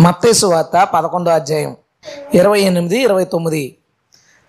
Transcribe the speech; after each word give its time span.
మత్తేసు 0.00 0.46
వార్త 0.46 0.88
పదకొండో 0.94 1.30
అధ్యాయం 1.30 1.76
ఇరవై 2.34 2.60
ఎనిమిది 2.60 3.00
ఇరవై 3.00 3.24
తొమ్మిది. 3.24 3.76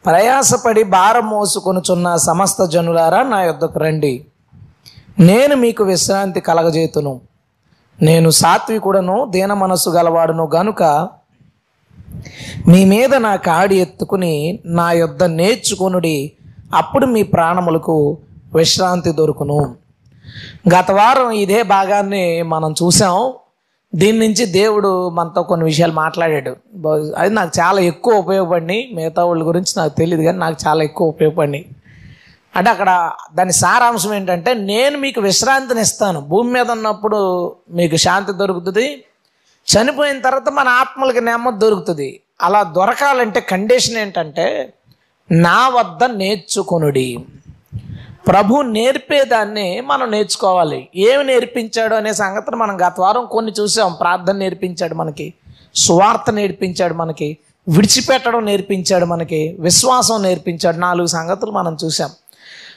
ప్రయాసపడి 0.06 0.84
భారం 0.84 1.30
మోసుకొనుచున్న 1.30 2.16
సమస్త 2.16 2.66
జనులారా 2.66 3.24
నా 3.24 3.44
యొద్దకు 3.44 3.80
రండి. 3.80 4.26
నేను 5.20 5.56
మీకు 5.56 5.84
విశ్రాంతి 5.84 6.40
కలగజేతును. 6.40 7.22
నేను 8.02 8.30
సాత్వికుడను 8.30 9.26
దీన 9.30 9.54
మనస్సు 9.54 9.90
గలవాడును 9.90 10.50
గనుక 10.56 10.84
మీ 12.68 12.86
మీద 12.86 13.16
నా 13.16 13.36
కాడి 13.36 13.76
ఎత్తుకుని 13.76 14.60
నా 14.66 14.92
యొద్ద 14.92 15.24
నేర్చుకొనుడి 15.24 16.32
అప్పుడు 16.76 17.06
మీ 17.06 17.24
ప్రాణములకు 17.24 18.18
విశ్రాంతి 18.56 19.12
దొరుకును. 19.12 19.76
గత 20.76 20.92
వారం 20.92 21.32
ఇదే 21.32 21.64
భాగాన్ని 21.64 22.42
మనం 22.42 22.72
చూసాం 22.84 23.34
దీని 23.96 24.20
నుంచి 24.20 24.46
దేవుడు 24.46 25.10
మనతో 25.10 25.44
కొన్ని 25.44 25.66
విషయాలు 25.66 25.92
మాట్లాడాడు. 25.92 26.56
అది 27.18 27.34
నాకు 27.34 27.52
చాలా 27.60 27.82
ఎక్కువ 27.82 28.14
ఉపయోగపడినాయి. 28.14 28.90
మిగతా 28.94 29.26
వాళ్ళ 29.26 29.48
గురించి 29.48 29.74
నాకు 29.78 29.96
తెలియదు 29.96 30.24
కానీ 30.24 30.38
నాకు 30.38 30.58
చాలా 30.68 30.84
ఎక్కువ 30.84 31.08
ఉపయోగపడినాయి. 31.08 31.66
అంటే 32.56 32.70
అక్కడ 32.70 33.12
దాని 33.36 33.54
సారాంశం 33.54 34.14
ఏంటంటే 34.14 34.54
నేను 34.54 34.98
మీకు 34.98 35.22
విశ్రాంతిని 35.22 35.82
ఇస్తాను. 35.82 36.22
భూమి 36.22 36.54
మీద 36.54 36.72
ఉన్నప్పుడు 36.72 37.20
మీకు 37.72 37.96
శాంతి 37.96 38.34
దొరుకుతుంది. 38.34 39.04
చనిపోయిన 39.68 40.22
తర్వాత 40.22 40.50
మన 40.50 40.68
ఆత్మలకి 40.68 41.22
నెమ్మది 41.22 41.60
దొరుకుతుంది. 41.60 42.20
అలా 42.42 42.64
దొరకాలంటే 42.64 43.40
కండిషన్ 43.40 43.98
ఏంటంటే 43.98 44.74
నా 45.32 45.70
వద్ద 45.70 46.04
నేర్చుకొనుడి. 46.04 47.20
ప్రభు 48.30 48.62
నేర్పేదాన్ని 48.62 49.82
మనం 49.82 50.12
నేర్చుకోవాలి. 50.12 50.90
ఏమి 50.96 51.24
నేర్పించాడు 51.24 51.96
అనే 51.96 52.14
సంగతిని 52.14 52.56
మనం 52.56 52.78
గత 52.88 52.94
వారం 53.00 53.28
కొన్ని 53.32 53.52
చూసాం. 53.52 53.94
ప్రార్థన 53.94 54.34
నేర్పించాడు 54.34 54.96
మనకి 54.96 55.34
సువార్త 55.76 56.32
నేర్పించాడు 56.32 56.94
మనకి 56.94 57.38
విడిచిపెట్టడం 57.70 58.46
నేర్పించాడు 58.46 59.06
మనకి 59.06 59.58
విశ్వాసం 59.60 60.24
నేర్పించాడు. 60.24 60.78
నాలుగు 60.78 61.08
సంగతులు 61.08 61.52
మనం 61.52 61.78
చూసాం. 61.86 62.10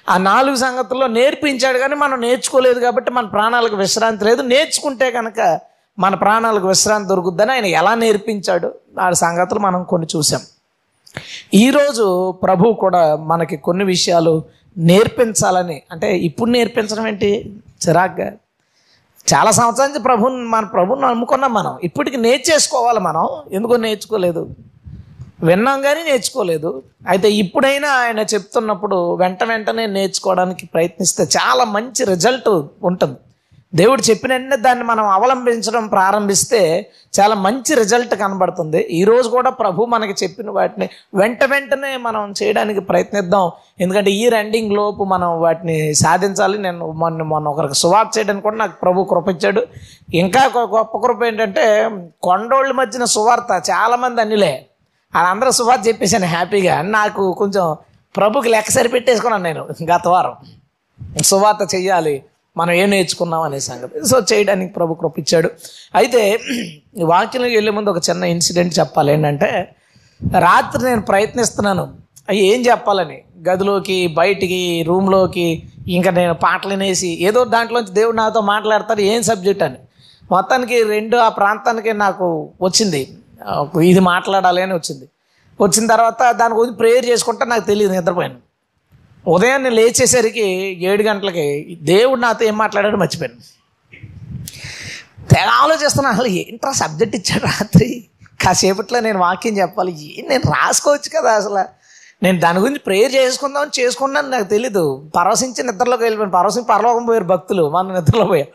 ఆ 0.09 0.19
నాలుగు 0.19 0.57
సంగతుల్లో 0.57 1.07
నేర్పించాడు 1.07 1.79
కానీ 1.79 1.95
మనం 1.95 2.21
నేర్చుకోలేదు 2.21 2.81
కాబట్టి 2.81 3.11
మన 3.11 3.27
ప్రాణాలకు 3.27 3.77
విశ్రాంతి 3.77 4.25
లేదు. 4.25 4.43
నేర్చుకుంటే 4.43 5.11
కనుక 5.11 5.61
మన 5.99 6.15
ప్రాణాలకు 6.15 6.69
విశ్రాంతి 6.69 7.09
దొరుకుద్దని 7.09 7.53
ఆయన 7.53 7.67
ఎలా 7.67 7.95
నేర్పించాడు? 7.95 8.75
ఆ 9.01 9.11
సంగతులు 9.11 9.61
మనం 9.61 9.85
కొన్ని 9.85 10.09
చూసాం. 10.17 10.41
ఈరోజు 11.55 12.33
ప్రభు 12.33 12.73
కూడా 12.73 13.17
మనకి 13.17 13.57
కొన్ని 13.57 13.85
విషయాలు 13.85 14.62
నేర్పించాలని. 14.79 15.83
అంటే 15.93 16.19
ఇప్పుడు 16.19 16.51
నేర్పించడం 16.51 17.09
ఏంటి? 17.09 17.57
చిరాగ్గా. 17.89 18.33
చాలా 19.35 19.51
సంవత్సరాల 19.51 19.89
నుంచి 19.89 20.03
ప్రభుని 20.03 20.37
మన 20.37 20.65
ప్రభుని 20.65 21.01
నమ్ముకున్నాం 21.01 21.55
మనం. 21.55 21.79
ఇప్పటికి 21.85 22.17
నేర్చేసుకోవాలి 22.17 23.01
మనం. 23.01 23.29
ఎందుకో 23.53 23.77
నేర్చుకోలేదు. 23.77 24.51
విన్నాం 25.43 25.83
కానీ 25.83 26.03
నేర్చుకోలేదు. 26.03 26.83
అయితే 27.09 27.31
ఇప్పుడైనా 27.31 27.89
ఆయన 27.91 28.19
చెప్తున్నప్పుడు 28.19 29.15
వెంట 29.15 29.45
వెంటనే 29.45 29.87
నేర్చుకోవడానికి 29.87 30.67
ప్రయత్నిస్తే 30.67 31.23
చాలా 31.23 31.65
మంచి 31.65 32.05
రిజల్ట్ 32.05 32.49
ఉంటుంది. 32.83 33.19
దేవుడు 33.75 34.03
చెప్పిన 34.03 34.55
దాన్ని 34.55 34.85
మనం 34.85 35.09
అవలంబించడం 35.09 35.89
ప్రారంభిస్తే 35.89 36.91
చాలా 37.21 37.35
మంచి 37.35 37.75
రిజల్ట్ 37.75 38.15
కనబడుతుంది. 38.15 38.81
ఈరోజు 38.81 39.29
కూడా 39.29 39.51
ప్రభు 39.51 39.85
మనకి 39.85 40.25
చెప్పిన 40.25 40.51
వాటిని 40.51 40.89
వెంట 41.15 41.45
వెంటనే 41.45 41.97
మనం 41.97 42.35
చేయడానికి 42.43 42.81
ప్రయత్నిద్దాం. 42.81 43.51
ఎందుకంటే 43.81 44.11
ఈ 44.11 44.29
రెండింగ్ 44.29 44.73
లోపు 44.73 45.05
మనం 45.05 45.41
వాటిని 45.41 45.95
సాధించాలి. 45.95 46.59
నేను 46.59 46.93
మొన్న 46.93 47.23
మొన్న 47.23 47.49
ఒకరికి 47.49 47.75
సువార్త 47.75 48.19
చేయడానికి 48.19 48.43
కూడా 48.43 48.57
నాకు 48.57 48.81
ప్రభు 48.81 49.05
కృపించాడు 49.05 49.67
ఇంకా 50.15 50.51
గొప్ప 50.59 50.99
కృప 50.99 51.25
ఏంటంటే 51.25 51.91
కొండోళ్ళ 52.23 52.73
మధ్యన 52.73 53.05
సువార్త 53.05 53.71
చాలామంది 53.71 54.21
అన్నిలే. 54.21 54.67
వాళ్ళందరూ 55.15 55.51
సువార్త 55.51 55.89
చెప్పేసాను 55.89 56.27
హ్యాపీగా. 56.27 56.83
నాకు 56.83 57.33
కొంచెం 57.33 57.77
ప్రభుకి 58.17 58.49
లెక్క 58.49 58.71
సరిపెట్టేసుకున్నాను 58.71 59.43
నేను 59.43 59.69
గత 59.95 60.09
వారం. 60.09 60.35
సువార్త 61.23 61.75
చెయ్యాలి. 61.75 62.25
మనం 62.57 62.73
ఏం 62.73 62.91
నేర్చుకున్నాం 62.91 63.43
అనే 63.43 63.59
సంగతి. 63.59 64.07
సో 64.07 64.17
చేయడానికి 64.33 64.73
ప్రభు 64.73 64.95
కృపించాడు. 64.95 65.51
అయితే 65.95 66.39
ఈ 66.99 67.03
వాక్యంలోకి 67.03 67.55
వెళ్ళే 67.55 67.73
ముందు 67.73 67.91
ఒక 67.91 68.01
చిన్న 68.11 68.25
ఇన్సిడెంట్ 68.25 68.79
చెప్పాలి. 68.79 69.13
ఏంటంటే 69.13 69.75
రాత్రి 70.39 70.85
నేను 70.85 71.03
ప్రయత్నిస్తున్నాను. 71.03 71.85
అవి 72.29 72.39
ఏం 72.39 72.61
చెప్పాలని? 72.61 73.19
గదిలోకి 73.49 74.07
బయటికి 74.07 74.85
రూమ్లోకి 74.89 75.63
ఇంకా 75.89 76.11
నేను 76.11 76.35
పాటలు 76.35 76.71
వినేసి 76.71 77.09
ఏదో 77.29 77.45
దాంట్లోంచి 77.45 77.93
దేవుడు 77.93 78.17
నాతో 78.17 78.41
మాట్లాడతాడు 78.41 79.01
ఏం 79.01 79.23
సబ్జెక్ట్ 79.23 79.63
అని. 79.63 79.77
మొత్తానికి 80.31 80.83
రెండు 80.83 81.17
ఆ 81.17 81.29
ప్రాంతానికి 81.29 81.93
నాకు 81.93 82.27
వచ్చింది. 82.63 83.03
ఇది 83.83 84.01
మాట్లాడాలి 84.01 84.63
అని 84.63 84.75
వచ్చింది. 84.75 85.09
వచ్చిన 85.61 85.87
తర్వాత 85.87 86.31
దాని 86.31 86.55
గురించి 86.55 86.77
ప్రేయర్ 86.77 87.07
చేసుకుంటే 87.07 87.45
నాకు 87.45 87.65
తెలియదు 87.67 87.93
నిద్రపోయాను. 87.93 88.52
ఉదయాన్నే 89.27 89.71
లేచేసరికి 89.71 90.49
ఏడు 90.85 91.03
గంటలకి 91.03 91.79
దేవుడు 91.83 92.21
నాతో 92.21 92.45
ఏం 92.45 92.59
మాట్లాడాడు 92.59 92.97
మర్చిపోయాను. 92.97 93.63
తెగ 95.35 95.49
ఆలోచిస్తున్నా 95.49 96.11
అసలు 96.11 96.27
ఏంట్రా 96.27 96.73
సబ్జెక్ట్ 96.73 97.17
ఇచ్చాడు 97.17 97.45
రాత్రి? 97.45 98.07
కాసేపట్లో 98.45 99.01
నేను 99.01 99.19
వాక్యం 99.19 99.59
చెప్పాలి. 99.59 100.19
ఏం 100.19 100.29
నేను 100.29 100.53
రాసుకోవచ్చు 100.53 101.21
కదా 101.21 101.33
అసలు? 101.33 101.65
నేను 102.25 102.41
దాని 102.41 102.59
గురించి 102.59 102.79
ప్రేయర్ 102.79 103.15
చేసుకుందామని 103.15 103.81
చేసుకున్నాను 103.81 104.29
నాకు 104.29 104.43
తెలీదు. 104.43 105.11
పరవశించి 105.17 105.63
నిద్రలోకి 105.63 106.03
వెళ్ళిపోయాను. 106.03 106.33
పరవశించి 106.33 106.65
పరలోకం 106.65 107.07
పోయారు 107.07 107.25
భక్తులు. 107.25 107.71
మన 107.71 107.99
నిద్రలో 107.99 108.25
పోయాం 108.25 108.47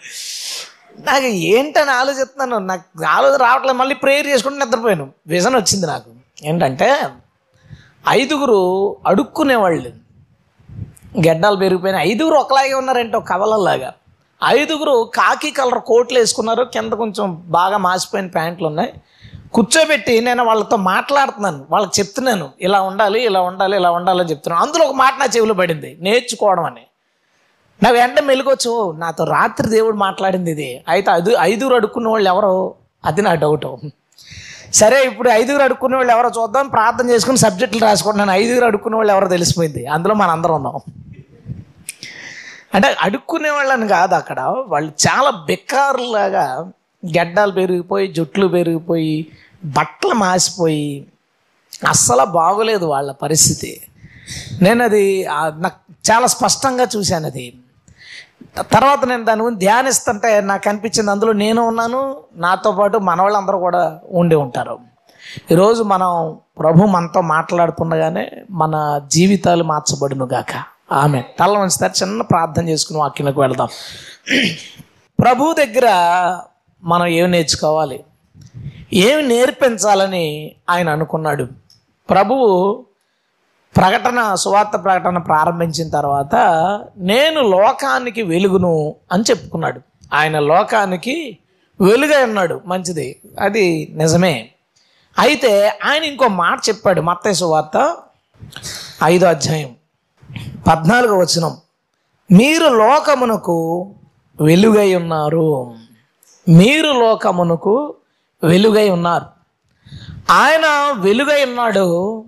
నాకు 1.00 1.26
ఏంటని 1.26 1.92
ఆలోచిస్తున్నాను. 1.92 2.66
నాకు 2.66 3.06
ఆలోచన 3.06 3.38
రావట్లేదు. 3.38 3.78
మళ్ళీ 3.78 3.96
ప్రేయర్ 3.96 4.28
చేసుకుంటూ 4.28 4.66
నిద్రపోయాను. 4.66 5.10
విజన్ 5.28 5.56
వచ్చింది 5.56 5.88
నాకు. 5.88 6.12
ఏంటంటే 6.44 7.00
ఐదుగురు 8.10 8.96
అడుక్కునేవాళ్ళు. 9.08 10.07
గెడ్డాలు 11.28 11.56
పెరిగిపోయినాయి. 11.56 12.12
ఐదుగురు 12.12 12.36
ఒకలాగే 12.36 12.74
ఉన్నారంటే 12.74 13.18
ఒక 13.18 13.30
కవలలాగా 13.30 13.94
ఐదుగురు 14.46 15.12
కాకి 15.16 15.52
కలర్ 15.52 15.80
కోట్లు 15.80 16.20
వేసుకున్నారు. 16.20 16.64
కింద 16.64 16.94
కొంచెం 16.94 17.44
బాగా 17.46 17.78
మాసిపోయిన 17.78 18.28
ప్యాంట్లు 18.28 18.68
ఉన్నాయి. 18.68 18.94
కూర్చోబెట్టి 19.54 20.22
నేను 20.22 20.44
వాళ్ళతో 20.44 20.78
మాట్లాడుతున్నాను. 20.78 21.66
వాళ్ళకి 21.72 22.00
చెప్తున్నాను. 22.00 22.50
ఇలా 22.62 22.82
ఉండాలి 22.82 23.26
ఇలా 23.26 23.42
ఉండాలి 23.42 23.78
ఇలా 23.78 23.92
ఉండాలని 23.92 24.30
చెప్తున్నాను. 24.30 24.66
అందులో 24.66 24.86
ఒక 24.86 24.96
మాట 24.96 25.14
నా 25.20 25.26
చెవిలో 25.26 25.54
పడింది. 25.54 25.98
నేర్చుకోవడం 26.02 26.64
అని. 26.64 26.82
నా 27.84 27.90
వెంట 27.90 28.20
మెలుగొచ్చు 28.20 28.96
నాతో 28.98 29.24
రాత్రి 29.24 29.70
దేవుడు 29.70 29.96
మాట్లాడింది 29.96 30.52
ఇది. 30.52 30.84
అయితే 30.88 31.12
ఐదు 31.12 31.36
ఐదుగురు 31.40 31.76
అడుక్కున్న 31.76 32.08
వాళ్ళు 32.08 32.30
ఎవరో? 32.30 32.76
అది 33.06 33.22
నా 33.22 33.34
డౌట్. 33.34 33.66
సరే 34.74 35.06
ఇప్పుడు 35.06 35.30
ఐదుగురు 35.30 35.64
అడుక్కునే 35.64 35.96
వాళ్ళు 35.96 36.14
ఎవరో 36.14 36.32
చూద్దాం 36.38 36.68
ప్రార్థన 36.68 37.10
చేసుకుని 37.10 37.38
సబ్జెక్టులు 37.38 37.82
రాసుకుంటున్నాను. 37.84 38.32
ఐదుగురు 38.32 38.66
అడుక్కునే 38.66 38.96
వాళ్ళు 38.96 39.14
ఎవరో 39.14 39.28
తెలిసిపోయింది. 39.28 39.86
అందులో 39.86 40.16
మన 40.16 40.30
అందరం 40.30 40.56
ఉన్నాం. 40.56 40.80
అంటే 42.74 42.96
అడుక్కునే 43.02 43.50
వాళ్ళని 43.50 43.88
కాదు 43.88 44.16
అక్కడ. 44.16 44.40
వాళ్ళు 44.68 44.92
చాలా 45.08 45.30
బెక్కారులాగా 45.30 46.72
గడ్డాలు 47.06 47.52
పెరిగిపోయి 47.52 48.08
జుట్లు 48.08 48.48
పెరిగిపోయి 48.48 49.28
బట్టలు 49.66 50.14
మాసిపోయి 50.14 51.08
అస్సలు 51.90 52.26
బాగోలేదు 52.26 52.86
వాళ్ళ 52.86 53.12
పరిస్థితి. 53.12 53.82
నేను 54.62 54.84
అది 54.84 55.28
నాకు 55.58 55.94
చాలా 56.12 56.28
స్పష్టంగా 56.28 56.88
చూశాను 56.96 57.26
అది 57.26 57.54
తర్వాత 58.62 59.06
నేను 59.06 59.26
దాని 59.26 59.42
గురించి 59.42 59.60
ధ్యానిస్తుంటే 59.60 60.42
నాకు 60.42 60.70
అనిపించింది 60.70 61.12
అందులో 61.12 61.34
నేను 61.34 61.62
ఉన్నాను 61.62 62.18
నాతో 62.36 62.72
పాటు 62.72 62.98
మన 62.98 63.22
వాళ్ళందరూ 63.22 63.60
కూడా 63.60 64.00
ఉండి 64.12 64.36
ఉంటారు. 64.36 64.80
ఈరోజు 65.52 65.84
మనం 65.84 66.38
ప్రభు 66.60 66.86
మనతో 66.86 67.22
మాట్లాడుతుండగానే 67.22 68.32
మన 68.52 69.02
జీవితాలు 69.08 69.64
మార్చబడును 69.64 70.26
గాక. 70.26 70.64
ఆమె 70.92 71.24
తల 71.40 71.58
ఉంచుతారు 71.58 72.02
చిన్న 72.02 72.22
ప్రార్థన 72.22 72.70
చేసుకుని 72.70 73.00
వాక్యంలోకి 73.00 73.40
వెళ్దాం. 73.40 73.68
ప్రభు 75.20 75.54
దగ్గర 75.54 75.88
మనం 76.84 77.08
ఏమి 77.08 77.28
నేర్చుకోవాలి? 77.28 78.04
ఏమి 78.94 79.22
నేర్పించాలని 79.24 80.56
ఆయన 80.70 80.90
అనుకున్నాడు? 80.90 81.48
ప్రభువు 82.10 82.86
ప్రకటన 83.76 84.36
సువార్త 84.36 84.84
ప్రకటన 84.84 85.18
ప్రారంభించిన 85.18 85.90
తర్వాత 85.90 86.36
నేను 86.98 87.42
లోకానికి 87.42 88.22
వెలుగును 88.22 88.96
అని 89.12 89.24
చెప్పుకున్నాడు. 89.30 89.82
ఆయన 90.14 90.40
లోకానికి 90.40 91.38
వెలుగై 91.82 92.24
ఉన్నాడు. 92.24 92.62
మంచిది. 92.66 93.22
అది 93.40 93.94
నిజమే. 93.96 94.50
అయితే 95.20 95.80
ఆయన 95.86 96.04
ఇంకో 96.04 96.28
మాట 96.28 96.60
చెప్పాడు 96.70 97.02
మత్తయ్య 97.02 97.34
సువార్త 97.34 97.98
ఐదో 99.04 99.28
అధ్యాయం 99.28 99.76
పద్నాలుగో 100.68 101.18
వచనం. 101.18 101.58
మీరు 102.32 102.68
లోకమునకు 102.68 103.92
వెలుగై 104.42 104.96
ఉన్నారు. 104.96 105.76
మీరు 106.50 106.92
లోకమునకు 106.92 107.96
వెలుగై 108.44 108.90
ఉన్నారు. 108.90 109.26
ఆయన 110.32 110.94
వెలుగై 110.98 111.46
ఉన్నాడు. 111.46 112.26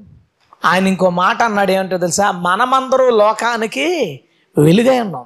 ఆయన 0.65 0.88
ఇంకో 0.88 1.09
మాట 1.09 1.44
అన్నాడు 1.44 1.71
ఏమంటో 1.71 1.97
తెలుసా? 1.97 2.31
మనమందరూ 2.31 3.09
లోకానికి 3.09 4.19
వెలుగై 4.57 5.00
ఉన్నాం. 5.00 5.25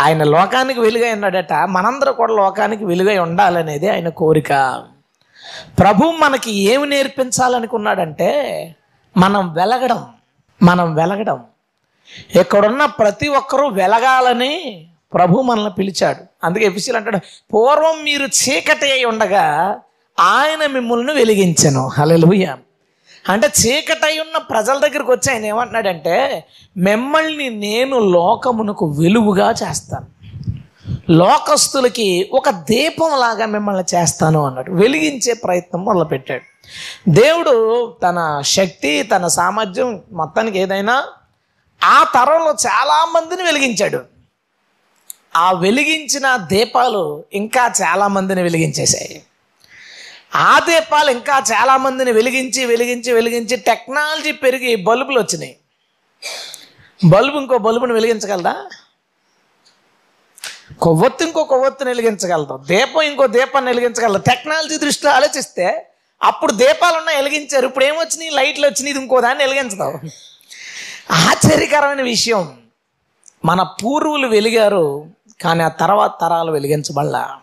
ఆయన 0.00 0.24
లోకానికి 0.24 0.80
వెలుగై 0.80 1.12
ఉన్నాడట. 1.12 1.52
మనందరూ 1.52 2.12
కూడా 2.12 2.34
లోకానికి 2.34 2.84
వెలుగై 2.84 3.18
ఉండాలనేది 3.18 3.88
ఆయన 3.88 4.08
కోరిక. 4.08 4.84
ప్రభు 5.78 6.04
మనకి 6.04 6.52
ఏమి 6.52 6.88
నేర్పించాలనుకున్నాడంటే 6.88 8.74
మనం 9.16 9.52
వెలగడం 9.52 10.06
మనం 10.62 10.94
వెలగడం. 10.94 11.44
ఇక్కడున్న 12.40 12.84
ప్రతి 12.84 13.28
ఒక్కరూ 13.28 13.68
వెలగాలని 13.68 14.86
ప్రభు 15.14 15.40
మనల్ని 15.40 15.70
పిలిచాడు. 15.70 16.46
అందుకే 16.46 16.64
ఎఫిసిల్ 16.64 16.96
అంటాడు 16.96 17.18
పూర్వం 17.54 18.04
మీరు 18.04 18.26
చీకటి 18.26 18.92
అయి 18.92 19.04
ఉండగా 19.04 19.78
ఆయన 20.20 20.66
మిమ్మల్ని 20.66 21.12
వెలిగించను. 21.12 21.88
హల్లెలూయా. 21.88 22.58
అంటే 23.28 23.46
చీకటై 23.46 24.18
ఉన్న 24.18 24.38
ప్రజల 24.38 24.78
దగ్గరికి 24.78 25.10
వచ్చి 25.10 25.32
ఆయన 25.32 25.44
ఏమంటున్నాడంటే 25.44 26.44
మిమ్మల్ని 26.76 27.50
నేను 27.50 27.98
లోకమునకు 27.98 28.86
వెలుగుగా 28.86 29.50
చేస్తాను. 29.50 30.06
లోకస్తులకి 31.10 32.30
ఒక 32.32 32.50
దీపంలాగా 32.50 33.46
మిమ్మల్ని 33.46 33.96
చేస్తాను 33.96 34.46
అన్నాడు. 34.46 34.72
వెలిగించే 34.72 35.34
ప్రయత్నం 35.34 35.84
మొదలుపెట్టాడు. 35.84 36.42
దేవుడు 37.10 37.54
తన 38.02 38.40
శక్తి 38.44 39.02
తన 39.02 39.26
సామర్థ్యం 39.26 40.02
మొత్తానికి 40.12 40.58
ఏదైనా 40.58 41.04
ఆ 41.84 42.06
తరంలో 42.14 42.50
చాలా 42.50 43.12
మందిని 43.14 43.42
వెలిగించాడు. 43.42 44.00
ఆ 45.36 45.52
వెలిగించిన 45.52 46.36
దీపాలు 46.36 47.24
ఇంకా 47.32 47.72
చాలా 47.82 48.08
మందిని 48.08 48.42
వెలిగించేశాయి. 48.42 49.22
ఆ 50.34 50.58
దీపాలు 50.58 51.10
ఇంకా 51.10 51.42
చాలా 51.52 51.76
మందిని 51.76 52.12
వెలిగించి 52.12 52.66
వెలిగించి 52.66 53.12
వెలిగించి 53.12 53.56
టెక్నాలజీ 53.56 54.32
పెరిగి 54.32 54.76
బల్బులు 54.76 55.20
వచ్చినాయి. 55.20 55.56
బల్బు 57.12 57.38
ఇంకో 57.38 57.58
బల్బుని 57.58 57.92
వెలిగించగలదా? 57.92 58.54
కొవ్వొత్తు 60.80 61.24
ఇంకో 61.24 61.44
కొవ్వొత్తుని 61.44 61.90
వెలిగించగలదు? 61.90 62.54
దీపం 62.56 63.02
ఇంకో 63.02 63.26
దీపాన్ని 63.26 63.70
వెలిగించగలదు? 63.70 64.18
టెక్నాలజీ 64.18 64.76
దృష్టిలో 64.76 65.12
ఆలోచిస్తే 65.12 65.88
అప్పుడు 66.22 66.52
దీపాలు 66.52 66.96
ఉన్నా 66.96 67.12
వెలిగించారు 67.12 67.66
ఇప్పుడు 67.66 67.84
ఏమొచ్చినాయి? 67.84 68.30
లైట్లు 68.30 68.66
వచ్చినాయి 68.66 68.92
ఇది 68.94 69.00
ఇంకో 69.02 69.20
దాన్ని 69.20 69.44
వెలిగించదావు 69.44 69.98
ఆశ్చర్యకరమైన 71.10 72.02
విషయం. 72.02 72.58
మన 73.44 73.62
పూర్వులు 73.62 74.26
వెలిగారు 74.26 75.08
కానీ 75.40 75.62
ఆ 75.62 75.68
తర్వాత 75.68 76.12
తరాలు 76.20 76.52
వెలిగించబడలా. 76.52 77.40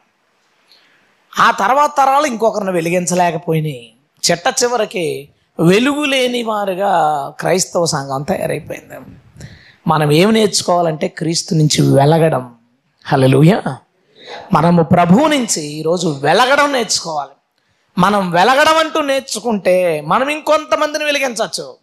ఆ 1.40 1.52
తర్వాత 1.52 1.92
తరాలు 1.98 2.26
ఇంకొకరిని 2.26 2.72
వెలిగించలేకపోయినాయి. 2.72 3.94
చిట్ట 4.32 4.64
చివరికి 4.64 5.30
వెలుగు 5.60 6.06
లేని 6.06 6.44
వారుగా 6.44 6.92
క్రైస్తవ 7.40 7.86
సంఘం 7.86 8.22
తయారైపోయింది. 8.22 9.06
మనం 9.88 10.12
ఏమి 10.12 10.32
నేర్చుకోవాలంటే 10.32 11.08
క్రీస్తు 11.08 11.56
నుంచి 11.56 11.96
వెలగడం. 11.96 12.56
హలలుయ 13.06 13.62
మనము 14.54 14.84
ప్రభువు 14.84 15.28
నుంచి 15.28 15.62
ఈరోజు 15.62 16.08
వెలగడం 16.08 16.74
నేర్చుకోవాలి. 16.74 17.32
మనం 17.98 18.32
వెలగడం 18.32 18.78
అంటూ 18.78 19.02
నేర్చుకుంటే 19.02 20.02
మనం 20.02 20.30
ఇంకొంతమందిని 20.30 21.06
వెలిగించవచ్చు. 21.06 21.76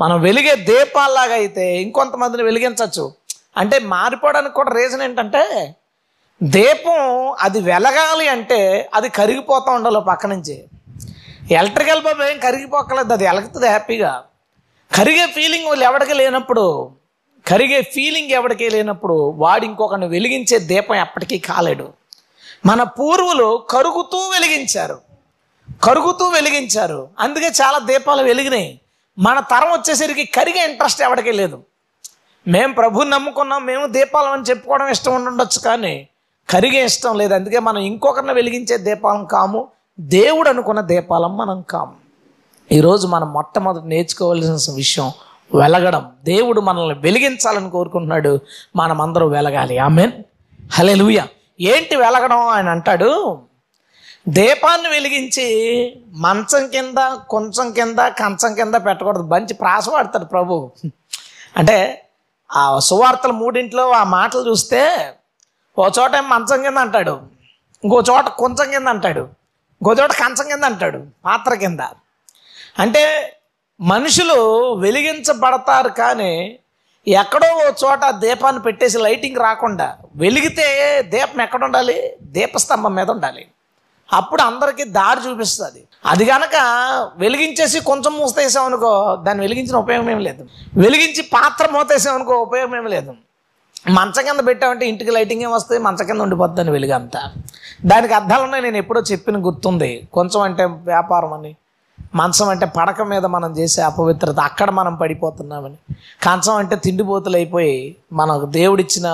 మనం 0.00 0.20
వెలిగే 0.20 0.54
దీపాల్లాగా 0.54 1.34
అయితే 1.34 1.82
ఇంకొంతమందిని 1.82 2.42
వెలిగించవచ్చు. 2.42 3.12
అంటే 3.56 3.78
మారిపోవడానికి 3.78 4.54
కూడా 4.54 4.70
రీజన్ 4.70 5.02
ఏంటంటే 5.02 5.74
దీపం 6.42 7.30
అది 7.40 7.60
వెలగాలి 7.60 8.28
అంటే 8.28 8.90
అది 8.94 9.08
కరిగిపోతూ 9.08 9.72
ఉండాలి 9.72 9.96
పక్క 10.08 10.26
నుంచి. 10.26 10.64
ఎలక్ట్రికల్ 11.50 12.02
బల్బ్ 12.02 12.22
ఏం 12.22 12.38
కరిగిపోకలేదు 12.38 13.12
అది 13.12 13.24
వెలుగుతుంది 13.24 13.66
హ్యాపీగా. 13.66 14.24
కరిగే 14.94 15.26
ఫీలింగ్ 15.26 15.66
వాళ్ళు 15.66 15.84
ఎవరికి 15.84 16.14
లేనప్పుడు 16.14 16.90
కరిగే 17.46 17.82
ఫీలింగ్ 17.82 18.30
ఎవరికీ 18.30 18.68
లేనప్పుడు 18.68 19.30
వాడు 19.36 19.64
ఇంకొకరిని 19.64 20.06
వెలిగించే 20.06 20.58
దీపం 20.58 20.94
ఎప్పటికీ 20.94 21.38
కాలేడు. 21.38 21.92
మన 22.66 22.82
పూర్వులు 22.82 23.66
కరుగుతూ 23.70 24.18
వెలిగించారు. 24.18 25.00
కరుగుతూ 25.84 26.28
వెలిగించారు. 26.28 27.08
అందుకే 27.18 27.46
చాలా 27.46 27.78
దీపాలు 27.78 28.22
వెలిగినాయి. 28.22 28.80
మన 29.18 29.40
తరం 29.40 29.70
వచ్చేసరికి 29.70 30.24
కరిగే 30.24 30.64
ఇంట్రెస్ట్ 30.64 31.02
ఎవరికీ 31.02 31.32
లేదు. 31.32 31.62
మేము 32.48 32.74
ప్రభుని 32.74 33.10
నమ్ముకున్నాం 33.10 33.66
మేము 33.66 33.86
దీపాలం 33.86 34.32
అని 34.32 34.42
చెప్పుకోవడం 34.42 34.88
ఇష్టం 34.88 35.24
ఉండొచ్చు 35.24 35.58
కానీ 35.58 36.08
కరిగే 36.50 36.84
ఇష్టం 36.84 37.18
లేదు. 37.18 37.34
అందుకే 37.34 37.58
మనం 37.58 37.78
ఇంకొకరిని 37.78 38.32
వెలిగించే 38.32 38.76
దీపాలం 38.76 39.24
కాము. 39.24 39.68
దేవుడు 40.00 40.48
అనుకున్న 40.48 40.80
దీపాలం 40.80 41.36
మనం 41.36 41.62
కాము. 41.62 41.92
ఈరోజు 42.72 43.06
మనం 43.06 43.32
మొట్టమొదటి 43.32 43.88
నేర్చుకోవాల్సిన 43.88 44.74
విషయం 44.74 45.12
వెలగడం. 45.54 46.10
దేవుడు 46.24 46.60
మనల్ని 46.60 46.98
వెలిగించాలని 46.98 47.70
కోరుకుంటున్నాడు. 47.70 48.38
మనమందరూ 48.76 49.28
వెలగాలి. 49.28 49.78
ఆమెన్. 49.78 50.12
హలే 50.72 51.28
ఏంటి 51.60 51.96
వెలగడం 51.96 52.38
ఆయన 52.38 52.68
అంటాడు? 52.68 53.38
దీపాన్ని 54.28 54.88
వెలిగించి 54.88 55.96
మంచం 56.08 56.68
కింద 56.68 57.16
కొంచెం 57.28 57.72
కింద 57.72 57.98
కంచం 57.98 58.54
కింద 58.54 58.74
పెట్టకూడదు. 58.74 59.22
మంచి 59.22 59.54
ప్రాస 59.54 59.88
వాడతాడు 59.88 60.24
ప్రభు. 60.24 60.70
అంటే 61.56 62.08
ఆ 62.52 62.78
సువార్తల 62.78 63.30
మూడింట్లో 63.30 63.90
ఆ 63.90 64.04
మాటలు 64.04 64.50
చూస్తే 64.50 65.12
ఓ 65.78 65.88
చోట 65.88 66.16
మంచం 66.16 66.62
కింద 66.62 66.78
అంటాడు? 66.78 67.20
ఇంకో 67.84 68.02
చోట 68.10 68.28
కొంచెం 68.28 68.70
కింద 68.70 68.88
అంటాడు. 68.88 69.20
ఇంకో 69.82 69.92
చోట 69.92 70.12
కంచం 70.12 70.48
కింద 70.48 70.64
అంటాడు. 70.64 71.06
పాత్ర 71.24 71.54
కింద. 71.54 71.80
అంటే 72.78 73.32
మనుషులు 73.80 74.72
వెలిగించబడతారు 74.74 75.88
కానీ 75.88 76.58
ఎక్కడో 77.08 77.54
ఓ 77.54 77.72
చోట 77.84 78.10
దీపాన్ని 78.10 78.62
పెట్టేసి 78.62 78.98
లైటింగ్ 78.98 79.36
రాకుండా 79.36 79.96
వెలిగితే 80.16 80.66
దీపం 81.02 81.40
ఎక్కడ 81.42 81.64
ఉండాలి? 81.64 82.16
దీపస్తంభం 82.22 82.94
మీద 82.94 83.10
ఉండాలి. 83.10 83.46
అప్పుడు 84.12 84.42
అందరికీ 84.42 84.84
దారి 84.84 85.28
చూపిస్తుంది. 85.28 85.84
అది 86.06 86.24
కనుక 86.24 86.56
వెలిగించేసి 87.16 87.80
కొంచెం 87.80 88.18
మూసేసాం 88.18 88.64
అనుకో 88.64 89.16
దాన్ని 89.16 89.44
వెలిగించిన 89.44 89.76
ఉపయోగం 89.76 90.10
ఏం 90.10 90.18
లేదు. 90.18 90.48
వెలిగించి 90.76 91.22
పాత్ర 91.22 91.68
మూతేసాం 91.72 92.14
అనుకో 92.14 92.34
ఉపయోగం 92.34 92.76
ఏం 92.76 92.86
లేదు. 92.86 93.14
మంచం 93.94 94.24
కింద 94.24 94.46
పెట్టామంటే 94.46 94.88
ఇంటికి 94.88 95.10
లైటింగ్ 95.10 95.42
ఏం 95.42 95.52
వస్తుంది? 95.52 95.82
మంచం 95.82 96.06
కింద 96.06 96.20
ఉండిపోద్దని 96.20 96.70
వెలుగంతా. 96.70 97.32
దానికి 97.84 98.14
అర్థాలు 98.14 98.42
ఉన్నాయి 98.42 98.62
నేను 98.62 98.76
ఎప్పుడో 98.76 99.00
చెప్పిన 99.00 99.36
గుర్తుంది. 99.46 100.08
కొంచెం 100.12 100.42
అంటే 100.42 100.64
వ్యాపారం 100.64 101.32
అని. 101.32 101.56
మంచం 102.14 102.48
అంటే 102.48 102.66
పడక 102.66 103.02
మీద 103.02 103.26
మనం 103.26 103.52
చేసే 103.52 103.82
అపవిత్రత 103.82 104.40
అక్కడ 104.40 104.70
మనం 104.70 104.94
పడిపోతున్నామని. 104.94 105.76
కంచం 106.22 106.56
అంటే 106.56 106.76
తిండిపోతులు 106.76 107.36
అయిపోయి 107.36 107.96
మనకు 108.12 108.46
దేవుడిచ్చిన 108.46 109.08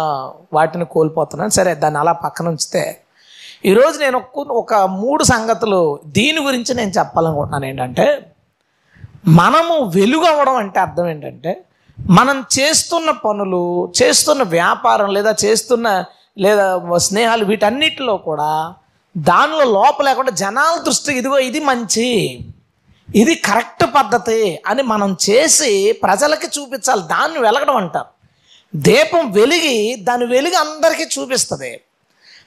వాటిని 0.53 0.85
కోల్పోతున్నాం 0.85 1.51
సరే 1.51 1.75
దాన్ని 1.75 2.01
అలా 2.01 2.13
పక్కన 2.13 2.49
ఉంచితే. 2.49 2.99
ఈరోజు 3.65 3.99
నేను 3.99 4.17
ఒక 4.17 4.49
ఒక 4.49 4.75
మూడు 4.75 5.25
సంగతులు 5.25 6.01
దీని 6.07 6.45
గురించి 6.45 6.75
నేను 6.75 6.91
చెప్పాలనుకుంటున్నాను 6.91 7.65
ఏంటంటే 7.65 8.23
మనము 9.29 9.85
వెలుగు 9.85 10.25
అవ్వడం 10.25 10.57
అంటే 10.57 10.81
అర్థం 10.81 11.09
ఏంటంటే 11.09 11.65
మనం 12.11 12.45
చేస్తున్న 12.59 13.11
పనులు 13.11 13.93
చేస్తున్న 14.03 14.43
వ్యాపారం 14.43 15.11
లేదా 15.11 15.35
చేస్తున్న 15.45 16.05
లేదా 16.39 16.99
స్నేహాలు 16.99 17.45
వీటన్నిటిలో 17.45 18.17
కూడా 18.17 18.75
దానిలో 19.17 19.65
లోప 19.65 20.03
లేకుండా 20.03 20.31
జనాల 20.31 20.83
దృష్టికి 20.83 21.19
ఇదిగో 21.19 21.39
ఇది 21.39 21.61
మంచి 21.61 22.09
ఇది 23.15 23.35
కరెక్ట్ 23.35 23.85
పద్ధతి 23.95 24.61
అని 24.67 24.83
మనం 24.83 25.17
చేసి 25.31 25.93
ప్రజలకి 26.03 26.47
చూపించాలి. 26.47 27.03
దాన్ని 27.03 27.39
వెలగడం 27.39 27.77
అంటారు. 27.77 28.07
దీపం 28.77 29.33
వెలిగి 29.33 29.97
దాని 29.97 30.27
వెలుగు 30.27 30.55
అందరికీ 30.55 31.21
చూపిస్తుంది. 31.21 31.81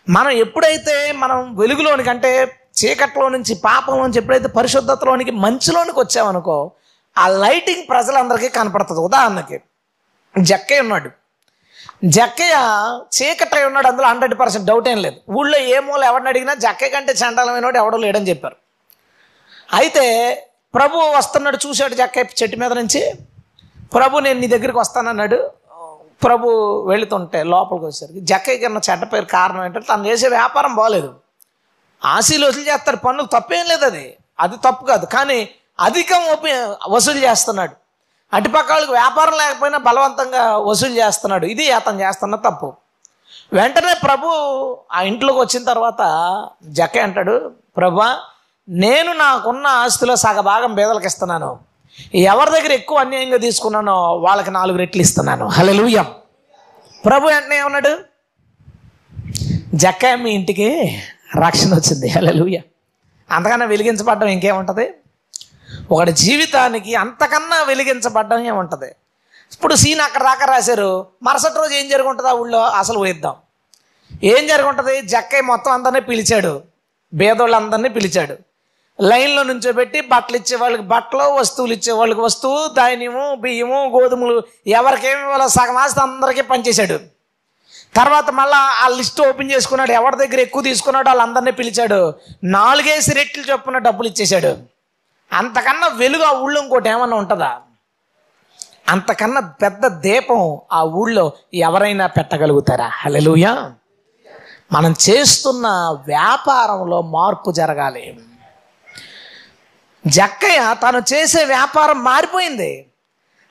మనం 0.10 0.30
ఎప్పుడైతే 0.30 1.12
మనం 1.12 1.56
వెలుగులోనికి 1.56 2.10
అంటే 2.10 2.60
చీకట్లో 2.84 3.30
నుంచి 3.30 3.56
పాపంలోంచి 3.56 4.18
ఎప్పుడైతే 4.18 4.48
పరిశుద్ధతలోనికి 4.48 5.32
మంచిలోనికి 5.32 6.00
వచ్చామనుకో 6.00 6.72
ఆ 7.18 7.28
లైటింగ్ 7.28 7.84
ప్రజలందరికీ 7.90 8.50
కనపడుతుంది. 8.50 9.02
ఉదాహరణకి 9.02 9.58
జక్కయ్య 10.40 10.82
ఉన్నాడు. 10.82 11.10
జక్కయ్య 12.04 12.56
చీకటై 13.18 13.64
ఉన్నాడు 13.66 13.88
అందులో 13.88 14.08
హండ్రెడ్ 14.08 14.40
పర్సెంట్ 14.40 14.68
డౌట్ 14.68 14.88
ఏం 14.88 14.98
లేదు. 14.98 15.18
ఊళ్ళో 15.38 15.58
ఏ 15.58 15.80
మూల 15.80 16.04
ఎవరిని 16.04 16.30
అడిగినా 16.30 16.54
జక్కయ్య 16.54 16.92
కంటే 16.92 17.14
చండాలమైనవాడు 17.14 17.78
ఎవడో 17.78 17.98
లేడని 17.98 18.30
చెప్పారు. 18.30 18.58
అయితే 19.74 20.06
ప్రభు 20.76 20.98
వస్తున్నాడు 20.98 21.58
చూశాడు 21.68 21.96
జక్కయ్య 21.96 22.44
చెట్టు 22.44 22.58
మీద 22.58 22.74
నుంచి. 22.74 23.02
ప్రభు 23.94 24.20
నేను 24.20 24.40
నీ 24.40 24.48
దగ్గరికి 24.48 24.80
వస్తానన్నాడు. 24.80 25.40
ప్రభు 26.24 26.48
వెళుతుంటే 26.88 27.44
లోపలికి 27.44 27.86
వచ్చేసరికి 27.86 28.22
జక్కయ్యకి 28.22 28.66
ఉన్న 28.66 28.80
చెడ్డ 28.90 29.04
పేరు 29.14 29.26
కారణం 29.26 29.64
ఏంటంటే 29.66 29.88
తను 29.94 30.08
చేసే 30.08 30.28
వ్యాపారం 30.28 30.76
బాగలేదు 30.76 31.10
ఆశీలు 32.06 32.46
వసూలు 32.48 32.66
చేస్తాడు 32.72 32.98
పనులు 32.98 33.24
తప్పేం 33.24 33.66
లేదు 33.66 33.86
అది. 33.86 34.06
అది 34.40 34.56
తప్పు 34.58 34.84
కాదు. 34.86 35.06
కానీ 35.06 35.50
అధికం 35.80 36.24
వసూలు 36.94 37.20
చేస్తున్నాడు. 37.26 37.76
అటుపక్క 38.34 38.72
వాళ్ళకి 38.72 38.92
వ్యాపారం 38.92 39.36
లేకపోయినా 39.38 39.78
బలవంతంగా 39.78 40.44
వసూలు 40.70 40.96
చేస్తున్నాడు. 41.02 41.46
ఇది 41.54 41.66
అతను 41.72 42.02
చేస్తున్న 42.02 42.36
తప్పు. 42.48 42.70
వెంటనే 43.54 43.94
ప్రభు 44.04 44.28
ఆ 44.96 45.02
ఇంట్లోకి 45.02 45.40
వచ్చిన 45.40 45.64
తర్వాత 45.72 46.02
జక్క 46.78 46.98
అంటాడు 46.98 47.36
ప్రభా 47.78 48.10
నేను 48.68 49.12
నాకున్న 49.14 49.68
ఆస్తిలో 49.68 50.16
సగ 50.16 50.40
భాగం 50.52 50.72
పేదలకు 50.74 51.08
ఇస్తున్నాను. 51.12 51.50
ఎవరి 52.16 52.52
దగ్గర 52.56 52.72
ఎక్కువ 52.72 52.98
అన్యాయంగా 53.00 53.38
తీసుకున్నానో 53.38 53.98
వాళ్ళకి 54.26 54.52
నాలుగు 54.52 54.78
రెట్లు 54.78 55.02
ఇస్తున్నాను. 55.02 55.46
హలలుయం 55.58 56.08
ప్రభు 57.06 57.30
వెంటనే 57.34 57.58
ఏమన్నాడు 57.62 57.94
జక్క 59.84 60.06
మీ 60.24 60.32
ఇంటికి 60.32 60.70
రక్షణ 61.46 61.72
వచ్చింది. 61.80 62.08
హలలుయ 62.16 62.60
అంతకన్నా 63.30 63.66
వెలిగించబడ్డం 63.66 64.28
ఇంకేముంటుంది? 64.28 64.86
ఒకటి 65.92 66.12
జీవితానికి 66.12 66.96
అంతకన్నా 66.96 67.64
వెలిగించబడ్డం 67.64 68.46
ఏముంటుంది? 68.46 68.86
ఇప్పుడు 69.54 69.76
సీన్ 69.76 70.00
అక్కడ 70.00 70.24
దాకా 70.24 70.46
రాశారు 70.46 71.08
మరుసటి 71.24 71.56
రోజు 71.56 71.74
ఏం 71.74 71.90
జరుగుంటుంది 71.90 72.30
ఆ 72.30 72.34
ఊళ్ళో? 72.34 72.60
అసలు 72.60 73.00
వేద్దాం 73.00 73.36
ఏం 74.24 74.48
జరుగుంటుంది? 74.48 75.02
జక్కయ్య 75.02 75.42
మొత్తం 75.42 75.72
అందరినీ 75.72 76.00
పిలిచాడు. 76.00 76.64
పేదోళ్ళందరినీ 77.20 77.90
పిలిచాడు. 77.90 78.38
లైన్లో 79.02 79.44
నుంచోబెట్టి 79.44 80.02
బట్టలు 80.02 80.38
ఇచ్చే 80.38 80.58
వాళ్ళకి 80.58 80.84
బట్టలు 80.84 81.24
వస్తువులు 81.24 81.74
ఇచ్చే 81.74 81.94
వాళ్ళకి 81.94 82.22
వస్తువు 82.22 82.68
ధాన్యము 82.68 83.36
బియ్యము 83.36 83.92
గోధుమలు 83.96 84.44
ఎవరికేమి 84.68 85.22
ఇవ్వాలో 85.22 85.48
సగం 85.48 85.78
ఆస్తి 85.78 86.00
అందరికీ 86.00 86.42
పనిచేశాడు. 86.42 87.00
తర్వాత 87.96 88.30
మళ్ళా 88.30 88.58
ఆ 88.58 88.88
లిస్ట్ 88.88 89.22
ఓపెన్ 89.22 89.52
చేసుకున్నాడు. 89.52 89.92
ఎవరి 89.92 90.16
దగ్గర 90.16 90.40
ఎక్కువ 90.40 90.62
తీసుకున్నాడు 90.62 91.10
వాళ్ళందరినీ 91.10 91.52
పిలిచాడు. 91.52 92.14
నాలుగేసి 92.44 93.14
రెట్లు 93.14 93.44
చొప్పున 93.52 93.78
డబ్బులు 93.78 94.08
ఇచ్చేశాడు. 94.08 94.75
అంతకన్నా 95.32 95.88
వెలుగు 95.88 96.24
ఆ 96.24 96.32
ఊళ్ళో 96.32 96.62
ఇంకోటి 96.62 96.90
ఏమన్నా 96.90 97.18
ఉంటుందా? 97.18 97.62
అంతకన్నా 98.90 99.42
పెద్ద 99.42 99.88
దీపం 99.88 100.60
ఆ 100.72 100.84
ఊళ్ళో 100.84 101.34
ఎవరైనా 101.54 102.08
పెట్టగలుగుతారా? 102.08 102.88
హలలుయా 102.88 103.74
మనం 104.72 104.96
చేస్తున్న 105.10 105.68
వ్యాపారంలో 106.08 107.02
మార్పు 107.02 107.52
జరగాలి. 107.52 108.20
జక్కయ్య 110.08 110.76
తను 110.84 111.02
చేసే 111.14 111.44
వ్యాపారం 111.44 112.04
మారిపోయింది. 112.04 112.92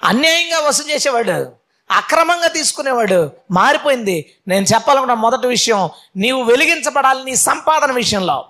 అన్యాయంగా 0.04 0.68
వసూలు 0.68 0.92
చేసేవాడు 0.92 1.52
అక్రమంగా 1.90 2.48
తీసుకునేవాడు 2.48 3.32
మారిపోయింది. 3.50 4.34
నేను 4.48 4.64
చెప్పాలనుకున్న 4.64 5.14
మొదటి 5.14 5.46
విషయం 5.46 5.90
నీవు 6.16 6.42
వెలిగించబడాలి 6.42 7.24
నీ 7.24 7.36
సంపాదన 7.36 7.92
విషయంలో. 7.92 8.44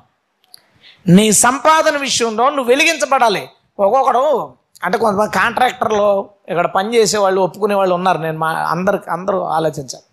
నీ 1.07 1.33
సంపాదన 1.33 1.97
విషయంలో 1.97 2.51
నువ్వు 2.51 2.65
వెలిగించబడాలి. 2.65 3.49
ఒక్కొక్కడు 3.79 4.55
అంటే 4.85 4.99
కొంతమంది 4.99 5.33
కాంట్రాక్టర్లు 5.33 6.27
ఇక్కడ 6.49 6.67
పనిచేసే 6.67 7.19
వాళ్ళు 7.19 7.41
ఒప్పుకునే 7.41 7.75
వాళ్ళు 7.75 7.95
ఉన్నారు. 7.95 8.19
నేను 8.19 8.39
మా 8.39 8.51
అందరికి 8.51 9.11
అందరూ 9.11 9.43
ఆలోచించాలి. 9.43 10.05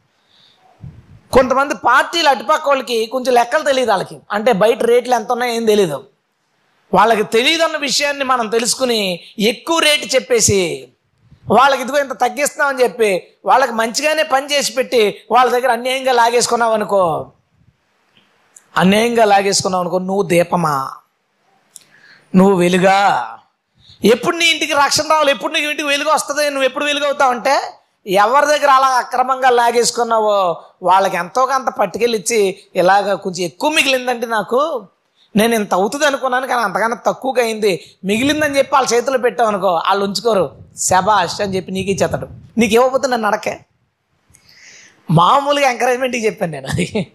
కొంతమంది 1.32 1.76
పార్టీలు 1.76 2.30
అటుపక్క 2.30 2.68
వాళ్ళకి 2.68 3.06
కొంచెం 3.06 3.34
లెక్కలు 3.34 3.64
తెలియదు 3.64 3.92
వాళ్ళకి. 3.92 4.20
అంటే 4.32 4.54
బయట 4.54 4.84
రేట్లు 4.84 5.16
ఎంత 5.16 5.32
ఉన్నాయో 5.32 5.54
ఏం 5.54 5.66
తెలియదు 5.66 6.04
వాళ్ళకి 6.94 7.24
తెలియదన్న 7.24 7.78
విషయాన్ని 7.78 8.24
మనం 8.24 8.48
తెలుసుకుని 8.50 9.20
ఎక్కువ 9.40 9.80
రేటు 9.80 10.16
చెప్పేసి 10.16 10.88
వాళ్ళకి 11.50 11.82
ఇదిగో 11.82 12.00
ఇంత 12.00 12.14
తగ్గిస్తామని 12.14 12.84
చెప్పి 12.84 13.28
వాళ్ళకి 13.46 13.74
మంచిగానే 13.74 14.24
పని 14.24 14.46
చేసి 14.46 14.72
పెట్టి 14.72 15.24
వాళ్ళ 15.32 15.52
దగ్గర 15.52 15.72
అన్యాయంగా 15.72 16.12
లాగేసుకున్నావు 16.12 16.74
అనుకో 16.74 17.32
అన్యాయంగా 18.78 19.26
లాగేసుకున్నావు 19.26 19.84
అనుకో 19.84 20.00
నువ్వు 20.00 20.24
దీపమా? 20.24 20.92
నువ్వు 22.36 22.56
వెలుగా? 22.56 22.98
ఎప్పుడు 24.06 24.36
నీ 24.36 24.46
ఇంటికి 24.46 24.74
రక్షణ 24.74 25.04
రావాలి? 25.12 25.32
ఎప్పుడు 25.32 25.54
నీకు 25.54 25.70
ఇంటికి 25.70 25.88
వెలుగు 25.88 26.10
వస్తుంది? 26.10 26.50
నువ్వు 26.50 26.64
ఎప్పుడు 26.64 26.86
వెలుగవుతావు 26.86 27.32
అంటే 27.32 27.56
ఎవరి 28.08 28.46
దగ్గర 28.46 28.70
అలా 28.70 28.88
అక్రమంగా 28.88 29.50
లాగేసుకున్నావో 29.50 30.62
వాళ్ళకి 30.84 31.18
ఎంతో 31.18 31.46
కొంత 31.46 31.70
పట్టుకెళ్ళిచ్చి 31.70 32.58
ఇలాగ 32.76 33.14
కొంచెం 33.14 33.46
ఎక్కువ 33.46 33.70
మిగిలిందండి 33.70 34.28
నాకు. 34.28 34.88
నేను 35.36 35.56
ఇంత 35.56 35.74
అవుతుంది 35.74 36.06
అనుకున్నాను 36.06 36.48
కానీ 36.48 36.62
అంతకన్నా 36.62 36.98
తక్కువగా 37.06 37.44
అయింది. 37.44 37.86
మిగిలిందని 38.06 38.58
చెప్పి 38.58 38.76
వాళ్ళ 38.76 38.88
చేతిలో 38.94 39.18
పెట్టావు 39.18 39.50
అనుకో 39.50 39.68
వాళ్ళు 39.68 40.06
ఉంచుకోరు. 40.06 40.52
శబాష్ 40.78 41.42
అని 41.42 41.56
చెప్పి 41.56 41.72
నీకు 41.72 41.90
ఇచ్చేతాడు 41.90 42.28
నీకు 42.58 42.74
ఇవ్వకపోతే 42.74 43.08
నన్ను 43.08 43.28
అడకే 43.28 43.60
మామూలుగా 45.10 45.70
ఎంకరేజ్మెంట్కి 45.70 46.26
చెప్పాను 46.26 46.52
నేను 46.52 46.68
అది. 46.68 47.14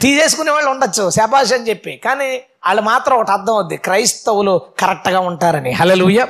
తీసేసుకునే 0.00 0.50
వాళ్ళు 0.50 0.70
ఉండొచ్చు 0.70 1.10
శబాష్ 1.10 1.52
అని 1.52 1.68
చెప్పి. 1.68 1.96
కానీ 1.96 2.36
వాళ్ళు 2.66 2.82
మాత్రం 2.82 3.16
ఒకటి 3.16 3.30
అర్థం 3.30 3.54
అవుద్ది. 3.54 3.76
క్రైస్తవులు 3.76 4.60
కరెక్ట్గా 4.78 5.20
ఉంటారని. 5.20 5.72
హలలుయ 5.72 6.26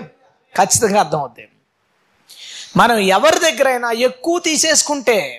ఖచ్చితంగా 0.57 1.01
అర్థం 1.01 1.19
అవుద్ది. 1.19 1.49
మనం 2.77 2.99
ఎవరి 2.99 3.39
దగ్గరైనా 3.39 3.91
ఎక్కువ 3.91 4.39
తీసేసుకుంటే 4.39 5.39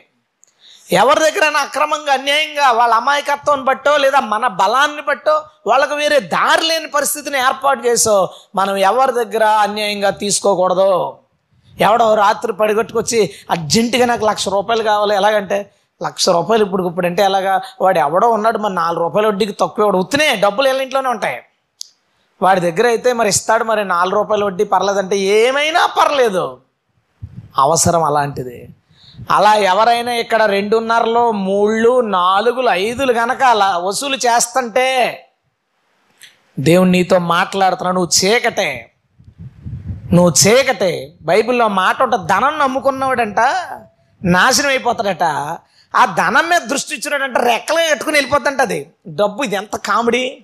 ఎవరి 0.92 1.20
దగ్గరైనా 1.20 1.60
అక్రమంగా 1.60 2.14
అన్యాయంగా 2.14 2.72
వాళ్ళ 2.72 2.94
అమాయకత్వం 2.94 3.64
బట్టో 3.64 3.98
లేదా 3.98 4.20
మన 4.20 4.48
బలాన్ని 4.48 5.02
బట్టో 5.02 5.44
వాళ్ళకు 5.68 5.96
వేరే 5.96 6.20
దారి 6.20 6.68
లేని 6.68 6.88
పరిస్థితిని 6.88 7.38
ఏర్పాటు 7.38 7.88
చేసో 7.88 8.30
మనం 8.56 8.78
ఎవరి 8.78 9.12
దగ్గర 9.12 9.44
అన్యాయంగా 9.44 10.10
తీసుకోకూడదు 10.10 11.18
ఎవడో 11.80 12.14
రాత్రి 12.14 12.54
పడిగట్టుకొచ్చి 12.54 13.32
అర్జెంటుగా 13.50 14.06
నాకు 14.06 14.26
లక్ష 14.26 14.50
రూపాయలు 14.50 14.84
కావాలి. 14.84 15.16
ఎలాగంటే 15.16 15.72
లక్ష 16.04 16.30
రూపాయలు 16.30 16.64
ఇప్పుడు 16.64 16.88
ఇప్పుడు 16.88 17.06
అంటే 17.06 17.24
ఎలాగా 17.24 17.62
వాడు 17.82 18.00
ఎవడో 18.00 18.28
ఉన్నాడు 18.28 18.58
మరి 18.58 18.74
నాలుగు 18.74 19.00
రూపాయల 19.00 19.28
వడ్డీకి 19.28 19.52
తక్కువ 19.52 19.86
వాడు 19.86 19.98
ఉత్తినే 19.98 20.36
డబ్బులు 20.36 20.68
ఎలా 20.68 20.82
ఇంట్లోనే 20.82 21.10
ఉంటాయి. 21.10 21.42
వాడి 22.42 22.60
దగ్గర 22.60 22.88
అయితే 22.88 23.14
మరి 23.14 23.30
ఇస్తాడు 23.30 23.64
మరి 23.64 23.86
నాలుగు 23.86 24.16
రూపాయలు 24.16 24.46
వడ్డీ 24.46 24.64
పర్లేదంటే 24.64 25.18
ఏమైనా 25.18 25.86
పర్లేదు. 25.86 26.58
అవసరం 27.58 28.04
అలాంటిది. 28.04 28.70
అలా 29.32 29.56
ఎవరైనా 29.56 30.14
ఇక్కడ 30.14 30.44
రెండున్నరలో 30.44 31.32
మూళ్ళు 31.32 32.02
నాలుగులు 32.02 32.70
ఐదులు 32.70 33.14
గనక 33.14 33.44
అలా 33.44 33.78
వసూలు 33.78 34.16
చేస్తుంటే 34.16 35.24
దేవుడు 36.60 36.90
నీతో 36.90 37.20
మాట్లాడుతున్నాడు 37.20 37.96
నువ్వు 37.96 38.26
చీకటే. 38.26 38.90
నువ్వు 40.14 40.34
చీకటే 40.42 41.14
బైబిల్లో 41.22 41.68
మాట 41.68 42.04
ధనం 42.16 42.60
నమ్ముకున్నవాడంట 42.60 43.40
నాశనం 44.24 44.70
అయిపోతాడట. 44.70 45.24
ఆ 45.96 46.06
ధనం 46.06 46.50
మీద 46.50 46.62
దృష్టి 46.62 46.96
ఇచ్చినాడంట 46.96 47.38
రెక్కలు 47.38 47.80
ఎట్టుకుని 47.80 48.16
వెళ్ళిపోతుంట 48.18 48.62
అది. 48.62 48.92
డబ్బు 49.08 49.44
ఇది 49.44 49.56
ఎంత 49.56 49.76
కామెడీ. 49.76 50.44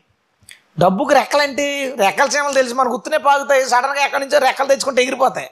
డబ్బుకి 0.80 1.14
రెక్కలేంటి? 1.14 1.94
రెక్కల 1.98 2.28
చేమలు 2.28 2.54
తెలిసి 2.54 2.74
మనకు 2.74 2.92
గుర్తునే 2.92 3.18
పాగుతాయి. 3.18 3.70
సడన్గా 3.70 4.06
ఎక్కడి 4.06 4.26
నుంచో 4.26 4.38
రెక్కలు 4.38 4.68
తెచ్చుకుంటే 4.68 5.02
ఎగిరిపోతాయి. 5.02 5.50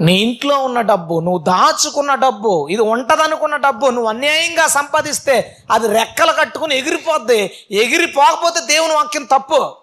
నీ 0.00 0.12
ఇంట్లో 0.14 0.58
ఉన్న 0.58 0.80
డబ్బు 0.80 1.20
నువ్వు 1.20 1.38
దాచుకున్న 1.38 2.14
డబ్బు 2.14 2.68
ఇది 2.70 2.82
ఉంటదనుకున్న 2.82 3.56
డబ్బు 3.56 3.86
నువ్వు 3.86 4.08
అన్యాయంగా 4.08 4.66
సంపాదిస్తే 4.66 5.56
అది 5.70 5.88
రెక్కలు 5.88 6.32
కట్టుకుని 6.32 6.78
ఎగిరిపోద్ది. 6.78 7.50
ఎగిరిపోకపోతే 7.70 8.60
దేవుని 8.60 8.94
వాక్యం 8.94 9.24
తప్పు. 9.24 9.81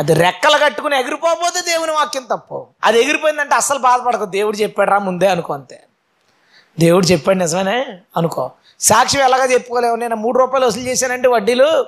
అది 0.00 0.14
రెక్కలు 0.14 0.58
కట్టుకుని 0.64 1.00
ఎగిరిపోకపోతే 1.00 1.60
దేవుని 1.60 1.92
వాక్యం 1.92 2.22
తప్పు. 2.22 2.66
అది 2.84 3.02
ఎగిరిపోయిందంటే 3.02 3.54
అస్సలు 3.54 3.78
బాధపడకు. 3.78 4.24
దేవుడు 4.24 4.56
చెప్పాడు 4.56 4.90
రా 4.90 4.98
ముందే 4.98 5.26
అనుకో 5.26 5.54
అంతే. 5.54 5.82
దేవుడు 6.80 7.06
చెప్పాడు 7.06 7.38
నిజమేనే 7.38 7.86
అనుకో. 8.16 8.50
సాక్ష్యం 8.80 9.22
ఎలాగ 9.22 9.52
చెప్పుకోలేవు. 9.52 9.96
నేను 9.96 10.16
మూడు 10.16 10.38
రూపాయలు 10.38 10.66
వసూలు 10.66 10.84
చేశానంటే 10.84 11.28
వడ్డీలు. 11.28 11.86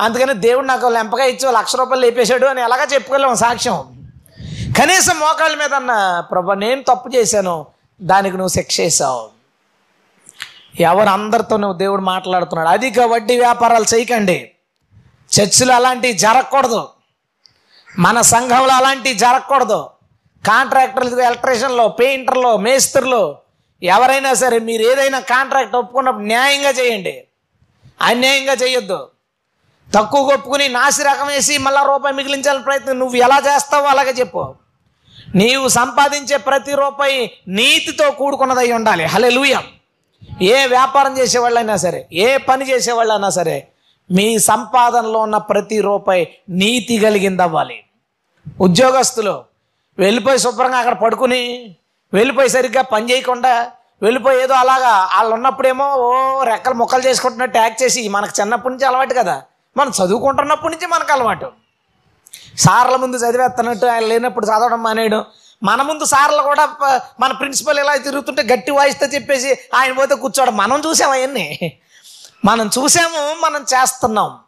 అందుకని 0.00 0.34
దేవుడు 0.34 0.66
నాకు 0.66 0.88
లెంపగా 0.88 1.24
ఇచ్చి 1.24 1.52
లక్ష 1.52 1.76
రూపాయలు 1.76 2.00
లేపేశాడు 2.00 2.46
అని 2.46 2.60
ఎలాగా 2.60 2.84
చెప్పుకోలేము 2.84 3.34
సాక్ష్యం. 3.34 4.08
కనీసం 4.78 5.18
మోకాళ్ళ 5.18 5.56
మీద 5.56 5.74
అన్న 5.74 6.20
ప్రభా 6.30 6.54
నేను 6.54 6.82
తప్పు 6.82 7.08
చేశాను. 7.08 7.66
దానికి 8.02 8.36
నువ్వు 8.36 8.48
శిక్ష 8.48 8.80
వేసావు 8.80 9.28
ఎవరు 10.80 11.08
అందరితో 11.08 11.56
నువ్వు 11.56 11.78
దేవుడు 11.78 12.02
మాట్లాడుతున్నాడు? 12.02 12.68
అధిక 12.68 13.00
వడ్డీ 13.00 13.38
వ్యాపారాలు 13.38 13.84
చేయకండి. 13.94 14.50
చర్చిలో 15.40 15.74
అలాంటివి 15.74 16.12
జరగకూడదు. 16.12 16.88
మన 17.98 18.20
సంఘంలో 18.20 18.74
అలాంటివి 18.74 19.14
జరగకూడదు. 19.14 19.90
కాంట్రాక్టర్లు 20.46 21.20
ఎలక్ట్రీషియన్లో 21.20 21.88
పెయింటర్లు 21.88 22.56
మేస్త్రులు 22.56 23.36
ఎవరైనా 23.82 24.34
సరే 24.34 24.58
మీరు 24.58 24.82
ఏదైనా 24.82 25.18
కాంట్రాక్ట్ 25.18 25.76
ఒప్పుకున్నప్పుడు 25.76 26.24
న్యాయంగా 26.24 26.70
చేయండి. 26.70 27.24
అన్యాయంగా 28.00 28.52
చేయొద్దు. 28.52 29.08
తక్కువ 29.94 30.34
ఒప్పుకుని 30.34 30.68
నాసి 30.68 31.02
రకం 31.02 31.26
వేసి 31.26 31.58
మళ్ళా 31.58 31.82
రూపాయి 31.82 32.14
మిగిలించాలని 32.14 32.62
ప్రయత్నం 32.62 32.98
నువ్వు 32.98 33.16
ఎలా 33.16 33.38
చేస్తావో 33.38 33.86
అలాగే 33.86 34.10
చెప్పు. 34.10 34.54
నీవు 35.34 35.68
సంపాదించే 35.68 36.36
ప్రతి 36.36 36.72
రూపాయి 36.72 37.38
నీతితో 37.48 38.10
కూడుకున్నదై 38.10 38.72
ఉండాలి. 38.72 39.04
హలే 39.04 39.30
ఏ 40.42 40.66
వ్యాపారం 40.66 41.18
చేసేవాళ్ళైనా 41.18 41.76
సరే 41.76 42.08
ఏ 42.12 42.36
పని 42.36 42.68
చేసేవాళ్ళైనా 42.68 43.30
సరే 43.30 43.68
మీ 44.10 44.38
సంపాదనలో 44.38 45.18
ఉన్న 45.18 45.36
ప్రతి 45.36 45.80
రూపాయి 45.80 46.38
నీతి 46.50 46.98
కలిగింది 46.98 47.42
అవ్వాలి 47.42 47.84
ఉద్యోగస్తులు 48.60 49.44
వెళ్ళిపోయి 49.98 50.38
శుభ్రంగా 50.38 50.78
అక్కడ 50.78 50.94
పడుకుని 50.94 51.76
వెళ్ళిపోయి 52.14 52.48
సరిగ్గా 52.48 52.82
పని 52.82 53.10
చేయకుండా 53.10 53.72
వెళ్ళిపోయి 54.02 54.42
ఏదో 54.42 54.54
అలాగా 54.54 54.92
వాళ్ళు 55.16 55.34
ఉన్నప్పుడేమో 55.34 55.86
ఓ 55.96 56.08
రెక్కలు 56.44 56.74
ముక్కలు 56.74 57.02
చేసుకుంటున్నట్టు 57.08 57.58
యాక్ట్ 57.58 57.82
చేసి 57.82 58.08
మనకు 58.08 58.40
చిన్నప్పటి 58.40 58.72
నుంచి 58.72 58.86
అలవాటు 58.86 59.14
కదా. 59.14 59.42
మనం 59.76 59.92
చదువుకుంటున్నప్పటి 59.98 60.72
నుంచి 60.74 60.86
మనకు 60.86 61.12
అలవాటు. 61.12 61.52
సార్ల 62.58 62.96
ముందు 62.96 63.16
చదివేస్తున్నట్టు 63.16 63.86
ఆయన 63.86 64.04
లేనప్పుడు 64.04 64.46
చదవడం 64.46 64.82
మానేయడం. 64.82 65.24
మన 65.62 65.82
ముందు 65.82 66.04
సార్లు 66.04 66.42
కూడా 66.42 66.64
మన 67.20 67.32
ప్రిన్సిపల్ 67.32 67.78
ఇలా 67.78 67.96
తిరుగుతుంటే 67.96 68.42
గట్టి 68.42 68.70
వాయిస్తో 68.70 69.06
చెప్పేసి 69.06 69.58
ఆయన 69.74 69.92
పోతే 69.92 70.14
కూర్చోవడం. 70.14 70.56
మనం 70.56 70.82
చూసాం 70.86 71.10
అవన్నీ 71.10 71.46
మనం 72.44 72.70
చూసాము 72.78 73.40
మనం 73.42 73.62
చేస్తున్నాం. 73.62 74.38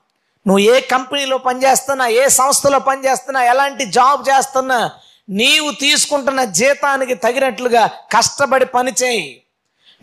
నువ్వు 0.47 0.59
ఏ 0.59 0.81
కంపెనీలో 0.81 1.39
పనిచేస్తున్నా 1.39 2.07
ఏ 2.07 2.29
సంస్థలో 2.29 2.79
పనిచేస్తున్నా 2.79 3.45
ఎలాంటి 3.45 3.85
జాబ్ 3.85 4.29
చేస్తున్నా 4.29 4.91
నీవు 5.29 5.71
తీసుకుంటున్న 5.71 6.45
జీతానికి 6.45 7.15
తగినట్లుగా 7.15 7.87
కష్టపడి 7.87 8.67
పని 8.67 8.93
చేయి. 9.03 9.43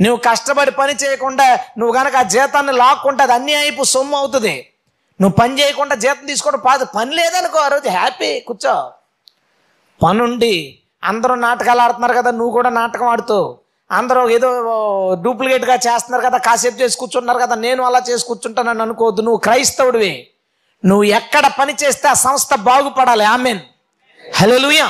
నువ్వు 0.02 0.22
కష్టపడి 0.30 0.72
పని 0.72 0.94
చేయకుండా 0.94 1.56
నువ్వు 1.78 1.92
కనుక 1.92 2.16
ఆ 2.16 2.22
జీతాన్ని 2.22 2.72
లాక్కుంటే 2.72 3.24
అది 3.24 3.34
అన్యాయపు 3.34 3.84
సొమ్ము 3.84 4.18
అవుతుంది. 4.18 4.70
నువ్వు 5.22 5.36
పని 5.36 5.62
చేయకుండా 5.62 5.96
జీతం 5.96 6.26
తీసుకోవడం 6.26 6.60
పాదు 6.60 6.86
పని 6.86 7.16
లేదనుకో 7.16 7.60
ఆ 7.60 7.68
రోజు 7.68 7.90
హ్యాపీ 7.90 8.40
కూర్చో. 8.40 8.92
పనుండి 10.04 10.80
అందరూ 11.04 11.36
నాటకాలు 11.36 11.82
ఆడుతున్నారు 11.82 12.14
కదా 12.14 12.32
నువ్వు 12.32 12.52
కూడా 12.52 12.70
నాటకం 12.70 13.08
ఆడుతూ. 13.08 13.60
అందరూ 13.94 14.30
ఏదో 14.30 14.50
డూప్లికేట్గా 15.24 15.76
చేస్తున్నారు 15.76 16.24
కదా 16.26 16.38
కాసేపు 16.38 16.78
చేసి 16.82 16.98
కూర్చున్నారు 16.98 17.40
కదా 17.40 17.56
నేను 17.56 17.84
అలా 17.84 18.02
చేసి 18.10 18.26
కూర్చుంటానని 18.26 18.82
అనుకోవద్దు 18.82 19.22
నువ్వు 19.22 19.40
క్రైస్తవుడివి. 19.40 20.28
నువ్వు 20.86 21.04
ఎక్కడ 21.04 21.46
పని 21.60 21.74
చేస్తే 21.84 22.08
ఆ 22.08 22.14
సంస్థ 22.14 22.56
బాగుపడాలి. 22.56 23.24
ఆమెన్. 23.24 23.60
హలోలుయ 24.36 24.90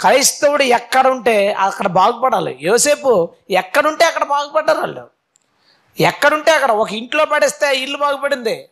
క్రైస్తవుడు 0.00 0.62
ఎక్కడ 0.62 1.06
ఉంటే 1.06 1.52
అక్కడ 1.52 1.86
బాగుపడాలి. 1.86 2.58
యోసేపు 2.62 3.30
ఎక్కడుంటే 3.50 4.04
అక్కడ 4.04 4.24
బాగుపడ్డారు 4.24 4.80
వాళ్ళు. 4.80 5.04
ఎక్కడుంటే 6.00 6.50
అక్కడ 6.50 6.70
ఒక 6.70 6.92
ఇంట్లో 6.92 7.24
పడేస్తే 7.24 7.76
ఇల్లు 7.76 7.98
బాగుపడింది. 7.98 8.68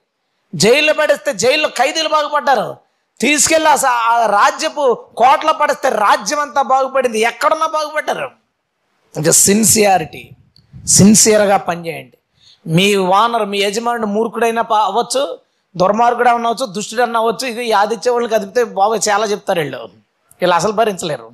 జైల్లో 0.54 0.92
పడేస్తే 0.92 1.32
జైల్లో 1.32 1.68
ఖైదీలు 1.68 2.08
బాగుపడ్డారు. 2.08 2.76
తీసుకెళ్ళి 3.20 3.86
ఆ 3.88 4.26
రాజ్యపు 4.26 4.84
కోట్ల 5.16 5.50
పడేస్తే 5.50 5.88
రాజ్యం 5.88 6.40
అంతా 6.40 6.62
బాగుపడింది. 6.62 7.20
ఎక్కడున్నా 7.20 7.66
బాగుపడ్డారు. 7.66 8.47
అంటే 9.16 9.32
సిన్సియారిటీ. 9.32 10.30
సిన్సియర్గా 10.86 11.56
పనిచేయండి. 11.56 12.18
మీ 12.66 12.94
వానర్ 12.94 13.46
మీ 13.46 13.58
యజమానుడు 13.58 14.06
మూర్ఖుడైనా 14.06 14.62
పా- 14.62 14.80
అవ్వచ్చు 14.80 15.38
దుర్మార్గుడు 15.76 16.28
అవ్వచ్చు 16.28 17.02
అన్న 17.02 17.16
అవ్వచ్చు 17.16 17.46
ఇది 17.48 17.64
యాదిచ్చే 17.64 18.10
వాళ్ళకి 18.10 18.34
కదిపితే 18.34 18.64
బాగా 18.64 18.94
చాలా 18.96 19.26
చెప్తారు 19.26 19.60
వీళ్ళు. 19.60 19.76
వీళ్ళు 20.40 20.54
అసలు 20.54 20.72
భరించలేరు. 20.72 21.30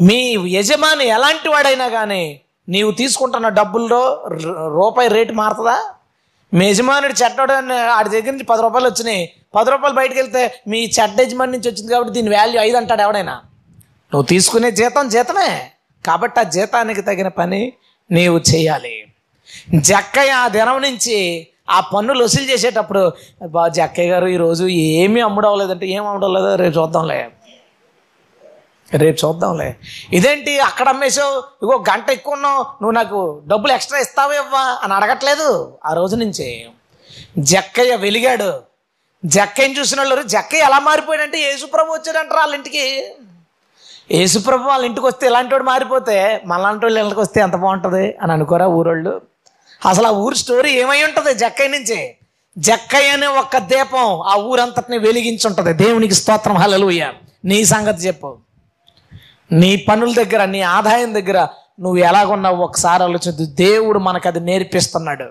మీ 0.00 0.36
యజమాని 0.46 1.06
ఎలాంటి 1.06 1.48
వాడైనా 1.48 1.88
కానీ 1.88 2.40
నీవు 2.68 2.92
తీసుకుంటున్న 2.92 3.48
డబ్బుల్లో 3.48 4.24
రూపాయి 4.68 5.08
రేటు 5.08 5.32
మారుతుందా? 5.32 5.90
మీ 6.54 6.70
యజమానుడు 6.70 7.12
చెడ్డోడు 7.12 7.52
అని 7.52 7.78
ఆడి 7.78 8.08
దగ్గర 8.08 8.30
నుంచి 8.30 8.44
పది 8.44 8.62
రూపాయలు 8.62 8.88
వచ్చినాయి. 8.88 9.32
పది 9.54 9.70
రూపాయలు 9.70 9.96
బయటకు 9.96 10.16
వెళ్తే 10.16 10.62
మీ 10.68 10.90
చెడ్డ 11.00 11.20
యజమాని 11.20 11.52
నుంచి 11.52 11.70
వచ్చింది 11.70 11.92
కాబట్టి 11.92 12.12
దీని 12.12 12.36
వాల్యూ 12.36 12.60
ఐదు 12.60 12.76
అంటాడు 12.76 13.02
ఎవడైనా. 13.02 13.32
నువ్వు 14.14 14.22
తీసుకునే 14.22 14.70
జీతం 14.70 15.08
జీతమే. 15.08 15.71
కాబట్టి 16.06 16.40
ఆ 16.40 16.42
జీతానికి 16.42 17.02
తగిన 17.02 17.28
పని 17.28 17.72
నీవు 18.10 18.38
చేయాలి. 18.38 19.06
జక్కయ్య 19.74 20.30
ఆ 20.30 20.48
దినం 20.48 20.82
నుంచి 20.82 21.48
ఆ 21.70 21.80
పన్నులు 21.80 22.24
వసూలు 22.24 22.44
చేసేటప్పుడు 22.44 23.12
బా 23.46 23.68
జక్కయ్య 23.68 24.10
గారు 24.10 24.26
ఈరోజు 24.26 24.64
ఏమీ 24.64 25.20
అమ్ముడవలేదంటే 25.20 25.86
ఏం 25.86 26.06
అమ్ముడవలేదో 26.06 26.54
రేపు 26.54 26.78
చూద్దాంలే. 26.78 27.30
రేపు 28.94 29.26
చూద్దాంలే. 29.26 29.76
ఇదేంటి 30.12 30.58
అక్కడ 30.58 30.88
అమ్మేసావు 30.88 31.38
ఇగో 31.62 31.84
గంట 31.90 32.10
ఎక్కువ 32.10 32.34
ఉన్నావు 32.34 32.62
నువ్వు 32.62 32.90
నాకు 32.90 33.42
డబ్బులు 33.46 33.72
ఎక్స్ట్రా 33.72 33.98
ఇస్తావా 33.98 34.34
ఇవ్వా 34.34 34.78
అని 34.82 34.94
అడగట్లేదు 34.94 35.78
ఆ 35.84 35.92
రోజు 35.92 36.16
నుంచి. 36.16 36.66
జక్కయ్య 37.38 37.96
వెలిగాడు. 37.96 38.62
జక్కయ్యని 39.24 39.78
చూసిన 39.78 40.00
వాళ్ళు 40.00 40.22
జక్కయ్య 40.22 40.62
ఎలా 40.62 40.78
మారిపోయాడంటే 40.78 41.38
యేసుప్రభు 41.38 41.92
వచ్చాడంటారు 41.92 42.40
వాళ్ళ 42.40 42.54
ఇంటికి. 42.54 43.04
యేసుప్రభు 44.12 44.68
వాళ్ళ 44.68 44.84
ఇంటికి 44.84 45.06
వస్తే 45.06 45.26
ఇలాంటి 45.26 45.54
వాడు 45.54 45.62
మారిపోతే 45.62 46.42
మళ్ళాంటి 46.46 46.84
వాళ్ళు 46.84 47.00
ఇళ్ళకి 47.00 47.20
వస్తే 47.20 47.40
ఎంత 47.40 47.56
బాగుంటుంది 47.56 48.16
అని 48.22 48.32
అనుకోరా 48.32 48.66
ఊరోళ్ళు? 48.66 49.20
అసలు 49.88 50.06
ఆ 50.06 50.10
ఊరు 50.10 50.34
స్టోరీ 50.34 50.70
ఏమై 50.70 51.02
ఉంటుంది 51.02 51.34
జక్కయ్య 51.34 51.68
నుంచి? 51.68 52.16
జక్కయ్య 52.58 53.10
అనే 53.10 53.26
ఒక్క 53.26 53.58
దీపం 53.58 54.20
ఆ 54.20 54.34
ఊరంతటిని 54.34 54.98
వెలిగించి 54.98 55.46
ఉంటుంది 55.46 55.72
దేవునికి 55.72 56.14
స్తోత్రం. 56.14 56.54
హలలుయ్య 56.54 57.12
నీ 57.44 57.64
సంగతి 57.64 58.02
చెప్పు. 58.02 58.38
నీ 59.52 59.76
పనుల 59.76 60.14
దగ్గర 60.14 60.44
నీ 60.44 60.60
ఆదాయం 60.60 61.14
దగ్గర 61.14 61.48
నువ్వు 61.80 61.96
ఎలాగున్నావు? 61.96 62.56
ఒకసారి 62.56 63.02
ఆలోచించు. 63.02 63.46
దేవుడు 63.46 63.98
మనకు 63.98 64.28
అది 64.28 64.40
నేర్పిస్తున్నాడు. 64.40 65.24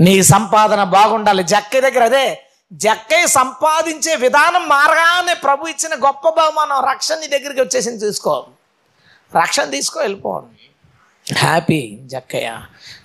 నీ 0.00 0.22
సంపాదన 0.22 0.84
బాగుండాలి. 0.84 1.42
జక్కయ్య 1.42 1.90
దగ్గర 1.90 2.04
అదే 2.04 2.46
జక్కయ్య 2.72 3.26
సంపాదించే 3.26 4.14
విధానం 4.14 4.68
మారగానే 4.68 5.34
ప్రభు 5.34 5.66
ఇచ్చిన 5.66 6.06
గొప్ప 6.06 6.28
బహుమానం 6.28 6.90
రక్షణ 6.90 7.14
నీ 7.14 7.26
దగ్గరికి 7.26 7.60
వచ్చేసింది 7.60 7.98
తీసుకో 7.98 8.46
రక్షణ 9.40 9.64
తీసుకో 9.64 10.00
వెళ్ళిపో. 10.00 10.42
హ్యాపీ 11.38 11.98
జక్కయ్య. 12.02 12.58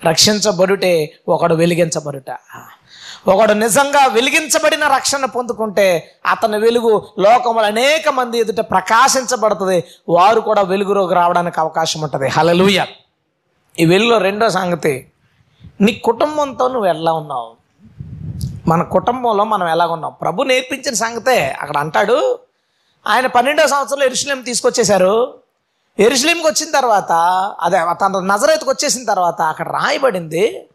రక్షించబడుటే 0.05 1.19
ఒకడు 1.27 1.55
వెలిగించబడుట. 1.55 2.37
ఒకడు 3.27 3.53
నిజంగా 3.53 4.05
వెలిగించబడిన 4.05 4.87
రక్షణ 4.87 5.25
పొందుకుంటే 5.25 6.15
అతని 6.25 6.57
వెలుగు 6.57 7.07
లోకములు 7.19 7.65
అనేక 7.65 8.09
మంది 8.09 8.39
ఎదుట 8.39 8.65
ప్రకాశించబడుతుంది. 8.69 9.83
వారు 10.09 10.39
కూడా 10.41 10.61
వెలుగులోకి 10.61 11.13
రావడానికి 11.13 11.59
అవకాశం 11.59 12.01
ఉంటుంది. 12.01 12.27
హలలుయ 12.27 12.85
ఈ 13.79 13.85
వెలుగులో 13.85 14.17
రెండో 14.17 14.49
సంగతి 14.49 15.11
నీ 15.81 15.93
కుటుంబంతో 15.93 16.67
నువ్వు 16.67 16.85
ఎలా 16.85 17.13
ఉన్నావు? 17.13 17.56
మన 18.67 18.81
కుటుంబంలో 18.83 19.43
మనం 19.43 19.67
ఎలాగున్నాం? 19.67 19.93
ఉన్నాం 19.93 20.13
ప్రభు 20.21 20.43
నేర్పించిన 20.43 20.93
సంగతే 20.93 21.57
అక్కడ 21.61 21.77
అంటాడు. 21.77 22.39
ఆయన 23.07 23.27
పన్నెండో 23.27 23.67
సంవత్సరంలో 23.67 24.05
ఎరుసలేం 24.05 24.41
తీసుకొచ్చేశారు. 24.41 25.33
ఎరుసలేంకి 25.99 26.47
వచ్చిన 26.47 26.71
తర్వాత 26.71 27.11
అదే 27.61 27.77
తన 27.91 28.19
నజరైతుకు 28.19 28.69
వచ్చేసిన 28.69 29.05
తర్వాత 29.05 29.41
అక్కడ 29.41 29.67
రాయబడింది 29.69 30.67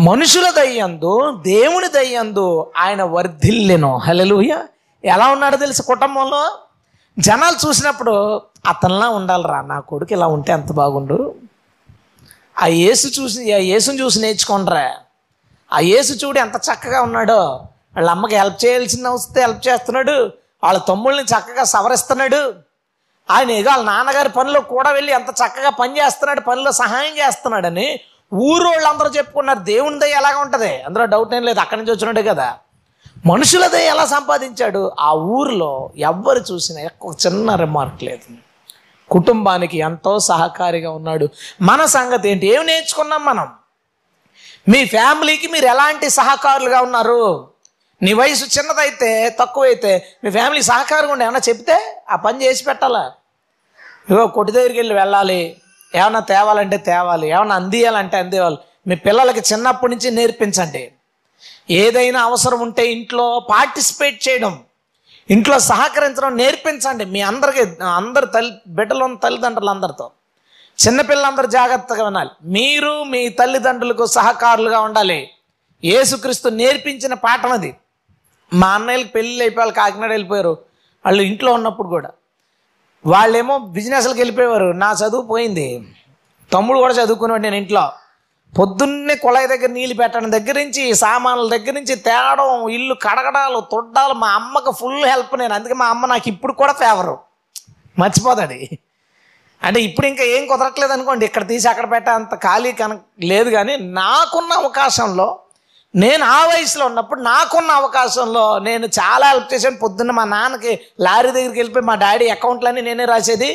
మనుషుల 0.00 0.50
దయ్యందు 0.50 1.38
దేవుని 1.46 1.88
దయ్యందు 1.88 2.72
ఆయన 2.76 3.02
వర్ధిల్లెను. 3.02 3.96
హలలుయ 3.96 4.64
ఎలా 5.04 5.28
ఉన్నాడో 5.28 5.56
తెలుసు 5.56 5.82
కుటుంబంలో? 5.82 6.58
జనాలు 7.18 7.68
చూసినప్పుడు 7.68 8.42
అతనిలా 8.66 9.08
ఉండాలిరా 9.08 9.60
నా 9.60 9.80
కొడుకు 9.80 10.12
ఇలా 10.12 10.26
ఉంటే 10.26 10.52
ఎంత 10.52 10.72
బాగుండు. 10.72 11.34
ఆ 12.58 12.66
యేసు 12.66 13.20
చూసి 13.20 13.52
ఆ 13.52 13.56
యేసుని 13.56 14.00
చూసి 14.00 14.20
నేర్చుకోండిరా. 14.20 14.94
ఆ 15.72 15.78
యేసు 15.78 16.12
చూడు 16.12 16.38
ఎంత 16.38 16.54
చక్కగా 16.56 17.02
ఉన్నాడో. 17.02 17.40
వాళ్ళ 17.96 18.10
అమ్మకి 18.10 18.36
హెల్ప్ 18.36 18.64
చేయాల్సిన 18.64 19.08
వస్తే 19.08 19.40
హెల్ప్ 19.40 19.68
చేస్తున్నాడు. 19.68 20.30
వాళ్ళ 20.64 20.78
తమ్ముళ్ళని 20.78 21.26
చక్కగా 21.26 21.64
సవరిస్తున్నాడు. 21.64 22.54
ఆయన 23.30 23.50
ఏదో 23.50 23.70
వాళ్ళ 23.70 23.84
నాన్నగారి 23.84 24.28
పనిలో 24.28 24.60
కూడా 24.60 24.90
వెళ్ళి 24.90 25.12
ఎంత 25.12 25.28
చక్కగా 25.30 25.70
పని 25.70 25.98
చేస్తున్నాడు 25.98 26.40
పనిలో 26.40 26.72
సహాయం 26.72 27.16
చేస్తున్నాడని 27.18 28.00
ఊరు 28.34 28.68
వాళ్ళందరూ 28.68 29.08
చెప్పుకున్నారు. 29.10 29.58
దేవుని 29.58 29.98
దయ 29.98 30.10
ఎలాగ 30.10 30.36
ఉంటుంది? 30.36 30.82
అందులో 30.82 31.04
డౌట్ 31.04 31.34
ఏం 31.34 31.42
లేదు 31.42 31.60
అక్కడి 31.60 31.80
నుంచి 31.80 31.92
వచ్చినట్టే 31.92 32.22
కదా. 32.22 32.56
మనుషుల 33.26 33.66
దయ 33.66 33.84
ఎలా 33.84 34.04
సంపాదించాడు? 34.04 34.92
ఆ 35.00 35.12
ఊరిలో 35.12 35.90
ఎవ్వరు 35.98 36.38
చూసినా 36.38 36.80
ఎక్కువ 36.80 37.14
చిన్న 37.26 37.54
రిమార్క్ 37.54 38.02
లేదు. 38.02 38.36
కుటుంబానికి 39.10 39.78
ఎంతో 39.78 40.18
సహకారిగా 40.18 40.90
ఉన్నాడు. 40.90 41.28
మన 41.62 41.84
సంగతి 41.84 42.28
ఏంటి? 42.28 42.46
ఏం 42.46 42.66
నేర్చుకున్నాం 42.66 43.24
మనం? 43.24 43.48
మీ 44.68 44.84
ఫ్యామిలీకి 44.84 45.46
మీరు 45.48 45.66
ఎలాంటి 45.66 46.10
సహకారులుగా 46.10 46.80
ఉన్నారు? 46.80 47.48
నీ 48.02 48.12
వయసు 48.12 48.58
చిన్నదైతే 48.58 49.36
తక్కువైతే 49.40 50.16
మీ 50.24 50.30
ఫ్యామిలీ 50.30 50.62
సహకారంగా 50.62 51.12
ఉండి 51.12 51.24
ఏమన్నా 51.24 51.40
చెప్తే 51.48 52.02
ఆ 52.10 52.16
పని 52.16 52.44
చేసి 52.44 52.64
పెట్టాలా? 52.64 53.12
ఇగో 54.10 54.26
కొట్టి 54.26 54.52
దగ్గరికి 54.52 54.78
వెళ్ళి 54.78 54.94
వెళ్ళాలి. 54.94 55.56
ఏమన్నా 55.94 56.20
తేవాలంటే 56.20 56.76
తేవాలి. 56.76 57.28
ఏమన్నా 57.28 57.54
అందియాలంటే 57.54 58.16
అందేవాలి 58.16 58.56
మీ 58.86 58.96
పిల్లలకి 58.96 59.40
చిన్నప్పటి 59.52 59.92
నుంచి 59.92 60.10
నేర్పించండి. 60.10 60.92
ఏదైనా 61.70 62.22
అవసరం 62.24 62.60
ఉంటే 62.60 62.92
ఇంట్లో 62.92 63.46
పార్టిసిపేట్ 63.50 64.28
చేయడం. 64.28 64.60
ఇంట్లో 65.30 65.58
సహకరించడం 65.58 66.36
నేర్పించండి. 66.36 67.04
మీ 67.04 67.20
అందరికి 67.20 67.84
అందరు 67.84 68.26
తల్లి 68.26 68.54
బిడ్డలు 68.68 69.16
తల్లిదండ్రులు 69.16 69.70
అందరితో 69.70 70.10
చిన్నపిల్లలందరూ 70.78 71.46
జాగ్రత్తగా 71.46 72.04
వినాలి 72.04 72.30
మీరు 72.44 73.04
మీ 73.04 73.28
తల్లిదండ్రులకు 73.28 74.06
సహకారులుగా 74.06 74.80
ఉండాలి. 74.80 75.30
యేసుక్రీస్తు 75.84 76.48
నేర్పించిన 76.48 77.14
పాఠం 77.14 77.52
అది. 77.52 77.76
మా 78.54 78.68
అన్నయ్యలకు 78.74 79.08
పెళ్ళి 79.08 79.40
అయిపోయారు 79.40 79.74
కాకినాడ 79.74 80.10
వెళ్ళిపోయారు. 80.10 80.58
వాళ్ళు 81.06 81.22
ఇంట్లో 81.22 81.52
ఉన్నప్పుడు 81.52 81.88
కూడా. 81.88 82.10
వాళ్ళేమో 83.06 83.58
బిజినెస్లకు 83.58 84.18
వెళ్ళిపోయేవారు. 84.18 84.72
నా 84.72 84.92
చదువు 84.92 85.22
పోయింది. 85.22 85.88
తమ్ముడు 86.52 86.78
కూడా 86.78 86.94
చదువుకునేవాడు 86.94 87.42
నేను 87.42 87.54
ఇంట్లో. 87.54 87.92
పొద్దున్నే 88.58 89.14
కుళాయి 89.14 89.48
దగ్గర 89.48 89.70
నీళ్ళు 89.70 89.94
పెట్టడం 89.94 90.32
దగ్గర 90.32 90.56
నుంచి 90.58 90.94
సామాన్ల 90.94 91.56
దగ్గర 91.56 91.72
నుంచి 91.72 91.94
తేడం 91.94 92.68
ఇల్లు 92.68 92.94
కడగడాలు 92.94 93.60
తొడ్డాలు. 93.60 94.14
మా 94.14 94.28
అమ్మకు 94.28 94.70
ఫుల్ 94.70 95.04
హెల్ప్ 95.04 95.38
నేను. 95.38 95.54
అందుకే 95.54 95.74
మా 95.74 95.86
అమ్మ 95.86 96.06
నాకు 96.06 96.28
ఇప్పుడు 96.28 96.52
కూడా 96.52 96.72
ఫేవరు 96.72 97.18
మర్చిపోతుంది 97.98 98.78
అంటే 99.62 99.78
ఇప్పుడు 99.88 100.06
ఇంకా 100.06 100.24
ఏం 100.34 100.42
కుదరట్లేదు 100.46 100.92
అనుకోండి 100.96 101.24
ఇక్కడ 101.28 101.44
తీసి 101.48 101.66
అక్కడ 101.68 101.86
పెట్టే 101.90 102.10
అంత 102.10 102.34
ఖాళీ 102.46 102.70
కన 102.80 102.92
లేదు 103.30 103.48
కానీ 103.50 103.74
నాకున్న 104.00 104.52
అవకాశంలో 104.62 105.28
నేను 105.94 106.24
ఆ 106.24 106.38
వయసులో 106.50 106.84
ఉన్నప్పుడు 106.86 107.20
నాకున్న 107.20 107.70
అవకాశంలో 107.80 108.44
నేను 108.58 108.86
చాలా 108.98 109.26
హెల్ప్ 109.32 109.52
చేశాను. 109.54 109.76
పొద్దున్న 109.76 110.12
మా 110.18 110.24
నాన్నకి 110.24 110.72
లారీ 111.00 111.30
దగ్గరికి 111.36 111.60
వెళ్ళిపోయి 111.60 111.86
మా 111.90 111.94
డాడీ 111.94 112.26
అకౌంట్లన్నీ 112.28 112.82
నేనే 112.88 113.04
రాసేది. 113.04 113.50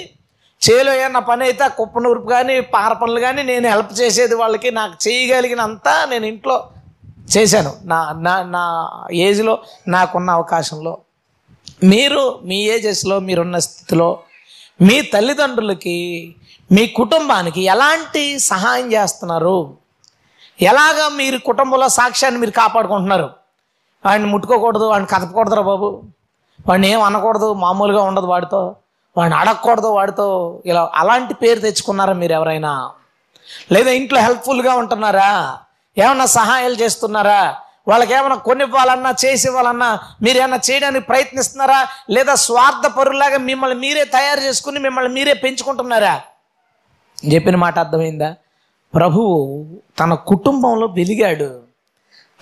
చేలో 0.61 0.91
ఏమన్నా 0.93 1.21
పని 1.29 1.43
అయితే 1.43 1.63
ఆ 1.63 1.71
కుప్ప 1.79 1.99
నూర్పు 1.99 2.27
కానీ 2.27 2.55
పార 2.75 2.91
పనులు 2.93 3.19
కానీ 3.19 3.41
నేను 3.43 3.67
హెల్ప్ 3.73 3.93
చేసేది 4.01 4.35
వాళ్ళకి 4.35 4.69
నాకు 4.71 4.95
చేయగలిగినంతా 5.05 5.93
నేను 6.11 6.25
ఇంట్లో 6.25 6.57
చేశాను. 7.35 7.71
నా 7.91 7.99
నా 8.27 8.35
నా 8.55 8.63
ఏజ్లో 9.27 9.55
నాకున్న 9.87 10.29
అవకాశంలో. 10.31 10.93
మీరు 11.83 12.23
మీ 12.49 12.59
ఏజెస్లో 12.75 13.17
మీరున్న 13.19 13.57
స్థితిలో 13.67 14.09
మీ 14.81 15.01
తల్లిదండ్రులకి 15.01 16.35
మీ 16.71 16.87
కుటుంబానికి 16.87 17.61
ఎలాంటి 17.61 18.39
సహాయం 18.39 18.93
చేస్తున్నారు? 18.93 19.77
ఎలాగా 20.61 21.09
మీరు 21.09 21.37
కుటుంబంలో 21.37 21.89
సాక్ష్యాన్ని 21.89 22.39
మీరు 22.39 22.51
కాపాడుకుంటున్నారు? 22.51 23.29
వాడిని 24.05 24.29
ముట్టుకోకూడదు 24.29 24.83
వాడిని 24.83 25.07
కదపకూడదురా 25.07 25.61
బాబు. 25.61 26.03
వాడిని 26.69 26.91
ఏం 26.91 27.01
అనకూడదు 27.01 27.53
మామూలుగా 27.53 28.01
ఉండదు 28.01 28.25
వాడితో. 28.25 28.75
వాడిని 29.17 29.39
అడగకూడదు 29.39 29.87
వాడితో. 29.87 30.61
ఇలా 30.65 30.91
అలాంటి 30.95 31.33
పేరు 31.33 31.59
తెచ్చుకున్నారా 31.59 32.13
మీరు 32.13 32.33
ఎవరైనా? 32.33 32.91
లేదా 33.71 33.91
ఇంట్లో 33.91 34.19
హెల్ప్ఫుల్గా 34.19 34.73
ఉంటున్నారా? 34.73 35.57
ఏమన్నా 35.97 36.25
సహాయాలు 36.25 36.73
చేస్తున్నారా? 36.73 37.55
వాళ్ళకి 37.87 38.13
ఏమైనా 38.13 38.35
కొనివ్వాలన్నా 38.35 39.13
చేసి 39.25 39.47
ఇవ్వాలన్నా 39.47 39.99
మీరు 40.21 40.37
ఏమైనా 40.37 40.59
చేయడానికి 40.71 41.05
ప్రయత్నిస్తున్నారా? 41.05 41.87
లేదా 42.09 42.35
స్వార్థ 42.35 42.87
పరులాగా 42.87 43.37
మిమ్మల్ని 43.37 43.77
మీరే 43.79 44.03
తయారు 44.03 44.39
చేసుకుని 44.39 44.79
మిమ్మల్ని 44.79 45.13
మీరే 45.13 45.33
పెంచుకుంటున్నారా? 45.33 46.21
చెప్పిన 47.33 47.55
మాట 47.55 47.79
అర్థమైందా? 47.79 48.35
ప్రభువు 48.95 49.65
తన 49.99 50.13
కుటుంబంలో 50.13 50.87
వెలిగాడు. 50.87 51.61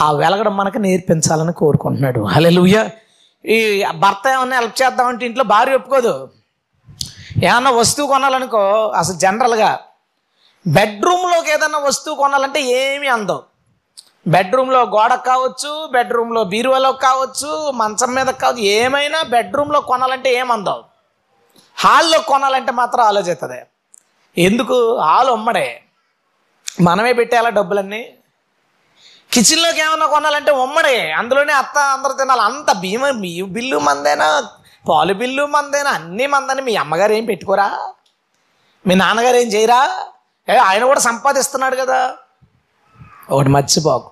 ఆ 0.01 0.11
వెలగడం 0.11 0.57
మనకు 0.57 0.77
నేర్పించాలని 0.77 1.53
కోరుకుంటున్నాడు. 1.53 2.19
హలెలుయ్య 2.19 2.89
ఈ 3.45 3.85
భర్త 3.95 4.27
ఏమన్నా 4.27 4.59
హెల్ప్ 4.59 4.81
చేద్దామంటే 4.81 5.25
ఇంట్లో 5.25 5.43
భార్య 5.43 5.75
ఒప్పుకోదు. 5.75 6.29
ఏమన్నా 7.43 7.71
వస్తువు 7.71 8.07
కొనాలనుకో 8.07 8.87
అసలు 8.87 9.15
జనరల్గా 9.15 9.79
బెడ్రూమ్లోకి 10.67 11.51
ఏదన్నా 11.51 11.79
వస్తువు 11.79 12.15
కొనాలంటే 12.15 12.61
ఏమీ 12.61 13.07
అందం. 13.07 13.39
బెడ్రూమ్లో 14.27 14.81
గోడకు 14.83 15.23
కావచ్చు 15.23 15.87
బెడ్రూమ్లో 15.91 16.43
బీరువాలో 16.43 16.91
కావచ్చు 16.91 17.71
మంచం 17.71 18.13
మీద 18.13 18.25
కావచ్చు 18.25 18.59
ఏమైనా 18.59 19.21
బెడ్రూమ్లో 19.23 19.81
కొనాలంటే 19.81 20.33
ఏమందావు 20.33 20.83
హాల్లో 21.77 22.19
కొనాలంటే 22.19 22.71
మాత్రం 22.71 23.03
ఆలోచిస్తుంది 23.03 23.65
ఎందుకు? 24.37 24.97
హాల్ 24.97 25.29
ఉమ్మడే. 25.29 25.81
మనమే 26.81 27.13
పెట్టేయాలా 27.13 27.49
డబ్బులన్నీ? 27.49 28.17
కిచెన్లోకి 29.31 29.81
ఏమన్నా 29.81 30.05
కొనాలంటే 30.05 30.51
ఉమ్మడే. 30.51 31.11
అందులోనే 31.11 31.53
అత్త 31.53 31.77
అందరూ 31.77 32.13
తినాలి. 32.13 32.41
అంత 32.41 32.71
భీమ 32.71 33.09
మీ 33.09 33.41
బిల్లు 33.41 33.79
మందేనా? 33.79 34.47
పాలు 34.89 35.13
బిల్లు 35.13 35.45
మందేనా? 35.45 35.89
అన్నీ 35.89 36.27
మందని 36.27 36.61
మీ 36.61 36.75
అమ్మగారు 36.75 37.13
ఏం 37.13 37.25
పెట్టుకోరా? 37.25 37.79
మీ 38.87 38.95
నాన్నగారు 38.95 39.35
ఏం 39.35 39.47
చేయరా? 39.47 40.05
ఏ 40.49 40.57
ఆయన 40.57 40.85
కూడా 40.85 40.99
సంపాదిస్తున్నాడు 40.99 41.75
కదా. 41.75 42.15
ఒకటి 43.31 43.49
మర్చిపోకు. 43.49 44.11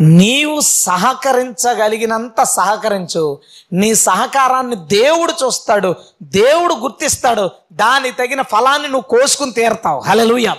నీవు 0.00 0.60
సహకరించగలిగినంత 0.60 2.42
సహకరించు. 2.42 3.40
నీ 3.72 3.94
సహకారాన్ని 3.94 4.76
దేవుడు 4.76 5.32
చూస్తాడు 5.32 5.94
దేవుడు 6.22 6.74
గుర్తిస్తాడు 6.74 7.50
దానికి 7.72 8.16
తగిన 8.16 8.42
ఫలాన్ని 8.42 8.88
నువ్వు 8.88 9.18
కోసుకుని 9.18 9.52
తీరుతావు. 9.52 10.00
హలలుయ 10.00 10.54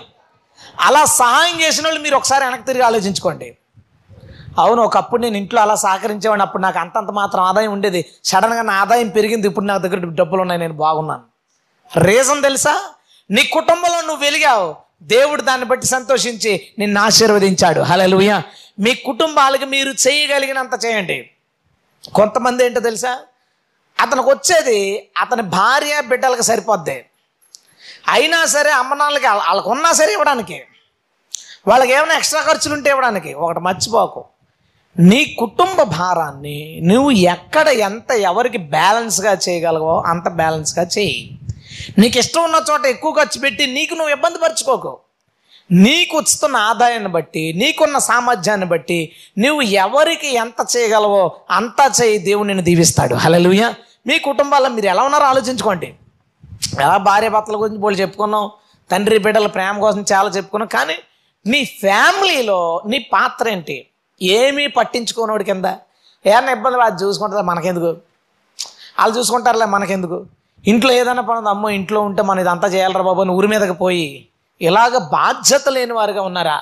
అలా 0.80 1.06
సహాయం 1.06 1.62
చేసిన 1.62 1.86
వాళ్ళు 1.86 2.02
మీరు 2.02 2.16
ఒకసారి 2.16 2.46
వెనక్కి 2.46 2.68
తిరిగి 2.68 2.84
ఆలోచించుకోండి. 2.84 3.58
అవును 4.60 4.82
ఒకప్పుడు 4.82 5.22
నేను 5.22 5.38
ఇంట్లో 5.38 5.62
అలా 5.62 5.76
సహకరించేవాడిని 5.76 6.44
అప్పుడు 6.44 6.64
నాకు 6.64 6.80
అంతంత 6.80 7.12
మాత్రం 7.12 7.44
ఆదాయం 7.44 7.72
ఉండేది. 7.72 8.06
సడన్గా 8.24 8.62
నా 8.62 8.74
ఆదాయం 8.74 9.08
పెరిగింది 9.08 9.48
ఇప్పుడు 9.48 9.66
నా 9.66 9.78
దగ్గర 9.78 9.98
డబ్బులు 10.06 10.42
ఉన్నాయి 10.42 10.62
నేను 10.62 10.74
బాగున్నాను. 10.74 11.22
రీజన్ 12.00 12.44
తెలుసా? 12.44 12.82
నీ 13.32 13.44
కుటుంబంలో 13.44 14.02
నువ్వు 14.02 14.24
వెలిగావు. 14.24 14.76
దేవుడు 15.02 15.42
దాన్ని 15.42 15.68
బట్టి 15.68 15.88
సంతోషించి 15.88 16.68
నిన్ను 16.80 17.02
ఆశీర్వదించాడు. 17.02 17.82
హలలుయ 17.82 18.42
మీ 18.80 18.94
కుటుంబాలకు 18.94 19.66
మీరు 19.66 19.90
చేయగలిగినంత 19.90 20.86
చేయండి. 20.86 21.30
కొంతమంది 22.14 22.66
ఏంటో 22.66 22.80
తెలుసా? 22.80 23.20
అతనికి 24.00 24.30
వచ్చేది 24.30 25.10
అతని 25.18 25.42
భార్య 25.42 26.02
బిడ్డలకు 26.02 26.42
సరిపోద్ది. 26.42 27.06
అయినా 28.08 28.46
సరే 28.46 28.72
అమ్మనాన్నలకి 28.72 29.28
వాళ్ళకు 29.28 29.70
ఉన్నా 29.70 29.92
సరే 29.92 30.12
ఇవ్వడానికి. 30.12 30.62
వాళ్ళకి 31.68 31.94
ఏమైనా 31.94 32.16
ఎక్స్ట్రా 32.16 32.42
ఖర్చులు 32.42 32.74
ఉంటే 32.74 32.90
ఇవ్వడానికి. 32.90 33.34
ఒకటి 33.34 33.60
మర్చిపోకు. 33.60 34.26
నీ 35.00 35.26
కుటుంబ 35.40 35.82
భారాన్ని 35.82 36.82
నువ్వు 36.84 37.12
ఎక్కడ 37.12 37.68
ఎంత 37.68 38.12
ఎవరికి 38.12 38.58
బ్యాలెన్స్గా 38.58 39.38
చేయగలవో 39.50 40.04
అంత 40.06 40.30
బ్యాలెన్స్గా 40.30 40.88
చేయి. 40.98 41.38
నీకు 42.00 42.18
ఇష్టం 42.18 42.44
ఉన్న 42.44 42.64
చోట 42.72 42.86
ఎక్కువ 42.86 43.12
ఖర్చు 43.12 43.42
పెట్టి 43.42 43.68
నీకు 43.68 43.94
నువ్వు 43.94 44.12
ఇబ్బంది 44.12 44.38
పరచుకోకు. 44.38 44.98
నీకు 45.72 46.18
వస్తున్న 46.18 46.56
ఆదాయాన్ని 46.56 47.10
బట్టి 47.10 47.54
నీకున్న 47.58 47.98
సామర్థ్యాన్ని 47.98 48.66
బట్టి 48.66 49.12
నువ్వు 49.38 49.62
ఎవరికి 49.62 50.36
ఎంత 50.36 50.78
చేయగలవో 50.78 51.32
అంతా 51.52 51.92
చేయి 52.02 52.18
దేవుడు 52.18 52.48
నిన్ను 52.48 52.64
దీవిస్తాడు. 52.64 53.16
హలలుయ 53.16 53.74
మీ 54.08 54.20
కుటుంబాల్లో 54.20 54.70
మీరు 54.70 54.86
ఎలా 54.86 55.04
ఉన్నారో 55.04 55.26
ఆలోచించుకోండి. 55.26 55.94
ఎలా 56.82 56.98
భార్య 56.98 57.30
భర్తల 57.30 57.62
గురించి 57.62 57.82
పోలి 57.82 58.02
చెప్పుకున్నాం 58.02 58.52
తండ్రి 58.92 59.18
బిడ్డల 59.18 59.48
ప్రేమ 59.48 59.80
కోసం 59.80 60.06
చాలా 60.14 60.30
చెప్పుకున్నాం 60.30 60.68
కానీ 60.68 60.96
నీ 61.48 61.66
ఫ్యామిలీలో 61.66 62.82
నీ 62.86 63.00
పాత్ర 63.00 63.50
ఏంటి? 63.50 63.88
ఏమీ 64.22 64.68
పట్టించుకోనోడి 64.68 65.44
కింద. 65.44 65.66
ఏమన్నా 66.26 66.52
ఇబ్బంది 66.52 66.82
అది 66.82 67.04
చూసుకుంటారా 67.04 67.42
మనకెందుకు? 67.42 67.98
వాళ్ళు 69.00 69.18
చూసుకుంటారులే 69.18 69.66
మనకెందుకు? 69.66 70.26
ఇంట్లో 70.68 70.92
ఏదైనా 70.92 71.22
పని 71.22 71.50
అమ్మో 71.50 71.70
ఇంట్లో 71.70 72.02
ఉంటే 72.02 72.22
మనం 72.22 72.40
ఇదంతా 72.40 72.68
చేయాలరా 72.68 73.02
బాబు 73.02 73.22
అని 73.22 73.32
ఊరి 73.32 73.48
మీదకి 73.48 73.74
పోయి 73.74 74.28
ఇలాగ 74.62 74.98
బాధ్యత 74.98 75.70
లేని 75.70 75.94
వారుగా 75.94 76.22
ఉన్నారా? 76.22 76.62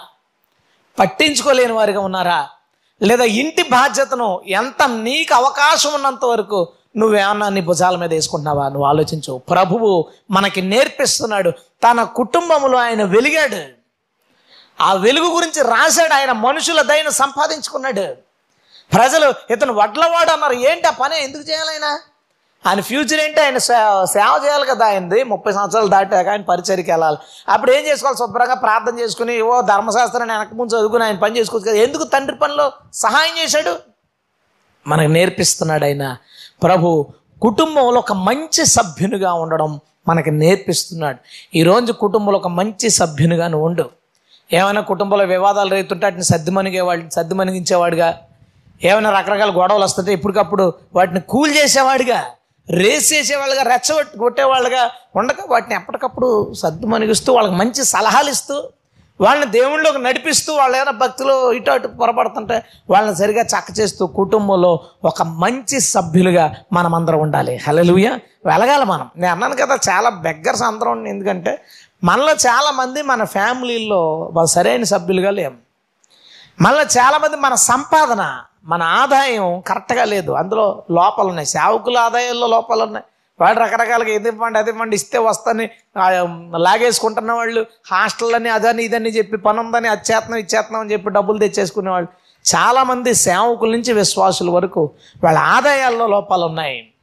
పట్టించుకోలేని 0.99 1.73
వారిగా 1.73 1.99
ఉన్నారా? 1.99 2.49
లేదా 3.03 3.23
ఇంటి 3.23 3.63
బాధ్యతను 3.63 4.41
ఎంత 4.47 4.87
నీకు 4.87 5.33
అవకాశం 5.33 5.93
ఉన్నంత 5.93 6.25
వరకు 6.25 6.67
నువ్వేమన్నా 6.97 7.49
నీ 7.49 7.61
భుజాల 7.61 7.95
మీద 7.95 8.13
వేసుకుంటున్నావా? 8.13 8.69
నువ్వు 8.69 8.85
ఆలోచించు. 8.85 9.37
ప్రభువు 9.37 10.07
మనకి 10.31 10.61
నేర్పిస్తున్నాడు. 10.61 11.49
తన 11.51 12.03
కుటుంబంలో 12.03 12.77
ఆయన 12.77 13.03
వెలిగాడు. 13.03 13.65
ఆ 14.83 14.93
వెలుగు 14.93 15.35
గురించి 15.35 15.63
రాశాడు. 15.63 16.13
ఆయన 16.13 16.31
మనుషుల 16.31 16.81
దయను 16.81 17.09
సంపాదించుకున్నాడు. 17.09 18.15
ప్రజలు 18.93 19.53
ఇతను 19.53 19.73
వడ్లవాడు 19.73 20.29
అన్నారు. 20.29 20.53
ఏంటి 20.53 20.87
ఆ 20.87 20.91
పని? 20.91 21.23
ఎందుకు 21.23 21.49
చేయాలైనా 21.49 21.99
ఆయన 22.65 22.81
ఫ్యూచర్ 22.81 23.19
ఏంటి? 23.19 23.41
ఆయన 23.41 23.57
సేవ 23.57 24.39
చేయాలి 24.45 24.65
కదా 24.65 24.85
ఆయనది. 24.85 25.23
ముప్పై 25.23 25.51
సంవత్సరాలు 25.53 25.87
దాటాక 25.87 26.27
ఆయన 26.27 26.41
పరిచయకి 26.41 26.91
వెళ్ళాలి. 26.91 27.17
అప్పుడు 27.49 27.71
ఏం 27.71 27.87
చేసుకోవాలి? 27.87 28.17
శుభ్రంగా 28.17 28.53
ప్రార్థన 28.53 28.99
చేసుకుని 28.99 29.41
ఓ 29.41 29.61
ధర్మశాస్త్రాన్ని 29.61 30.35
వెనక 30.35 30.53
ముందు 30.53 30.75
చదువుకుని 30.75 31.03
ఆయన 31.03 31.15
పని 31.15 31.39
చేసుకోవచ్చు 31.39 31.65
కదా. 31.65 31.75
ఎందుకు 31.75 32.03
తండ్రి 32.03 32.37
పనిలో 32.37 32.71
సహాయం 32.93 33.43
చేశాడు? 33.43 33.75
మనకు 34.87 35.07
నేర్పిస్తున్నాడు 35.07 35.83
ఆయన. 35.83 36.17
ప్రభు 36.63 37.07
కుటుంబంలో 37.41 37.99
ఒక 37.99 38.13
మంచి 38.13 38.65
సభ్యునిగా 38.65 39.33
ఉండడం 39.33 39.79
మనకి 40.07 40.31
నేర్పిస్తున్నాడు. 40.31 41.17
ఈరోజు 41.55 41.91
కుటుంబంలో 41.91 42.37
ఒక 42.39 42.47
మంచి 42.47 42.89
సభ్యునిగా 42.89 43.47
నువ్వు 43.47 43.67
ఉండు. 43.67 43.89
ఏమైనా 44.53 44.81
కుటుంబంలో 44.81 45.25
వివాదాలు 45.25 45.69
రేతుంటే 45.69 46.05
వాటిని 46.05 46.23
సర్దిమణిగేవాడు 46.23 47.09
సర్దిమణిగించేవాడుగా 47.13 48.19
ఏమైనా 48.83 49.09
రకరకాల 49.19 49.51
గొడవలు 49.57 49.83
వస్తుంటే 49.83 50.13
ఇప్పటికప్పుడు 50.13 50.73
వాటిని 50.95 51.19
కూల్ 51.19 51.57
చేసేవాడిగా? 51.57 52.25
రేస్ 52.71 53.13
చేసేవాళ్ళుగా 53.13 53.63
రెచ్చగొట్టి 53.63 54.17
కొట్టేవాళ్ళుగా 54.17 54.91
ఉండక 55.15 55.35
వాటిని 55.49 55.75
ఎప్పటికప్పుడు 55.75 56.53
సర్దుమణిగిస్తూ 56.53 57.33
వాళ్ళకి 57.33 57.55
మంచి 57.55 57.85
సలహాలు 57.85 58.29
ఇస్తూ 58.29 58.63
వాళ్ళని 59.21 59.51
దేవుళ్ళకి 59.51 59.97
నడిపిస్తూ 59.97 60.55
వాళ్ళు 60.55 60.77
ఏదైనా 60.77 60.91
భక్తులు 60.91 61.51
ఇటు 61.51 61.71
అటు 61.71 61.87
పొరపడుతుంటే 61.87 62.63
వాళ్ళని 62.89 63.15
సరిగా 63.15 63.41
చక్క 63.41 63.79
చేస్తూ 63.79 64.07
కుటుంబంలో 64.07 64.79
ఒక 65.03 65.21
మంచి 65.23 65.79
సభ్యులుగా 65.79 66.55
మనమందరం 66.73 67.19
ఉండాలి. 67.19 67.57
హలలుయ 67.67 68.19
వెలగాలి 68.45 68.85
మనం. 68.85 69.09
నేను 69.17 69.31
అన్నాను 69.31 69.55
కదా 69.55 69.79
చాలా 69.89 70.09
బెగ్గర్స్ 70.09 70.63
అందరం 70.63 70.91
ఉన్నాం. 70.91 71.07
ఎందుకంటే 71.07 71.61
మనలో 72.03 72.31
చాలామంది 72.31 73.01
మన 73.01 73.23
ఫ్యామిలీల్లో 73.23 74.31
వాళ్ళు 74.33 74.51
సరైన 74.51 74.83
సభ్యులుగా 74.83 75.31
లేము 75.31 75.55
మళ్ళీ 76.61 76.85
చాలామంది 76.99 77.37
మన 77.37 77.55
సంపాదన 77.55 78.41
మన 78.65 78.81
ఆదాయం 78.83 79.61
కరెక్ట్గా 79.61 80.03
లేదు. 80.05 80.31
అందులో 80.31 80.83
లోపాలు 80.91 81.29
ఉన్నాయి 81.29 81.49
సేవకుల 81.55 81.97
ఆదాయాల్లో 81.97 82.47
లోపాలు 82.47 82.83
ఉన్నాయి 82.83 83.05
వాడు 83.41 83.59
రకరకాలుగా 83.59 84.11
ఇది 84.13 84.29
ఇవ్వండి 84.29 84.59
అది 84.59 84.69
ఇవ్వండి 84.69 84.95
ఇస్తే 84.95 85.17
వస్తాని 85.17 85.69
లాగేసుకుంటున్న 86.57 87.31
వాళ్ళు 87.31 87.65
హాస్టల్ని 87.91 88.49
అదని 88.49 88.83
ఇదని 88.83 89.09
చెప్పి 89.09 89.37
పని 89.37 89.59
ఉందని 89.59 89.87
అది 89.87 90.03
చేతనం 90.11 90.37
ఇది 90.37 90.57
అని 90.57 90.91
చెప్పి 90.93 91.09
డబ్బులు 91.09 91.39
తెచ్చేసుకునేవాళ్ళు. 91.39 92.09
చాలామంది 92.45 93.13
సేవకుల 93.13 93.71
నుంచి 93.71 93.93
విశ్వాసుల 93.93 94.49
వరకు 94.49 94.91
వాళ్ళ 95.23 95.37
ఆదాయాల్లో 95.39 96.07
లోపాలు 96.07 96.45
ఉన్నాయి 96.45 96.93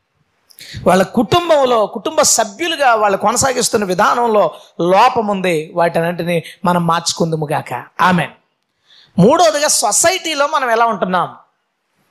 వాళ్ళ 0.87 1.03
కుటుంబంలో 1.03 1.87
కుటుంబ 1.87 2.21
సభ్యులుగా 2.23 2.95
వాళ్ళు 2.95 3.19
కొనసాగిస్తున్న 3.19 3.85
విధానంలో 3.85 4.45
లోపం 4.81 5.27
ఉంది 5.27 5.73
వాటన్నింటినీ 5.75 6.45
మనం 6.65 6.87
మార్చుకుందుము 6.87 7.47
కాక 7.47 7.73
ఆమె 8.01 8.29
మూడోదిగా 9.19 9.69
సొసైటీలో 9.69 10.47
మనం 10.47 10.71
ఎలా 10.71 10.87
ఉంటున్నాం? 10.87 11.37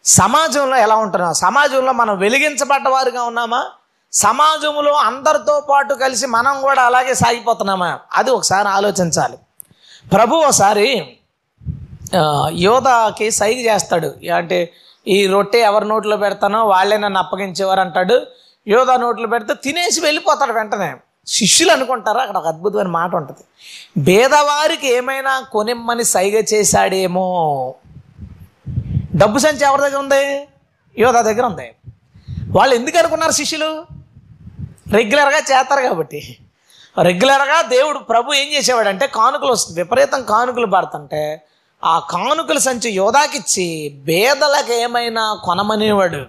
సమాజంలో 0.06 0.78
ఎలా 0.78 0.96
ఉంటున్నాం? 0.96 1.34
సమాజంలో 1.34 1.92
మనం 1.92 2.18
వెలిగించబడ్డవారుగా 2.18 3.24
ఉన్నామా? 3.24 3.66
సమాజంలో 4.14 4.94
అందరితో 4.94 5.60
పాటు 5.70 5.94
కలిసి 5.94 6.26
మనం 6.26 6.62
కూడా 6.62 6.82
అలాగే 6.82 7.14
సాగిపోతున్నామా? 7.14 8.00
అది 8.14 8.32
ఒకసారి 8.32 8.68
ఆలోచించాలి. 8.68 9.38
ప్రభు 10.10 10.36
ఒకసారి 10.36 11.18
యోధకి 12.52 13.32
సైగ 13.32 13.74
చేస్తాడు. 13.74 14.14
అంటే 14.36 14.74
ఈ 15.08 15.28
రొట్టె 15.28 15.60
ఎవరి 15.60 15.88
నోట్లో 15.88 16.18
పెడతానో 16.18 16.66
వాళ్ళే 16.66 16.98
నన్ను 16.98 17.20
అప్పగించేవారు 17.20 17.80
అంటాడు. 17.80 18.22
యోధ 18.68 18.92
నోట్లో 18.92 19.28
పెడితే 19.28 19.54
తినేసి 19.54 20.02
వెళ్ళిపోతాడు 20.02 20.54
వెంటనే. 20.54 20.96
శిష్యులు 21.28 21.72
అనుకుంటారా? 21.72 22.22
అక్కడ 22.22 22.38
ఒక 22.38 22.48
అద్భుతమైన 22.48 22.88
మాట 22.88 23.16
ఉంటుంది. 23.16 23.44
భేదవారికి 23.98 24.94
ఏమైనా 24.94 25.40
కొనిమ్మని 25.40 26.04
సైగ 26.04 26.44
చేశాడేమో. 26.54 27.74
డబ్బు 29.16 29.40
సంచి 29.40 29.66
ఎవరి 29.66 29.82
దగ్గర 29.82 29.98
ఉంది? 29.98 30.48
యోధ 31.00 31.18
దగ్గర 31.18 31.46
ఉంది. 31.46 31.76
వాళ్ళు 32.50 32.76
ఎందుకు 32.76 32.98
అనుకున్నారు 32.98 33.32
శిష్యులు? 33.32 33.86
రెగ్యులర్గా 34.92 35.38
చేస్తారు 35.38 35.82
కాబట్టి. 35.82 36.38
రెగ్యులర్గా 37.02 37.62
దేవుడు 37.62 38.00
ప్రభు 38.00 38.34
ఏం 38.34 38.54
చేసేవాడంటే 38.54 39.08
కానుకలు 39.08 39.52
వస్తుంది 39.52 39.82
విపరీతం 39.82 40.24
కానుకలు 40.24 40.66
పడుతుంటే 40.66 41.42
ఆ 41.84 42.00
కానుకల 42.00 42.58
సంచి 42.58 42.92
యోధాకిచ్చి 42.92 43.90
బేదలకు 44.06 44.74
ఏమైనా 44.74 45.42
కొనమనేవాడు. 45.44 46.26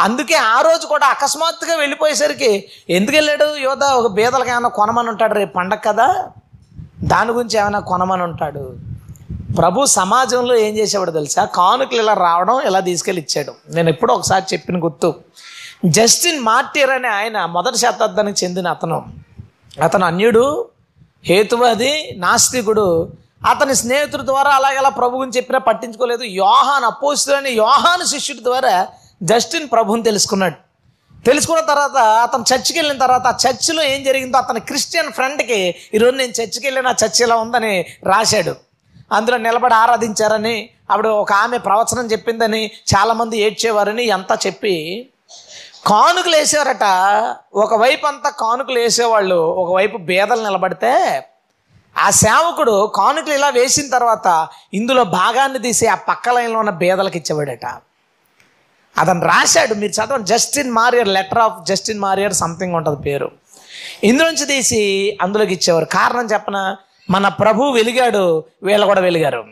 అందుకే 0.00 0.34
ఆ 0.34 0.60
రోజు 0.60 0.86
కూడా 0.86 1.06
అకస్మాత్తుగా 1.06 1.76
వెళ్ళిపోయేసరికి 1.76 2.68
ఎందుకు 2.90 3.16
వెళ్ళాడు 3.16 3.56
యోధ? 3.56 3.84
ఒక 3.84 4.06
బేదలకు 4.06 4.50
ఏమైనా 4.50 4.68
కొనమని 4.68 5.08
ఉంటాడు 5.08 5.34
రేపు 5.34 5.52
పండగ 5.52 5.76
కదా? 5.76 6.28
దాని 7.02 7.32
గురించి 7.32 7.58
ఏమైనా 7.58 7.80
కొనమని 7.80 8.22
ఉంటాడు. 8.22 8.76
ప్రభు 9.58 9.86
సమాజంలో 9.86 10.56
ఏం 10.56 10.76
చేసేవాడు 10.76 11.10
తెలుసా? 11.10 11.44
కానుకలు 11.44 12.02
ఇలా 12.02 12.14
రావడం 12.14 12.60
ఇలా 12.60 12.80
తీసుకెళ్ళి 12.80 13.22
ఇచ్చాడు 13.22 13.54
నేను 13.68 13.88
ఎప్పుడో 13.88 14.14
ఒకసారి 14.14 14.44
చెప్పిన 14.52 14.84
గుర్తు. 14.84 15.14
జస్టిన్ 15.84 16.40
మార్టియర్ 16.40 16.90
అనే 16.90 17.08
ఆయన 17.08 17.44
మొదటి 17.44 17.78
శతాబ్దానికి 17.78 18.44
చెందిన 18.44 18.68
అతను. 18.68 19.06
అతను 19.82 20.06
అన్యుడు 20.06 20.68
హేతువాది 21.24 22.14
నాస్తికుడు. 22.16 23.08
అతని 23.50 23.74
స్నేహితుడి 23.74 24.22
ద్వారా 24.22 24.50
అలాగేలా 24.50 24.88
ప్రభు 24.88 25.16
గురించి 25.16 25.36
చెప్పినా 25.36 25.58
పట్టించుకోలేదు. 25.58 26.22
యోహాన్ 26.22 26.84
అపోస్తులని 26.84 27.50
యోహాను 27.50 28.04
శిష్యుడి 28.04 28.44
ద్వారా 28.44 28.86
జస్టిన్ 29.22 29.68
ప్రభుని 29.72 30.02
తెలుసుకున్నాడు. 30.02 30.54
తెలుసుకున్న 31.26 31.60
తర్వాత 31.60 31.98
అతను 31.98 32.44
చర్చికి 32.54 32.78
వెళ్ళిన 32.78 32.98
తర్వాత 32.98 33.26
ఆ 33.26 33.36
చర్చిలో 33.46 33.82
ఏం 33.82 34.04
జరిగిందో 34.04 34.38
అతని 34.38 34.60
క్రిస్టియన్ 34.60 35.12
ఫ్రెండ్కి 35.12 35.74
ఈరోజు 35.94 36.16
నేను 36.16 36.30
చర్చికి 36.30 36.66
వెళ్ళిన 36.66 36.94
చర్చ్ 37.04 37.22
ఇలా 37.22 37.36
ఉందని 37.36 37.86
రాశాడు. 38.04 38.67
అందులో 39.12 39.36
నిలబడి 39.36 39.74
ఆరాధించారని 39.74 40.70
అప్పుడు 40.90 41.08
ఒక 41.08 41.32
ఆమె 41.32 41.58
ప్రవచనం 41.58 42.06
చెప్పిందని 42.06 42.66
చాలామంది 42.66 43.38
ఏడ్చేవారని 43.38 44.10
అంతా 44.10 44.38
చెప్పి 44.46 45.08
కానుకలు 45.86 46.36
వేసేవారట. 46.36 46.84
ఒకవైపు 47.54 48.06
అంతా 48.06 48.30
కానుకలు 48.30 48.78
వేసేవాళ్ళు 48.78 49.34
ఒకవైపు 49.34 49.96
బేదలు 49.96 50.42
నిలబడితే 50.42 51.24
ఆ 51.98 52.10
సేవకుడు 52.10 52.92
కానుకలు 52.94 53.34
ఇలా 53.34 53.48
వేసిన 53.48 53.90
తర్వాత 53.90 54.48
ఇందులో 54.74 55.04
భాగాన్ని 55.04 55.58
తీసి 55.58 55.86
ఆ 55.86 55.94
పక్క 55.94 56.28
లైన్లో 56.28 56.58
ఉన్న 56.58 56.70
బేదలకు 56.70 57.16
ఇచ్చేవాడట. 57.16 57.66
అతను 58.98 59.20
రాశాడు 59.20 59.74
మీరు 59.74 59.92
చదవండి 59.92 60.26
Justin 60.26 60.70
Marier 60.70 61.08
letter 61.08 61.38
of 61.38 61.66
Justin 61.66 62.00
Marier 62.00 62.32
something 62.32 62.74
ఉంటుంది 62.74 63.02
పేరు. 63.02 63.30
ఇందులోంచి 64.04 64.44
తీసి 64.46 65.18
అందులోకి 65.22 65.52
ఇచ్చేవారు. 65.54 65.84
కారణం 65.84 66.26
చెప్పనా? 66.26 66.76
మన 67.10 67.28
ప్రభు 67.28 67.64
వెలిగాడు 67.64 68.44
వీళ్ళు 68.62 68.86
కూడా 68.86 69.00
వెలిగారు. 69.00 69.44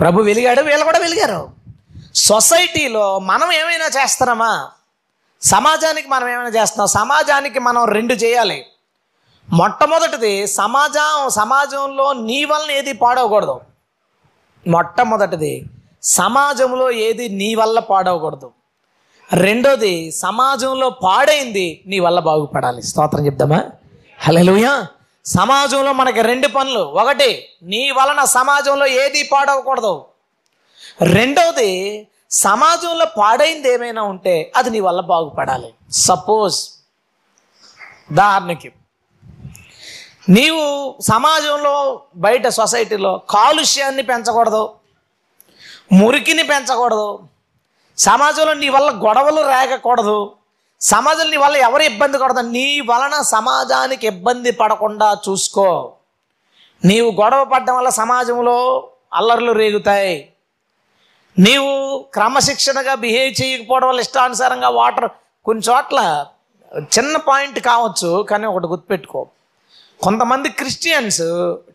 ప్రభు 0.00 0.22
వెలిగాడు 0.22 0.60
వీళ్ళు 0.60 0.84
కూడా 0.84 0.98
వెలిగారు. 0.98 1.48
సొసైటీలో 2.14 3.18
మనం 3.18 3.52
ఏమైనా 3.52 3.86
చేస్తున్నామా? 3.86 4.70
సమాజానికి 5.42 6.08
మనం 6.08 6.28
ఏమైనా 6.28 6.48
చేస్తున్నాం? 6.48 6.86
సమాజానికి 6.86 7.58
మనం 7.58 7.84
రెండు 7.84 8.14
చేయాలి. 8.14 8.66
మొట్టమొదటిది 9.52 10.46
సమాజం 10.46 11.28
సమాజంలో 11.28 12.12
నీ 12.12 12.44
వలన 12.44 12.70
ఏది 12.70 12.92
పాడవకూడదు. 12.92 13.60
మొట్టమొదటిది 14.66 15.64
సమాజంలో 16.02 16.90
ఏది 16.90 17.28
నీ 17.28 17.54
వల్ల 17.54 17.78
పాడవకూడదు. 17.78 18.50
రెండోది 19.32 20.10
సమాజంలో 20.10 20.90
పాడైంది 20.90 21.82
నీ 21.86 21.98
వల్ల 21.98 22.20
బాగుపడాలి. 22.20 22.82
స్తోత్రం 22.82 23.26
చెప్దామా? 23.26 23.64
హలో 24.20 24.99
సమాజంలో 25.26 25.92
మనకి 25.92 26.22
రెండు 26.22 26.48
పనులు. 26.48 26.80
ఒకటి 26.80 27.48
నీ 27.62 27.90
వలన 27.90 28.24
సమాజంలో 28.24 28.86
ఏది 28.86 29.22
పాడవకూడదు? 29.32 30.04
రెండవది 31.02 31.70
సమాజంలో 32.30 33.06
పాడైంది 33.18 33.72
ఏమైనా 33.72 34.02
ఉంటే 34.02 34.52
అది 34.56 34.70
నీ 34.70 34.80
వల్ల 34.80 35.00
బాగుపడాలి. 35.00 35.74
సపోజ్ 35.90 36.58
ఉదాహరణకి 38.12 38.72
నీవు 40.28 40.94
సమాజంలో 41.00 41.74
బయట 42.16 42.48
సొసైటీలో 42.48 43.18
కాలుష్యాన్ని 43.30 44.02
పెంచకూడదు 44.02 44.74
మురికిని 45.92 46.42
పెంచకూడదు 46.42 47.08
సమాజంలో 47.98 48.54
నీ 48.54 48.68
వల్ల 48.68 48.90
గొడవలు 48.90 49.40
రేగకూడదు 49.42 50.18
సమాజం 50.80 51.30
నీ 51.30 51.36
వల్ల 51.36 51.56
ఎవరు 51.56 51.82
ఇబ్బంది 51.82 52.18
పడదు 52.18 52.40
నీ 52.40 52.80
వలన 52.80 53.22
సమాజానికి 53.22 54.06
ఇబ్బంది 54.06 54.50
పడకుండా 54.50 55.18
చూసుకో. 55.28 55.92
నీవు 56.84 57.10
గొడవ 57.10 57.44
పడడం 57.44 57.76
వల్ల 57.76 57.88
సమాజంలో 57.88 58.88
అల్లర్లు 59.14 59.52
రేగుతాయి. 59.52 60.32
నీవు 61.38 62.04
క్రమశిక్షణగా 62.14 62.94
బిహేవ్ 62.94 63.42
చేయకపోవడం 63.42 63.88
వల్ల 63.88 64.00
ఇష్టానుసారంగా 64.00 64.68
వాటర్ 64.68 65.08
కొన్ని 65.44 65.62
చోట్ల 65.70 66.26
చిన్న 66.80 67.16
పాయింట్ 67.16 67.60
కావచ్చు 67.60 68.22
కానీ 68.22 68.46
ఒకటి 68.46 68.66
గుర్తుపెట్టుకో. 68.66 69.26
కొంతమంది 70.02 70.48
క్రిస్టియన్స్ 70.48 71.22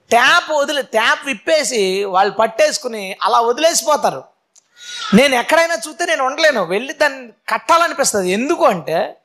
ట్యాప్ 0.10 0.52
వదిలి 0.52 0.84
ట్యాప్ 0.84 1.26
విప్పేసి 1.26 2.04
వాళ్ళు 2.04 2.34
పట్టేసుకుని 2.34 3.18
అలా 3.24 3.42
వదిలేసిపోతారు. 3.42 4.35
నేను 5.14 5.36
ఎక్కడైనా 5.36 5.74
చూస్తే 5.74 6.06
నేను 6.06 6.26
ఉండలేను. 6.26 6.64
వెళ్ళి 6.64 6.94
దాన్ని 6.94 7.30
కట్టాలనిపిస్తుంది. 7.50 8.32
ఎందుకు 8.32 8.66
అంటే 8.66 9.18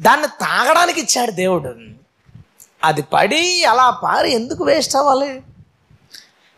దాన్ని 0.00 0.26
తాగడానికి 0.26 1.00
ఇచ్చాడు 1.00 1.30
దేవుడు. 1.30 1.74
అది 2.84 3.02
పడి 3.02 3.64
అలా 3.64 3.90
పారి 3.90 4.32
ఎందుకు 4.32 4.64
వేస్ట్ 4.64 4.96
అవ్వాలి? 4.96 5.42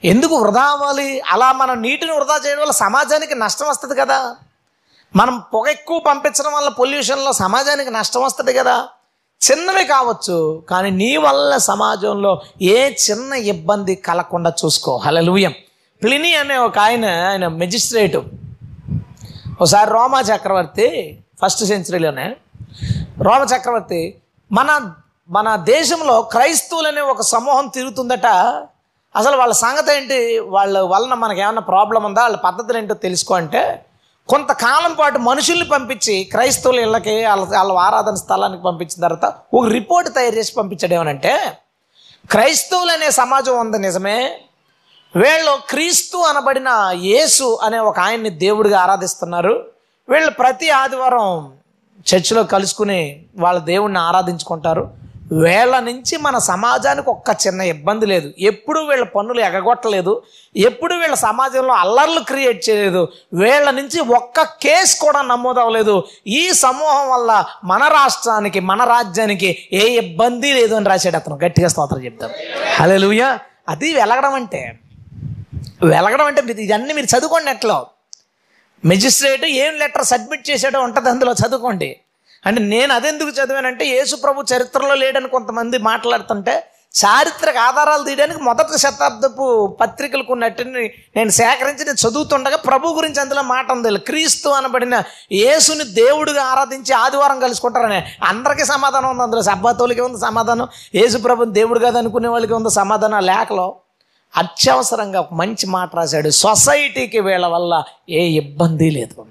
ఎందుకు 0.05 0.37
వృధా 0.37 0.62
అవ్వాలి? 0.62 1.21
అలా 1.21 1.53
మనం 1.53 1.83
నీటిని 1.83 2.12
వృధా 2.12 2.41
చేయడం 2.47 2.61
వల్ల 2.61 2.73
సమాజానికి 2.73 3.35
నష్టం 3.35 3.69
వస్తుంది 3.69 3.95
కదా. 3.95 4.37
మనం 5.17 5.43
పొగ 5.55 5.69
ఎక్కువ 5.69 5.99
పంపించడం 5.99 6.53
వల్ల 6.53 6.69
పొల్యూషన్లో 6.69 7.33
సమాజానికి 7.33 7.91
నష్టం 7.91 8.23
వస్తుంది 8.23 8.53
కదా. 8.53 8.89
చిన్నవి 9.51 9.85
కావచ్చు 9.85 10.62
కానీ 10.71 10.91
నీ 10.91 11.17
వల్ల 11.17 11.57
సమాజంలో 11.57 12.43
ఏ 12.62 12.91
చిన్న 12.91 13.33
ఇబ్బంది 13.33 13.95
కలగకుండా 13.95 14.53
చూసుకో. 14.65 14.97
హలలుయం 14.97 15.55
ప్లిని 16.03 16.35
అనే 16.35 16.57
ఒక 16.57 16.79
ఆయన 16.79 17.05
ఆయన 17.05 17.49
మెజిస్ట్రేటు. 17.49 18.25
ఒకసారి 19.61 19.90
రోమా 19.90 20.21
చక్రవర్తి 20.21 20.87
ఫస్ట్ 21.42 21.64
సెంచరీలోనే 21.64 22.27
రోమ 23.21 23.42
చక్రవర్తి 23.42 24.01
మన 24.51 24.71
మన 25.29 25.49
దేశంలో 25.57 26.23
క్రైస్తవులనే 26.23 27.01
ఒక 27.12 27.23
సమూహం 27.23 27.66
తిరుగుతుందట. 27.69 28.27
అసలు 29.14 29.37
వాళ్ళ 29.37 29.53
సంగతి 29.53 29.90
ఏంటి? 29.97 30.19
వాళ్ళ 30.38 30.79
వలన 30.92 31.14
మనకి 31.14 31.40
ఏమైనా 31.40 31.61
ప్రాబ్లం 31.61 32.05
ఉందా? 32.05 32.23
వాళ్ళ 32.23 32.37
పద్ధతులు 32.37 32.79
ఏంటో 32.79 32.95
తెలుసుకో 32.95 33.35
అంటే 33.35 33.62
కొంతకాలం 34.29 34.92
పాటు 34.95 35.19
మనుషుల్ని 35.19 35.64
పంపించి 35.64 36.25
క్రైస్తవుల 36.25 36.79
ఇళ్ళకి 36.81 37.16
వాళ్ళ 37.25 37.45
వాళ్ళ 37.55 37.73
ఆరాధన 37.79 38.14
స్థలానికి 38.14 38.62
పంపించిన 38.62 39.05
తర్వాత 39.05 39.27
ఒక 39.55 39.66
రిపోర్ట్ 39.69 40.09
తయారు 40.14 40.35
చేసి 40.35 40.53
పంపించడం 40.55 40.95
ఏమనంటే 40.95 41.33
క్రైస్తవులు 42.31 42.92
అనే 42.92 43.11
సమాజం 43.11 43.57
ఉంది 43.59 43.79
నిజమే 43.79 44.19
వీళ్ళు 45.16 45.59
క్రీస్తు 45.70 46.16
అనబడిన 46.16 46.68
యేసు 46.92 47.59
అనే 47.62 47.79
ఒక 47.79 47.98
ఆయన్ని 48.00 48.31
దేవుడిగా 48.31 48.81
ఆరాధిస్తున్నారు. 48.81 49.66
వీళ్ళు 50.09 50.31
ప్రతి 50.31 50.70
ఆదివారం 50.70 51.52
చర్చిలో 52.00 52.42
కలుసుకుని 52.44 53.22
వాళ్ళ 53.38 53.61
దేవుణ్ణి 53.61 54.00
ఆరాధించుకుంటారు. 54.00 54.90
వీళ్ళ 55.33 55.79
నుంచి 55.79 56.16
మన 56.16 56.38
సమాజానికి 56.38 57.11
ఒక్క 57.11 57.37
చిన్న 57.46 57.61
ఇబ్బంది 57.61 58.07
లేదు. 58.07 58.33
ఎప్పుడు 58.38 58.81
వీళ్ళ 58.81 59.05
పన్నులు 59.05 59.40
ఎగగొట్టలేదు. 59.40 60.22
ఎప్పుడు 60.57 60.94
వీళ్ళ 60.94 61.14
సమాజంలో 61.14 61.74
అల్లర్లు 61.74 62.20
క్రియేట్ 62.20 62.68
చేయలేదు. 62.68 63.09
వీళ్ళ 63.33 63.70
నుంచి 63.70 64.00
ఒక్క 64.00 64.40
కేసు 64.42 65.00
కూడా 65.00 65.22
నమోదు 65.22 65.61
అవ్వలేదు 65.61 66.05
ఈ 66.26 66.50
సమూహం 66.52 67.11
వల్ల 67.11 67.44
మన 67.64 67.88
రాష్ట్రానికి 67.88 68.61
మన 68.61 68.85
రాజ్యానికి 68.85 69.68
ఏ 69.72 69.88
ఇబ్బంది 69.96 70.52
లేదు 70.52 70.74
అని 70.74 70.88
రాశాడు 70.88 71.16
అతను. 71.16 71.38
గట్టిగా 71.44 71.68
స్తోత్రం 71.68 72.05
చెప్తాం. 72.05 72.31
హలో 72.74 73.37
అది 73.68 73.94
వెలగడం 73.94 74.35
అంటే 74.35 74.79
వెలగడం 75.83 76.25
అంటే 76.25 76.43
ఇవన్నీ 76.59 76.93
మీరు 76.93 77.17
చదువుకోండి 77.17 77.47
నెట్లో. 77.47 77.87
మెజిస్ట్రేట్ 78.85 79.45
ఏం 79.45 79.79
లెటర్ 79.79 80.05
సబ్మిట్ 80.05 80.51
చేసాడో 80.51 80.81
ఉంటుంది 80.81 81.09
అందులో 81.09 81.33
చదువుకోండి. 81.33 81.97
అంటే 82.47 82.61
నేను 82.61 82.93
అదెందుకు 82.93 83.29
చదివానంటే 83.29 83.85
యేసు 83.87 84.17
ప్రభు 84.17 84.45
చరిత్రలో 84.55 84.95
లేడని 84.95 85.29
కొంతమంది 85.29 85.79
మాట్లాడుతుంటే 85.79 86.73
చారిత్రక 86.95 87.57
ఆధారాలు 87.57 88.05
తీయడానికి 88.05 88.43
మొదటి 88.43 88.79
శతాబ్దపు 88.79 89.77
పత్రికలకు 89.81 90.33
ఉన్నట్టుని 90.33 90.93
నేను 91.17 91.31
సేకరించి 91.31 91.85
నేను 91.85 92.09
చదువుతుండగా 92.09 92.57
ప్రభు 92.57 92.89
గురించి 92.89 93.21
అందులో 93.21 93.43
మాట 93.43 93.73
ఉంది. 93.73 93.99
క్రీస్తు 93.99 94.49
అనబడిన 94.49 95.03
యేసుని 95.33 95.85
దేవుడిగా 95.85 96.43
ఆరాధించి 96.43 96.93
ఆదివారం 96.93 97.41
కలుసుకుంటారని 97.41 98.03
అందరికీ 98.23 98.65
సమాధానం 98.65 99.11
ఉంది 99.11 99.23
అందులో. 99.23 99.43
సబ్బాతోలికి 99.43 100.01
ఉంది 100.01 100.21
సమాధానం 100.21 100.69
యేసు 100.95 101.19
ప్రభుని 101.19 101.53
దేవుడు 101.53 101.79
కాదు 101.79 101.99
అనుకునే 101.99 102.29
వాళ్ళకి 102.29 102.53
ఉంది 102.53 102.71
సమాధానం 102.71 103.27
లేఖలో. 103.27 103.75
అత్యవసరంగా 104.37 105.20
ఒక 105.20 105.35
మంచి 105.35 105.66
మాట 105.66 105.96
రాశాడు. 105.96 106.31
సొసైటీకి 106.31 107.20
వీళ్ళ 107.20 107.46
వల్ల 107.46 107.85
ఏ 108.09 108.22
ఇబ్బంది 108.27 108.90
లేదు. 108.90 109.27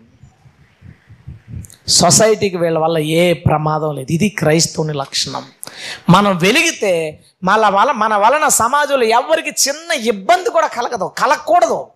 సొసైటీకి 1.87 2.57
వీళ్ళ 2.57 2.77
వల్ల 2.79 2.97
ఏ 2.97 3.33
ప్రమాదం 3.33 3.95
లేదు. 3.95 4.11
ఇది 4.11 4.29
క్రైస్తవుని 4.29 4.93
లక్షణం. 4.93 5.43
మనం 6.09 6.37
వెలిగితే 6.37 7.23
మన 7.43 7.67
వల 7.67 7.91
మన 7.91 8.15
వలన 8.15 8.47
సమాజంలో 8.47 9.05
ఎవరికి 9.05 9.49
చిన్న 9.49 9.91
ఇబ్బంది 9.91 10.49
కూడా 10.49 10.67
కలగదు 10.67 11.11
కలగకూడదు. 11.17 11.87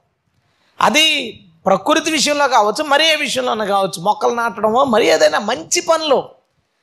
అది 0.82 1.06
ప్రకృతి 1.66 2.12
విషయంలో 2.12 2.48
కావచ్చు 2.48 2.84
మరి 2.84 3.08
ఏ 3.08 3.16
విషయంలోనే 3.16 3.66
కావచ్చు. 3.66 4.02
మొక్కలు 4.02 4.34
నాటడమో 4.34 4.84
మరి 4.84 5.08
ఏదైనా 5.08 5.40
మంచి 5.40 5.82
పనులు. 5.82 6.24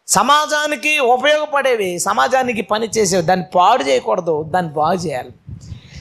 సమాజానికి 0.08 0.98
ఉపయోగపడేవి 0.98 1.98
సమాజానికి 1.98 2.62
పని 2.62 2.86
చేసేవి 2.86 3.22
దాన్ని 3.22 3.46
పాడు 3.54 3.82
చేయకూడదు 3.82 4.42
దాన్ని 4.42 4.72
బాగు 4.72 4.94
చేయాలి. 4.94 5.30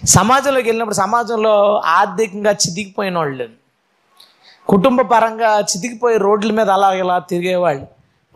సమాజంలోకి 0.06 0.68
వెళ్ళినప్పుడు 0.68 0.96
సమాజంలో 0.96 1.82
ఆర్థికంగా 1.86 2.52
చితికిపోయిన 2.52 3.18
వాళ్ళు 3.18 3.50
కుటుంబ 4.68 5.02
పరంగా 5.02 5.60
చితికిపోయి 5.60 6.18
రోడ్ల 6.18 6.52
మీద 6.52 6.70
అలా 6.70 6.94
ఇలా 6.94 7.20
తిరిగేవాళ్ళు. 7.20 7.88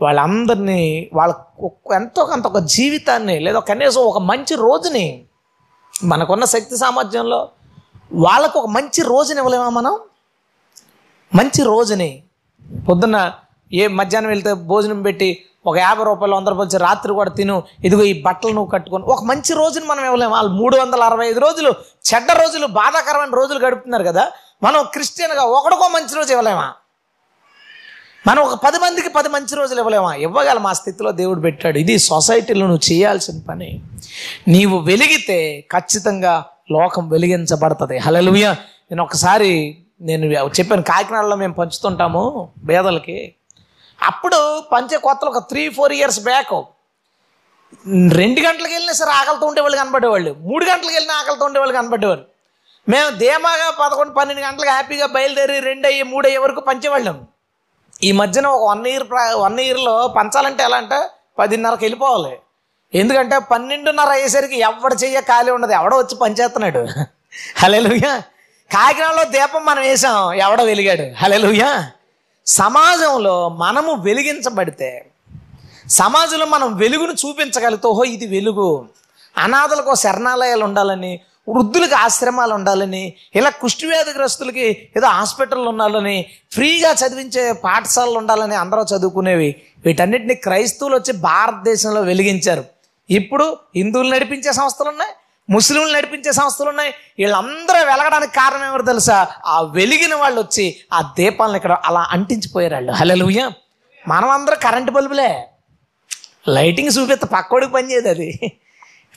వాళ్ళందరినీ 0.02 1.10
వాళ్ళ 1.14 1.34
ఒక్క- 1.60 1.94
ఎంతో 1.94 2.24
కొంత 2.24 2.46
ఒక 2.46 2.58
జీవితాన్ని 2.58 3.40
లేదా 3.40 3.58
కనీసం 3.58 4.00
ఒక 4.00 4.18
మంచి 4.18 4.54
రోజుని 4.54 5.22
మనకున్న 6.04 6.44
శక్తి 6.44 6.76
సామర్థ్యంలో 6.76 7.48
వాళ్ళకు 8.12 8.58
ఒక 8.58 8.66
మంచి 8.66 9.02
రోజుని 9.02 9.40
ఇవ్వలేమా 9.40 9.68
మనం? 9.68 9.98
మంచి 11.34 11.62
రోజుని. 11.62 12.22
పొద్దున్న 12.88 13.32
ఏ 13.72 13.86
మధ్యాహ్నం 13.86 14.30
వెళ్తే 14.30 14.52
భోజనం 14.52 15.02
పెట్టి 15.02 15.44
ఒక 15.66 15.76
యాభై 15.78 16.04
రూపాయలు 16.04 16.34
వంద 16.34 16.48
రూపాయలు 16.48 16.78
రాత్రి 16.78 17.12
కూడా 17.12 17.30
తిను. 17.30 17.62
ఇదిగో 17.84 18.02
ఈ 18.02 18.22
బట్టలు 18.22 18.50
నువ్వు 18.50 18.70
కట్టుకొని 18.70 19.04
ఒక 19.04 19.24
మంచి 19.24 19.54
రోజుని 19.54 19.86
మనం 19.86 20.04
ఇవ్వలేము. 20.04 20.32
వాళ్ళు 20.32 20.52
మూడు 20.52 20.76
వందల 20.76 21.02
అరవై 21.02 21.26
ఐదు 21.26 21.40
రోజులు 21.40 21.74
చెడ్డ 22.14 22.32
రోజులు 22.32 22.66
బాధాకరమైన 22.66 23.30
రోజులు 23.30 23.58
గడుపుతున్నారు 23.58 24.04
కదా. 24.04 24.32
మనం 24.62 24.84
క్రిస్టియన్గా 24.92 25.42
ఒకడికో 25.42 25.88
మంచి 25.88 26.16
రోజు 26.16 26.32
ఇవ్వలేమా? 26.32 26.72
మనం 28.26 28.42
ఒక 28.42 28.54
పది 28.64 28.78
మందికి 28.78 29.08
పది 29.08 29.28
మంచి 29.28 29.56
రోజులు 29.56 29.78
ఇవ్వలేమా? 29.78 30.14
ఇవ్వగలం 30.14 30.62
మా 30.62 30.72
స్థితిలో 30.72 31.12
దేవుడు 31.12 31.40
పెట్టాడు. 31.40 31.78
ఇది 31.78 31.98
సొసైటీలో 31.98 32.66
నువ్వు 32.66 32.92
చేయాల్సిన 32.92 33.34
పని. 33.48 33.80
నీవు 34.48 34.78
వెలిగితే 34.78 35.66
ఖచ్చితంగా 35.72 36.44
లోకం 36.72 37.08
వెలిగించబడుతుంది. 37.08 37.98
హలలుయ 37.98 38.54
నేను 38.90 39.02
ఒకసారి 39.02 39.78
నేను 40.00 40.24
చెప్పాను 40.26 40.82
కాకినాడలో 40.82 41.36
మేము 41.36 41.54
పంచుతుంటాము 41.54 42.48
పేదలకి 42.68 43.34
అప్పుడు 44.02 44.60
పంచే 44.72 44.96
కొత్తలు 44.96 45.30
ఒక 45.30 45.38
త్రీ 45.38 45.68
ఫోర్ 45.68 45.92
ఇయర్స్ 45.92 46.20
బ్యాక్ 46.20 46.54
రెండు 48.18 48.40
గంటలకు 48.40 48.72
వెళ్ళినా 48.72 48.92
సరే 48.92 49.10
ఆకలితో 49.10 49.46
ఉండేవాళ్ళు 49.46 49.76
కనబడేవాళ్ళు. 49.76 50.30
మూడు 50.40 50.64
గంటలకు 50.64 50.94
వెళ్ళినా 50.94 51.14
ఆకలితో 51.18 51.44
ఉండేవాళ్ళు 51.44 51.74
కనబడేవాళ్ళు 51.74 52.24
మేము 52.88 53.10
ధీమాగా 53.10 53.70
పదకొండు 53.70 54.12
పన్నెండు 54.12 54.42
గంటలకు 54.42 54.70
హ్యాపీగా 54.70 55.06
బయలుదేరి 55.06 55.60
రెండు 55.60 55.86
అయ్యి 55.86 56.02
మూడు 56.02 56.26
అయ్యే 56.26 56.38
వరకు 56.38 56.60
పంచేవాళ్ళం. 56.60 57.26
ఈ 58.02 58.12
మధ్యన 58.12 58.46
ఒక 58.46 58.70
వన్ 58.70 58.86
ఇయర్ 58.86 59.06
వన్ 59.44 59.60
ఇయర్లో 59.60 60.08
పంచాలంటే 60.08 60.62
ఎలా 60.64 60.76
అంటే 60.76 60.98
పదిన్నరకు 61.38 61.84
వెళ్ళిపోవాలి. 61.84 62.38
ఎందుకంటే 62.94 63.38
పన్నెండున్నర 63.38 64.08
అయ్యేసరికి 64.08 64.56
ఎవడ 64.60 64.92
చెయ్య 65.02 65.20
ఖాళీ 65.20 65.50
ఉండదు 65.50 65.72
ఎవడో 65.72 65.98
వచ్చి 65.98 66.14
పనిచేస్తున్నాడు. 66.16 66.82
హలెలుయ్యా 67.62 68.22
కాకినాడలో 68.70 69.24
దీపం 69.24 69.64
మనం 69.64 69.82
వేసాం 69.82 70.34
ఎవడో 70.34 70.64
వెలిగాడు. 70.64 71.06
హలెలుయ్యా 71.22 71.70
సమాజంలో 72.46 73.48
మనము 73.48 73.92
వెలిగించబడితే 73.94 74.90
సమాజంలో 75.88 76.46
మనం 76.46 76.76
వెలుగును 76.76 77.12
చూపించగలిగితే 77.12 77.88
ఓహో 77.88 78.04
ఇది 78.04 78.26
వెలుగు. 78.26 78.88
అనాథలకు 79.38 79.94
శరణాలయాలు 79.94 80.64
ఉండాలని 80.64 81.20
వృద్ధులకు 81.48 81.94
ఆశ్రమాలు 81.94 82.54
ఉండాలని 82.54 83.14
ఇలా 83.34 83.50
కుష్టివ్యాధిగ్రస్తులకి 83.50 84.66
ఏదో 84.96 85.06
హాస్పిటల్ 85.06 85.68
ఉండాలని 85.68 86.16
ఫ్రీగా 86.52 86.90
చదివించే 86.92 87.52
పాఠశాలలు 87.52 88.18
ఉండాలని 88.18 88.54
అందరూ 88.54 88.82
చదువుకునేవి. 88.82 89.50
వీటన్నిటిని 89.84 90.34
క్రైస్తవులు 90.34 90.96
వచ్చి 90.96 91.12
భారతదేశంలో 91.12 92.00
వెలిగించారు. 92.00 92.64
ఇప్పుడు 93.10 93.56
హిందువులు 93.76 94.10
నడిపించే 94.14 94.52
సంస్థలు 94.52 94.88
ఉన్నాయి 94.88 95.12
ముస్లింలు 95.50 95.96
నడిపించే 95.96 96.32
సంస్థలు 96.32 96.68
ఉన్నాయి. 96.68 96.94
వీళ్ళందరూ 97.18 97.78
వెలగడానికి 97.78 98.32
కారణం 98.32 98.64
ఎవరు 98.64 98.82
తెలుసా? 98.82 99.26
ఆ 99.46 99.60
వెలిగిన 99.60 100.14
వాళ్ళు 100.14 100.40
వచ్చి 100.40 100.76
ఆ 100.92 101.12
దీపాలను 101.18 101.56
ఇక్కడ 101.56 101.72
అలా 101.84 102.08
అంటించిపోయారు 102.10 102.74
వాళ్ళు. 102.74 102.92
హలలుయ్య 102.92 103.50
మనం 104.08 104.30
అందరూ 104.30 104.56
కరెంటు 104.62 104.90
బల్బులే. 104.90 105.48
లైటింగ్ 106.48 106.90
చూపిస్తే 106.98 107.26
పక్కోడికి 107.26 107.72
పనిచేయదు 107.72 108.08
అది. 108.08 108.40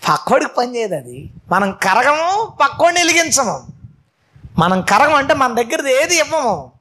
పక్కోడికి 0.09 0.51
పనిచేయదు 0.57 0.95
అది. 0.95 1.29
మనం 1.49 1.71
కరగము 1.71 2.53
పక్కోడిని 2.63 2.99
వెలిగించము. 2.99 3.67
మనం 4.57 4.81
కరగం 4.81 5.15
అంటే 5.15 5.33
మన 5.33 5.53
దగ్గరది 5.53 6.03
ఏది 6.03 6.17
ఇవ్వము. 6.17 6.71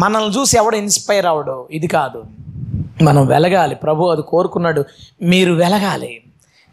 మనల్ని 0.00 0.38
చూసి 0.38 0.56
ఎవడు 0.56 0.76
ఇన్స్పైర్ 0.76 1.26
అవడు? 1.26 1.68
ఇది 1.70 1.86
కాదు. 1.86 2.24
మనం 3.02 3.26
వెలగాలి. 3.26 3.74
ప్రభు 3.74 4.04
అది 4.04 4.22
కోరుకున్నాడు. 4.22 4.84
మీరు 5.22 5.52
వెలగాలి. 5.52 6.22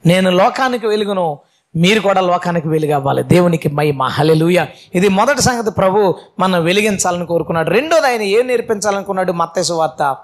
నేను 0.05 0.29
లోకానికి 0.29 0.87
వెలుగును. 0.87 1.39
మీరు 1.75 1.99
కూడా 1.99 2.21
లోకానికి 2.21 2.67
వెలుగవ్వాలి 2.67 3.23
దేవునికి 3.23 3.69
మహిమ. 3.69 4.03
హల్లెలూయా. 4.03 4.67
ఇది 4.95 5.07
మొదటి 5.07 5.41
సంగతి 5.41 5.71
ప్రభు 5.71 6.19
మనం 6.39 6.63
వెలిగించాలని 6.63 7.25
కోరుకున్నాడు. 7.25 7.69
రెండోది 7.69 8.07
ఆయన 8.07 8.21
ఏం 8.21 8.47
నేర్పించాలనుకున్నాడు? 8.47 9.31
మత్తేసు 9.31 9.73
వార్త. 9.73 10.17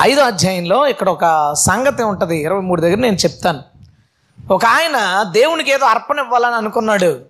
ఐదో 0.00 0.22
అధ్యాయంలో 0.22 0.86
ఇక్కడ 0.86 1.08
ఒక 1.08 1.54
సంగతి 1.54 2.02
ఉంటుంది. 2.02 2.42
ఇరవై 2.42 2.60
మూడు 2.60 2.80
దగ్గర 2.80 2.96
నేను 2.96 3.16
చెప్తాను. 3.16 3.62
ఒక 4.50 4.64
ఆయన 4.64 5.22
దేవునికి 5.22 5.70
ఏదో 5.70 5.86
అర్పణ 5.86 6.18
ఇవ్వాలని 6.18 6.54
అనుకున్నాడు. 6.54 7.20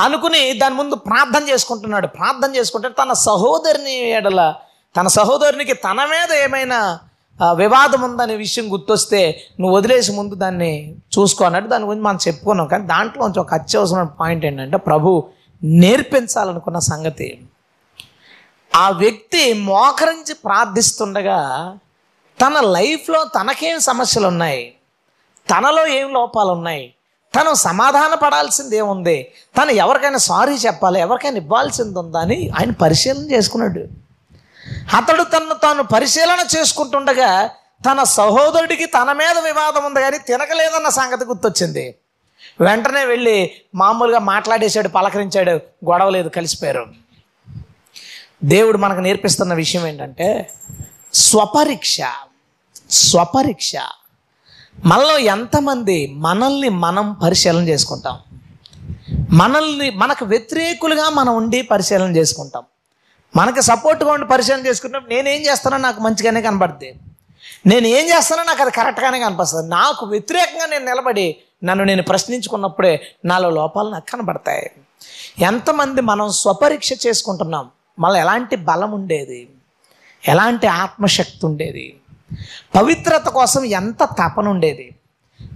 అనుకుని 0.00 0.52
దాని 0.52 0.74
ముందు 0.74 0.94
ప్రార్థన 0.94 1.48
చేసుకుంటున్నాడు. 1.48 2.06
ప్రార్థన 2.06 2.56
చేసుకుంటే 2.56 2.88
తన 2.88 3.12
సహోదరిని 3.12 4.10
ఎడల 4.10 4.54
తన 4.96 5.06
సహోదరునికి 5.06 5.72
తన 5.72 5.92
మీద 5.92 6.32
ఏమైనా 6.32 6.98
వివాదం 7.40 8.00
ఉందనే 8.00 8.36
విషయం 8.36 8.72
గుర్తొస్తే 8.72 9.42
నువ్వు 9.60 9.76
వదిలేసి 9.76 10.12
ముందు 10.12 10.34
దాన్ని 10.34 10.96
చూసుకో 11.18 11.44
అన్నట్టు 11.44 11.70
దాని 11.70 11.84
గురించి 11.84 12.04
మనం 12.04 12.18
చెప్పుకున్నాం. 12.28 12.66
కానీ 12.66 12.86
దాంట్లో 12.86 13.40
ఒక 13.40 13.54
అత్యవసరమైన 13.54 14.06
పాయింట్ 14.06 14.46
ఏంటంటే 14.46 14.76
ప్రభు 14.76 15.28
నేర్పించాలనుకున్న 15.64 16.78
సంగతి. 16.78 17.40
ఆ 18.76 18.90
వ్యక్తి 18.90 19.52
మోకరించి 19.52 20.34
ప్రార్థిస్తుండగా 20.34 21.78
తన 22.40 22.60
లైఫ్లో 22.60 23.24
తనకేం 23.24 23.80
సమస్యలు 23.80 24.26
ఉన్నాయి 24.26 24.74
తనలో 25.50 25.86
ఏం 25.86 26.12
లోపాలు 26.12 26.50
ఉన్నాయి 26.50 26.94
తను 27.36 27.54
సమాధాన 27.54 28.14
పడాల్సింది 28.14 28.76
ఏముంది? 28.76 29.32
తను 29.56 29.70
ఎవరికైనా 29.70 30.18
సారీ 30.18 30.54
చెప్పాలి? 30.54 31.00
ఎవరికైనా 31.00 31.36
ఇవ్వాల్సింది 31.36 31.98
ఉందా 31.98 32.20
అని 32.20 32.48
ఆయన 32.48 32.70
పరిశీలన 32.70 33.30
చేసుకున్నాడు. 33.32 34.01
అతడు 34.94 35.22
తను 35.22 35.54
తాను 35.54 35.82
పరిశీలన 35.82 36.46
చేసుకుంటుండగా 36.56 37.46
తన 37.90 38.02
సహోదరుడికి 38.02 38.86
తన 38.86 39.12
మీద 39.12 39.44
వివాదం 39.44 39.84
ఉంది 39.84 40.00
కానీ 40.00 40.18
తినకలేదన్న 40.18 40.88
సంగతి 40.88 41.24
గుర్తొచ్చింది. 41.24 41.94
వెంటనే 42.60 43.04
వెళ్ళి 43.04 43.50
మామూలుగా 43.74 44.18
మాట్లాడేశాడు 44.18 44.88
పలకరించాడు 44.88 45.50
గొడవ 45.90 46.10
లేదు 46.10 46.28
కలిసిపోయారు. 46.28 46.86
దేవుడు 48.44 48.78
మనకు 48.78 49.00
నేర్పిస్తున్న 49.00 49.54
విషయం 49.54 49.86
ఏంటంటే 49.86 50.52
స్వపరీక్ష 51.14 52.00
స్వపరీక్ష. 52.90 53.72
మనలో 54.84 55.18
ఎంతమంది 55.18 56.06
మనల్ని 56.16 56.68
మనం 56.68 57.12
పరిశీలన 57.12 57.68
చేసుకుంటాం? 57.68 58.18
మనల్ని 59.30 59.90
మనకు 59.90 60.24
వ్యతిరేకులుగా 60.24 61.10
మనం 61.10 61.36
ఉండి 61.36 61.62
పరిశీలన 61.62 62.16
చేసుకుంటాం. 62.16 62.62
మనకి 63.36 63.62
సపోర్ట్గా 63.62 64.12
ఉండి 64.12 64.26
పరిశీలన 64.26 64.66
చేసుకున్నప్పుడు 64.66 65.14
నేనేం 65.14 65.42
చేస్తానో 65.42 65.76
నాకు 65.76 66.00
మంచిగానే 66.00 66.42
కనపడుద్ది 66.42 66.94
నేను 67.66 67.86
ఏం 67.86 68.16
చేస్తానో 68.16 68.42
నాకు 68.42 68.62
అది 68.62 68.70
కరెక్ట్గానే 68.70 69.20
కనిపిస్తుంది 69.20 69.70
నాకు 69.70 70.06
వ్యతిరేకంగా 70.06 70.66
నేను 70.66 70.84
నిలబడి 70.84 71.36
నన్ను 71.64 71.84
నేను 71.84 72.02
ప్రశ్నించుకున్నప్పుడే 72.02 73.06
నాలో 73.24 73.50
లోపాలు 73.50 73.88
నాకు 73.88 74.10
కనబడతాయి. 74.12 74.70
ఎంతమంది 75.38 76.00
మనం 76.00 76.30
స్వపరీక్ష 76.30 76.90
చేసుకుంటున్నాం 77.06 77.70
మళ్ళీ 77.98 78.20
ఎలాంటి 78.20 78.56
బలం 78.56 78.92
ఉండేది? 78.92 79.48
ఎలాంటి 80.28 80.66
ఆత్మశక్తి 80.66 81.46
ఉండేది? 81.46 81.96
పవిత్రత 82.74 83.28
కోసం 83.28 83.64
ఎంత 83.64 84.04
తపన 84.04 84.48
ఉండేది? 84.48 84.94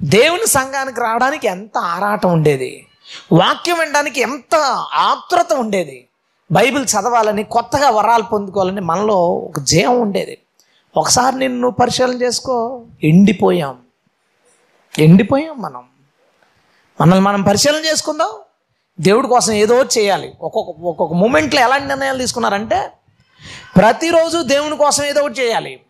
దేవుని 0.02 0.46
సంఘానికి 0.46 1.00
రావడానికి 1.00 1.46
ఎంత 1.46 1.78
ఆరాటం 1.78 2.32
ఉండేది? 2.32 2.86
వాక్యం 3.32 3.78
వినడానికి 3.78 4.20
ఎంత 4.20 4.54
ఆత్రుత 4.94 5.52
ఉండేది? 5.52 6.08
బైబిల్ 6.52 6.84
చదవాలని 6.84 7.44
కొత్తగా 7.44 7.90
వరాలు 7.90 8.22
పొందుకోవాలని 8.22 8.80
మనలో 8.80 9.22
ఒక 9.22 9.60
జయం 9.60 10.00
ఉండేది. 10.00 10.38
ఒకసారి 10.96 11.36
నిన్ను 11.36 11.70
పరిశీలన 11.70 12.22
చేసుకో 12.22 12.84
ఎండిపోయాం. 13.04 13.78
ఎండిపోయాం 14.98 15.62
మనం. 15.62 15.84
మనల్ని 17.00 17.20
మనం 17.20 17.42
పరిశీలన 17.42 17.84
చేసుకుందాం. 17.84 18.30
దేవుడి 19.00 19.28
కోసం 19.28 19.52
ఏదో 19.52 19.76
ఒకటి 19.76 20.00
చేయాలి. 20.00 20.34
ఒక్కొక్క 20.40 20.80
ఒక్కొక్క 20.80 21.14
మూమెంట్లో 21.14 21.60
ఎలాంటి 21.60 21.86
నిర్ణయాలు 21.86 22.18
తీసుకున్నారంటే 22.18 22.92
ప్రతిరోజు 23.76 24.42
దేవుని 24.42 24.76
కోసం 24.76 25.04
ఏదో 25.04 25.20
ఒకటి 25.20 25.40
చేయాలి. 25.40 25.80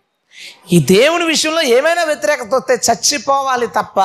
ఈ 0.73 0.79
దేవుని 0.79 1.25
విషయంలో 1.25 1.63
ఏమైనా 1.63 2.05
వ్యతిరేకత 2.05 2.55
వస్తే 2.55 2.93
చచ్చిపోవాలి 2.93 3.67
తప్ప 3.67 4.01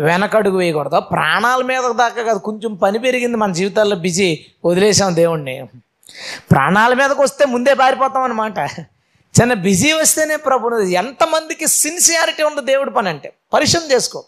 వెనకడుగు 0.00 0.56
వేయకూడదు. 0.56 1.00
ప్రాణాల 1.00 1.62
మీద 1.62 1.82
దాకా 1.92 2.22
కాదు 2.22 2.38
కొంచెం 2.38 2.74
పని 2.74 2.98
పెరిగింది 2.98 3.36
మన 3.36 3.52
జీవితాల్లో 3.52 3.96
బిజీ 3.96 4.44
వదిలేసాం 4.64 5.16
దేవుణ్ణి. 5.16 5.68
ప్రాణాల 6.50 6.94
మీదకి 6.94 7.22
వస్తే 7.22 7.44
ముందే 7.46 7.74
పారిపోతాం 7.74 8.22
అనమాట 8.22 8.58
చిన్న 9.40 9.52
బిజీ 9.52 9.92
వస్తేనే 9.92 10.36
ప్రభు 10.36 10.78
ఎంతమందికి 10.80 11.66
సిన్సియారిటీ 11.66 12.42
ఉంది 12.42 12.60
దేవుడి 12.60 12.90
పని 12.90 13.08
అంటే. 13.08 13.32
పరిశ్రమ 13.52 13.92
చేసుకో. 13.92 14.24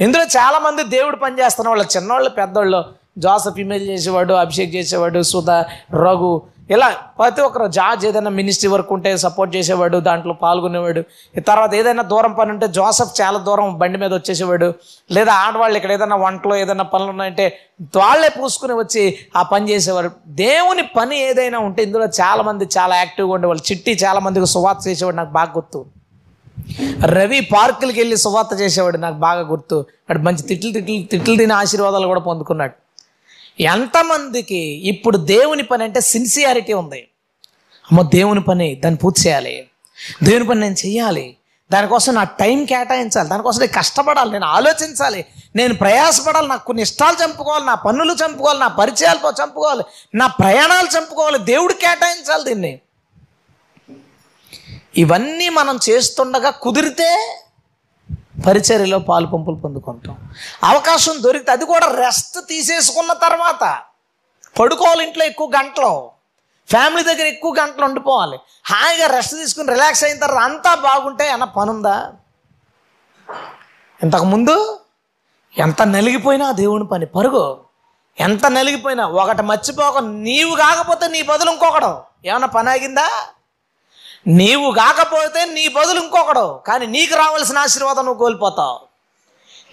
ఇందులో 0.00 0.24
చాలామంది 0.24 0.82
దేవుడు 0.82 1.16
పని 1.16 1.38
చేస్తున్న 1.40 1.68
వాళ్ళు 1.68 1.96
చిన్నవాళ్ళు 1.96 2.30
పెద్దవాళ్ళు 2.30 2.84
జోసఫ్ 3.18 3.58
ఇమేజ్ 3.58 3.84
చేసేవాడు 3.84 4.34
అభిషేక్ 4.34 4.74
చేసేవాడు 4.74 5.22
సుధా 5.22 5.64
రఘు 5.92 6.42
ఇలా 6.70 6.86
ప్రతి 7.18 7.40
ఒక్కరు 7.40 7.66
జార్జ్ 7.66 8.04
ఏదైనా 8.06 8.30
మినిస్ట్రీ 8.38 8.68
వర్క్ 8.70 8.92
ఉంటే 8.92 9.10
సపోర్ట్ 9.24 9.56
చేసేవాడు 9.56 9.98
దాంట్లో 10.06 10.34
పాల్గొనేవాడు. 10.42 11.02
ఈ 11.38 11.40
తర్వాత 11.48 11.74
ఏదైనా 11.80 12.02
దూరం 12.12 12.32
పని 12.32 12.50
ఉంటే 12.50 12.66
జోసఫ్ 12.78 13.12
చాలా 13.20 13.38
దూరం 13.38 13.78
బండి 13.78 13.98
మీద 13.98 14.12
వచ్చేసేవాడు. 14.14 14.68
లేదా 15.16 15.32
ఆడవాళ్ళు 15.32 15.76
ఇక్కడ 15.76 15.92
ఏదైనా 15.96 16.16
వంటలో 16.16 16.56
ఏదైనా 16.56 16.86
పనులు 16.94 17.10
ఉన్నాయంటే 17.10 17.44
వాళ్ళే 17.96 18.30
పూసుకుని 18.38 18.72
వచ్చి 18.72 19.04
ఆ 19.36 19.42
పని 19.42 19.70
చేసేవారు. 19.70 20.10
దేవుని 20.44 20.84
పని 20.96 21.18
ఏదైనా 21.28 21.58
ఉంటే 21.58 21.82
ఇందులో 21.82 22.08
చాలామంది 22.20 22.68
చాలా 22.78 22.96
యాక్టివ్గా 22.96 23.34
ఉండేవాళ్ళు. 23.34 23.64
చిట్టి 23.70 23.94
చాలామందికి 24.04 24.46
సువార్త 24.46 24.82
చేసేవాడు 24.88 25.16
నాకు 25.16 25.32
బాగా 25.38 25.52
గుర్తు. 25.58 25.82
రవి 27.16 27.40
పార్కులకి 27.40 27.98
వెళ్ళి 28.00 28.16
సువార్త 28.16 28.54
చేసేవాడు 28.60 28.96
నాకు 28.96 29.18
బాగా 29.26 29.40
గుర్తు. 29.52 29.78
అటు 30.10 30.18
మంచి 30.18 30.42
తిట్లు 30.42 30.72
తిట్లు 30.72 30.96
తిట్లు 31.12 31.36
తిని 31.36 31.52
ఆశీర్వాదాలు 31.52 32.06
కూడా 32.06 32.20
పొందుకున్నాడు. 32.20 32.85
ఎంతమందికి 33.60 34.88
ఇప్పుడు 34.88 35.16
దేవుని 35.16 35.62
పని 35.62 35.84
అంటే 35.84 36.00
సిన్సియారిటీ 36.00 36.72
ఉంది? 36.72 36.98
అమ్మో 37.84 38.02
దేవుని 38.02 38.42
పని 38.42 38.74
దాన్ని 38.74 38.98
పూర్తి 38.98 39.22
చేయాలి. 39.26 39.68
దేవుని 40.22 40.46
పని 40.46 40.60
నేను 40.60 40.74
చెయ్యాలి. 40.74 41.36
దానికోసం 41.72 42.14
నా 42.14 42.24
టైం 42.24 42.64
కేటాయించాలి. 42.64 43.28
దానికోసం 43.28 43.60
నేను 43.60 43.72
కష్టపడాలి. 43.78 44.32
నేను 44.32 44.46
ఆలోచించాలి. 44.46 45.26
నేను 45.56 45.74
ప్రయాసపడాలి. 45.74 46.48
నాకు 46.48 46.66
కొన్ని 46.66 46.82
ఇష్టాలు 46.82 47.24
చంపుకోవాలి. 47.24 47.66
నా 47.66 47.74
పన్నులు 47.74 48.12
చంపుకోవాలి. 48.12 48.60
నా 48.60 48.68
పరిచయాలు 48.68 49.42
చంపుకోవాలి. 49.44 49.82
నా 50.14 50.26
ప్రయాణాలు 50.26 50.88
చంపుకోవాలి. 50.98 51.38
దేవుడు 51.38 51.72
కేటాయించాలి 51.72 52.44
దీన్ని. 52.44 52.80
ఇవన్నీ 54.96 55.48
మనం 55.48 55.78
చేస్తుండగా 55.90 56.50
కుదిరితే 56.50 57.40
పరిచర్యలో 58.46 58.98
పాలు 58.98 59.26
పంపులు 59.26 59.56
పొందుకుంటాం. 59.56 60.30
అవకాశం 60.64 61.22
దొరికితే 61.22 61.52
అది 61.52 61.64
కూడా 61.64 61.86
రెస్ట్ 61.86 62.38
తీసేసుకున్న 62.48 63.12
తర్వాత 63.12 63.82
పడుకోవాలి 64.60 65.04
ఇంట్లో 65.04 65.24
ఎక్కువ 65.24 65.50
గంటలు. 65.56 66.10
ఫ్యామిలీ 66.68 67.02
దగ్గర 67.02 67.26
ఎక్కువ 67.26 67.54
గంటలు 67.60 67.84
ఉండిపోవాలి. 67.84 68.38
హాయిగా 68.66 69.06
రెస్ట్ 69.06 69.36
తీసుకుని 69.36 69.72
రిలాక్స్ 69.72 70.04
అయిన 70.04 70.18
తర్వాత 70.18 70.44
అంతా 70.44 70.74
బాగుంటే 70.74 71.28
అన్న 71.28 71.44
పనుందా? 71.44 72.12
ఇంతకుముందు 74.02 74.80
ఎంత 75.58 75.82
నలిగిపోయినా 75.82 76.52
దేవుని 76.52 76.86
పని. 76.86 77.06
పరుగు. 77.06 77.60
ఎంత 78.20 78.46
నలిగిపోయినా 78.46 79.06
ఒకటి 79.06 79.42
మర్చిపోక 79.42 79.98
నీవు 79.98 80.56
కాకపోతే 80.56 81.08
నీ 81.08 81.22
బదులు 81.22 81.50
ఇంకొకడు. 81.50 82.02
ఏమన్నా 82.24 82.48
పని 82.48 82.70
ఆగిందా? 82.70 83.08
నీవు 84.26 84.70
కాకపోతే 84.70 85.44
నీ 85.44 85.68
బదులు 85.68 86.00
ఇంకొకడు 86.00 86.60
కానీ 86.66 86.86
నీకు 86.86 87.14
రావాల్సిన 87.14 87.58
ఆశీర్వాదం 87.58 88.04
నువ్వు 88.04 88.18
కోల్పోతావు. 88.18 88.80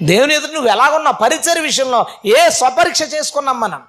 దేవుని 0.05 0.35
ఎదురు 0.35 0.51
నువ్వు 0.51 0.69
ఎలాగున్నావు 0.69 1.15
పరిచయ 1.15 1.59
విషయంలో 1.59 2.05
ఏ 2.25 2.49
స్వపరీక్ష 2.49 3.01
చేసుకున్నాం 3.01 3.59
మనం? 3.59 3.83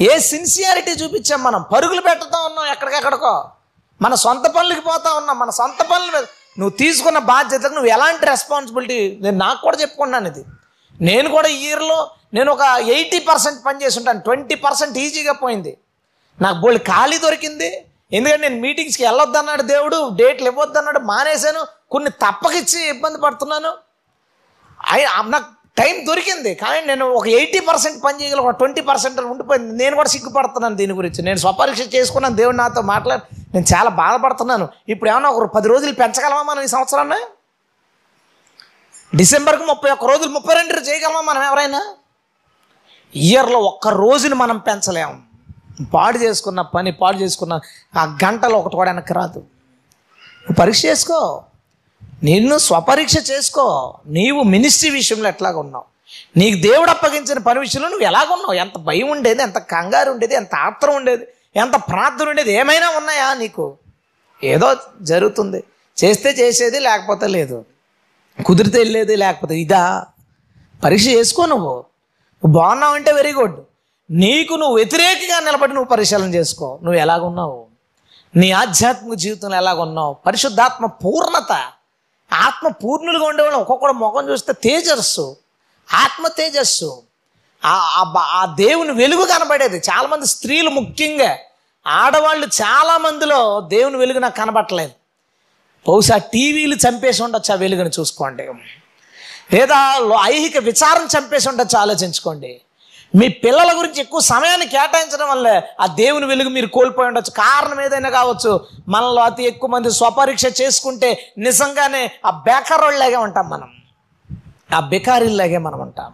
ఏ 0.00 0.18
సిన్సియారిటీ 0.18 0.90
చూపించాం 0.90 1.42
మనం? 1.42 1.64
పరుగులు 1.74 2.00
పెట్టుతూ 2.00 2.40
ఉన్నాం 2.42 2.66
ఎక్కడికెక్కడికో. 2.66 3.50
మన 4.02 4.14
సొంత 4.14 4.46
పనులకి 4.46 4.80
పోతా 4.80 5.12
ఉన్నాం 5.12 5.38
మన 5.38 5.50
సొంత 5.50 5.82
పనుల 5.82 6.06
మీద. 6.06 6.24
నువ్వు 6.58 6.70
తీసుకున్న 6.70 7.18
బాధ్యతకు 7.18 7.72
నువ్వు 7.72 7.86
ఎలాంటి 7.86 8.26
రెస్పాన్సిబిలిటీ 8.26 9.18
నేను 9.20 9.36
నాకు 9.36 9.60
కూడా 9.60 9.76
చెప్పుకున్నాను 9.80 10.26
ఇది. 10.26 10.44
నేను 11.00 11.30
కూడా 11.30 11.48
ఇయర్లో 11.48 12.10
నేను 12.34 12.52
ఒక 12.52 12.60
ఎయిటీ 12.80 13.18
పర్సెంట్ 13.18 13.66
పని 13.66 13.84
చేసి 13.84 13.98
ఉంటాను. 13.98 14.20
ట్వంటీ 14.20 14.54
పర్సెంట్ 14.54 14.98
ఈజీగా 14.98 15.32
పోయింది. 15.32 15.78
నాకు 16.40 16.58
బోళ్ళు 16.58 16.78
ఖాళీ 16.78 17.18
దొరికింది. 17.18 17.84
ఎందుకంటే 18.16 18.42
నేను 18.46 18.58
మీటింగ్స్కి 18.64 19.04
వెళ్ళొద్దన్నాడు 19.06 19.62
దేవుడు 19.72 19.98
డేట్లు 20.20 20.48
ఇవ్వద్దన్నాడు 20.52 21.00
మానేశాను 21.12 21.62
కొన్ని 21.94 22.10
తప్పకిచ్చి 22.24 22.80
ఇబ్బంది 22.94 23.18
పడుతున్నాను. 23.24 23.72
నాకు 25.34 25.48
టైం 25.80 25.94
దొరికింది 26.08 26.50
కానీ 26.54 26.80
నేను 26.88 27.04
ఒక 27.18 27.26
ఎయిటీ 27.38 27.60
పర్సెంట్ 27.68 27.98
పని 28.04 28.18
చేయగల 28.20 28.40
ఒక 28.44 28.52
ట్వంటీ 28.58 28.82
పర్సెంట్ 28.90 29.16
ఉండిపోయింది. 29.20 29.70
నేను 29.82 29.94
కూడా 30.00 30.10
సిగ్గుపడుతున్నాను 30.14 30.76
దీని 30.80 30.94
గురించి. 30.98 31.20
నేను 31.28 31.38
స్వపరీక్ష 31.44 31.82
చేసుకున్నాను 31.94 32.36
దేవుడు 32.40 32.56
నాతో 32.56 32.82
మాట్లాడి 32.92 33.24
నేను 33.54 33.66
చాలా 33.72 33.90
బాధపడుతున్నాను. 34.02 34.66
ఇప్పుడు 34.92 35.10
ఏమన్నా 35.10 35.30
ఒక 35.38 35.48
పది 35.56 35.68
రోజులు 35.72 35.94
పెంచగలమా 36.02 36.42
మనం 36.50 36.62
ఈ 36.66 36.70
సంవత్సరాన్ని? 36.76 37.20
డిసెంబర్కి 39.20 39.64
ముప్పై 39.72 39.90
ఒక్క 39.96 40.06
రోజులు 40.12 40.30
ముప్పై 40.36 40.54
రెండు 40.60 40.80
చేయగలమా 40.88 41.20
మనం 41.30 41.42
ఎవరైనా? 41.50 41.82
ఇయర్లో 43.14 43.58
ఒక్క 43.70 43.88
రోజుని 44.02 44.34
మనం 44.34 44.58
పెంచలేము 44.68 45.14
పాడు 45.82 46.18
చేసుకున్న 46.18 46.60
పని 46.60 46.92
పాడు 46.92 47.16
చేసుకున్న 47.16 47.60
ఆ 47.98 48.18
గంటలో 48.24 48.58
ఒకటి 48.58 48.76
కూడా 48.76 48.90
వెనక్కి 48.90 49.14
రాదు 49.14 49.44
పరీక్ష 50.60 50.84
చేసుకో. 50.84 51.42
నిన్ను 52.22 52.58
స్వపరీక్ష 52.58 53.30
చేసుకో. 53.30 53.94
నీవు 54.06 54.42
మినిస్ట్రీ 54.42 54.90
విషయంలో 54.90 55.28
ఎట్లాగ 55.28 55.58
ఉన్నావు? 55.58 55.84
నీకు 56.36 56.62
దేవుడు 56.62 56.90
అప్పగించిన 56.90 57.38
పని 57.38 57.60
విషయంలో 57.60 57.88
నువ్వు 57.88 58.06
ఎలాగున్నావు 58.06 58.52
ఎంత 58.52 58.78
భయం 58.78 59.10
ఉండేది 59.10 59.42
ఎంత 59.42 59.58
కంగారు 59.58 60.10
ఉండేది 60.10 60.34
ఎంత 60.34 60.54
ఆత్రం 60.54 60.96
ఉండేది 60.96 61.26
ఎంత 61.56 61.74
ప్రార్థన 61.76 62.28
ఉండేది 62.28 62.52
ఏమైనా 62.52 62.88
ఉన్నాయా 62.90 63.34
నీకు? 63.34 63.74
ఏదో 64.44 64.76
జరుగుతుంది. 65.02 65.64
చేస్తే 66.04 66.30
చేసేది 66.30 66.80
లేకపోతే 66.80 67.26
లేదు. 67.26 67.64
కుదిరితే 68.46 68.78
వెళ్ళేది 68.78 69.16
లేకపోతే 69.16 69.58
ఇదా? 69.58 70.06
పరీక్ష 70.84 71.06
చేసుకో 71.06 71.46
నువ్వు. 71.46 71.84
నువ్వు 72.44 72.52
బాగున్నావు 72.52 72.94
అంటే 72.94 73.12
వెరీ 73.12 73.32
గుడ్. 73.32 73.56
నీకు 74.14 74.54
నువ్వు 74.54 74.76
వ్యతిరేకంగా 74.76 75.40
నిలబడి 75.40 75.74
నువ్వు 75.74 75.88
పరిశీలన 75.88 76.34
చేసుకో. 76.34 76.78
నువ్వు 76.82 77.00
ఎలాగున్నావు? 77.00 77.66
నీ 78.36 78.50
ఆధ్యాత్మిక 78.50 79.14
జీవితంలో 79.14 79.56
ఎలాగున్నావు? 79.56 80.14
పరిశుద్ధాత్మ 80.14 80.86
పూర్ణత 80.86 81.52
ఆత్మ 82.32 82.68
పూర్ణులుగా 82.68 83.26
ఉండేవాళ్ళు 83.26 83.58
ఒక్కొక్కడు 83.58 83.92
ముఖం 83.92 84.28
చూస్తే 84.28 84.52
తేజస్సు 84.52 85.36
ఆత్మ 85.94 86.26
తేజస్సు. 86.26 87.02
ఆ 87.64 88.04
ఆ 88.06 88.20
ఆ 88.20 88.54
దేవుని 88.54 88.92
వెలుగు 88.92 89.24
కనబడేది. 89.24 89.76
చాలామంది 89.76 90.26
స్త్రీలు 90.26 90.70
ముఖ్యంగా. 90.70 91.38
ఆడవాళ్ళు 91.86 92.46
చాలా 92.46 92.98
మందిలో 92.98 93.60
దేవుని 93.60 93.96
వెలుగు 93.96 94.18
నాకు 94.18 94.36
కనబట్టలేదు. 94.36 94.92
బహుశా 95.88 96.16
టీవీలు 96.16 96.74
చంపేసి 96.74 97.22
ఉండొచ్చు 97.22 97.52
ఆ 97.52 97.56
వెలుగును 97.56 97.90
చూసుకోండి. 98.00 98.42
లేదా 99.56 99.98
ఐహిక 100.22 100.58
విచారం 100.58 101.08
చంపేసి 101.18 101.48
ఉండొచ్చు 101.48 101.78
ఆలోచించుకోండి. 101.78 102.60
మీ 103.14 103.28
పిల్లల 103.28 103.78
గురించి 103.78 104.00
ఎక్కువ 104.00 104.20
సమయాన్ని 104.20 104.66
కేటాయించడం 104.66 105.28
వల్ల 105.28 105.62
ఆ 105.80 105.86
దేవుని 105.86 106.26
వెలుగు 106.26 106.48
మీరు 106.48 106.66
కోల్పోయి 106.66 107.08
ఉండొచ్చు. 107.08 107.30
కారణం 107.30 107.80
ఏదైనా 107.80 108.10
కావచ్చు 108.10 108.66
మనలో 108.88 109.22
అతి 109.22 109.44
ఎక్కువ 109.44 109.70
మంది 109.70 109.90
స్వపరీక్ష 109.90 110.42
చేసుకుంటే 110.62 111.32
నిజంగానే 111.38 112.10
ఆ 112.26 112.30
బేకారోళ్ళలాగే 112.30 113.16
ఉంటాం 113.16 113.50
మనం. 113.50 113.68
ఆ 114.74 114.80
బెకారీలాగే 114.80 115.58
మనం 115.58 115.80
ఉంటాం. 115.80 116.12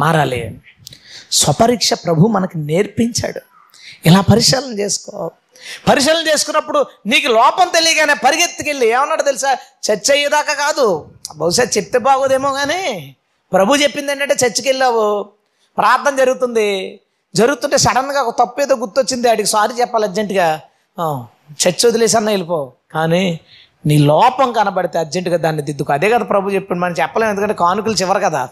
మారాలి. 0.00 0.60
స్వపరీక్ష 1.32 1.94
ప్రభు 1.94 2.26
మనకు 2.26 2.58
నేర్పించాడు. 2.58 3.40
ఇలా 4.06 4.20
పరిశీలన 4.20 4.78
చేసుకో. 4.78 5.30
పరిశీలన 5.88 6.28
చేసుకున్నప్పుడు 6.28 6.86
నీకు 7.06 7.28
లోపం 7.28 7.68
తెలియగానే 7.68 8.14
పరిగెత్తుకెళ్ళి 8.14 8.88
ఏమన్నాడు 8.88 9.22
తెలుసా? 9.22 9.52
చర్చ 9.52 10.12
అయ్యేదాకా 10.12 10.52
కాదు. 10.52 11.08
బహుశా 11.36 11.62
చెప్తే 11.62 11.98
బాగోదేమో 11.98 12.52
కానీ 12.52 13.16
ప్రభు 13.52 13.74
చెప్పింది 13.74 14.12
ఏంటంటే 14.12 14.34
చర్చికి 14.34 14.68
వెళ్ళావు 14.68 15.35
ప్రార్థన 15.78 16.16
జరుగుతుంది. 16.16 17.00
జరుగుతుంటే 17.34 17.78
సడన్గా 17.78 18.22
ఒక 18.22 18.38
తప్పు 18.38 18.60
ఏదో 18.60 18.76
గుర్తొచ్చింది. 18.76 19.30
ఆడికి 19.30 19.48
సారీ 19.48 19.80
చెప్పాలి 19.80 20.04
అర్జెంటుగా 20.04 20.60
ఆ, 21.00 21.26
చర్చ్ 21.52 21.86
వెళ్ళిపో. 22.26 22.72
కానీ 22.90 23.40
నీ 23.86 23.98
లోపం 23.98 24.52
కనబడితే 24.52 24.98
అర్జెంటుగా 24.98 25.36
దాన్ని 25.36 25.62
దిద్దుకు. 25.62 25.92
అదే 25.92 26.10
కదా 26.10 26.24
ప్రభు 26.24 26.50
చెప్పింది 26.50 26.80
మనం 26.80 26.92
చెప్పలేము 26.92 27.30
ఎందుకంటే 27.30 27.54
కానుకలు 27.54 27.92
చివరు 27.92 28.18
కదా. 28.18 28.48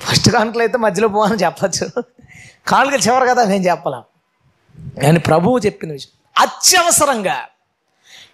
ఫస్ట్ 0.00 0.30
కానుకలు 0.30 0.62
అయితే 0.62 0.78
మధ్యలో 0.78 1.08
పోవని 1.08 1.36
చెప్పచ్చు. 1.36 2.02
కానుకలు 2.68 3.00
చివరు 3.00 3.26
కదా 3.26 3.44
నేను 3.44 3.64
చెప్పలేం. 3.64 4.02
కానీ 5.02 5.18
ప్రభువు 5.18 5.58
చెప్పిన 5.58 5.92
విషయం. 5.92 6.42
అత్యవసరంగా 6.48 7.36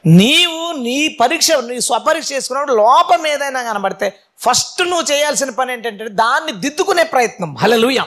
నీవు 0.07 0.73
నీ 0.73 1.09
పరీక్ష 1.21 1.53
నీ 1.53 1.81
స్వపరీక్ష 1.81 2.33
చేసుకున్నప్పుడు 2.33 2.75
లోపం 2.75 3.27
ఏదైనా 3.27 3.63
కనబడితే 3.63 4.13
ఫస్ట్ 4.39 4.83
నువ్వు 4.83 5.13
చేయాల్సిన 5.13 5.51
పని 5.51 5.73
ఏంటంటే 5.73 6.09
దాన్ని 6.09 6.53
దిద్దుకునే 6.53 7.03
ప్రయత్నం. 7.03 7.57
హలలుయం 7.57 8.05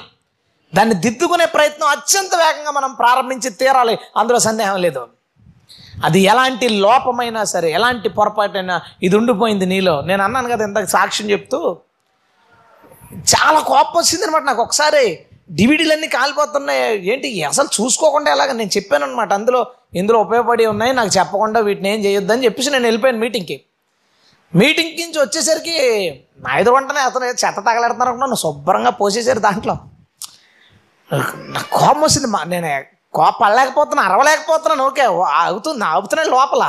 దాన్ని 0.76 0.96
దిద్దుకునే 0.96 1.46
ప్రయత్నం 1.46 1.88
అత్యంత 1.88 2.36
వేగంగా 2.36 2.72
మనం 2.72 2.94
ప్రారంభించి 2.94 3.50
తీరాలి. 3.50 3.98
అందులో 4.18 4.40
సందేహం 4.40 4.82
లేదు. 4.82 5.08
అది 6.04 6.20
ఎలాంటి 6.20 6.70
లోపమైనా 6.70 7.44
సరే 7.44 7.72
ఎలాంటి 7.72 8.10
పొరపాటైనా 8.10 8.82
ఇది 9.04 9.18
ఉండిపోయింది 9.18 9.66
నీలో. 9.66 10.02
నేను 10.02 10.24
అన్నాను 10.24 10.50
కదా 10.50 10.66
ఇంతకు 10.66 10.86
సాక్ష్యం 10.86 11.30
చెప్తూ. 11.30 11.78
చాలా 13.14 13.60
కోపం 13.60 13.98
వచ్చింది 13.98 14.24
అనమాట 14.26 14.42
నాకు 14.42 14.62
ఒకసారి. 14.62 15.26
డివిడీలన్నీ 15.52 16.08
కాలిపోతున్నాయి. 16.08 17.14
ఏంటి? 17.14 17.44
అసలు 17.44 17.68
చూసుకోకుండా 17.82 18.32
ఎలాగ? 18.32 18.52
నేను 18.52 18.70
చెప్పాను 18.78 19.06
అనమాట 19.06 19.34
అందులో 19.34 19.68
ఇందులో 19.96 20.20
ఉపయోగపడి 20.20 20.66
ఉన్నాయి. 20.66 20.94
నాకు 20.94 21.10
చెప్పకుండా 21.18 21.60
వీటిని 21.60 21.94
ఏం 21.94 22.06
చేయొద్దని 22.06 22.46
చెప్పేసి 22.46 22.70
నేను 22.70 22.84
వెళ్ళిపోయాను 22.84 23.18
మీటింగ్కి. 23.18 23.62
మీటింగ్ 24.54 25.00
నుంచి 25.00 25.20
వచ్చేసరికి 25.20 25.78
నా 26.40 26.52
ఎదురు 26.60 26.76
వంటనే 26.76 27.00
అతను 27.00 27.26
చెత్త 27.26 27.60
తగలెడుతున్నారు 27.60 28.10
అనుకున్నాను. 28.12 28.36
శుభ్రంగా 28.36 28.90
పోసేసారు 28.90 29.40
దాంట్లో. 29.40 29.76
నాకు 31.56 31.70
కోపం 31.72 32.02
వచ్చింది 32.02 32.28
మా 32.28 32.44
నేను 32.44 32.72
కోపడలేకపోతున్నా 33.14 34.04
అరవలేకపోతున్నాను. 34.04 34.84
ఓకే 34.84 35.04
అవుతుంది 35.42 35.86
అవుతున్నాయి 35.86 36.30
లోపల. 36.30 36.64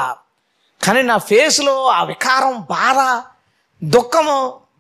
కానీ 0.80 1.02
నా 1.02 1.16
ఫేస్లో 1.30 1.86
ఆ 1.88 2.02
వికారం 2.04 2.54
బాధ 2.74 2.98
దుఃఖము 3.82 4.36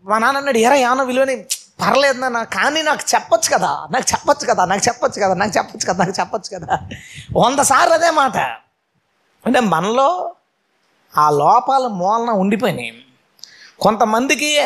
మా 0.08 0.18
నాన్న 0.18 0.38
అన్నాడు 0.38 0.58
ఎరా 0.58 0.76
ఏమన్నా 0.76 1.04
విలువని 1.04 1.34
పర్లేదు 1.80 2.18
నాన్న 2.20 2.42
కానీ 2.42 2.82
నాకు 2.82 3.02
చెప్పొచ్చు 3.14 3.48
కదా 3.54 3.70
నాకు 3.90 4.06
చెప్పొచ్చు 4.12 4.46
కదా 4.46 4.64
నాకు 4.64 4.82
చెప్పొచ్చు 4.88 5.20
కదా 5.22 5.34
నాకు 5.34 5.52
చెప్పొచ్చు 5.58 5.86
కదా 5.86 5.98
నాకు 6.04 6.14
చెప్పొచ్చు 6.20 6.50
కదా. 6.56 6.76
వంద 7.36 7.60
సార్లు 7.60 7.94
అదే 7.94 8.10
మాట. 8.10 8.36
అంటే 9.46 9.60
మనలో 9.60 10.08
ఆ 11.18 11.30
లోపాల 11.30 11.86
మూలన 11.86 12.30
ఉండిపోయినాయి. 12.30 13.04
కొంతమందికి 13.80 14.60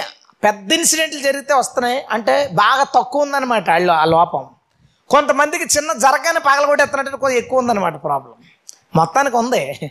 పెద్ద 0.45 0.73
ఇన్సిడెంట్లు 0.73 1.21
జరిగితే 1.21 1.55
వస్తున్నాయి. 1.55 2.05
అంటే 2.11 2.51
బాగా 2.53 2.85
తక్కువ 2.85 3.23
ఉందన్నమాట 3.23 3.71
వాళ్ళు 3.71 3.93
ఆ 3.93 4.05
లోపం. 4.05 4.47
కొంతమందికి 5.11 5.65
చిన్న 5.65 5.93
జరగానే 5.93 6.41
పగలగొట్టేస్తున్నట్టు 6.41 7.17
కొద్దిగా 7.17 7.45
ఎక్కువ 7.45 7.59
ఉందన్నమాట 7.59 8.03
ప్రాబ్లం. 8.03 8.35
మొత్తానికి 8.97 9.37
ఉంది. 9.37 9.91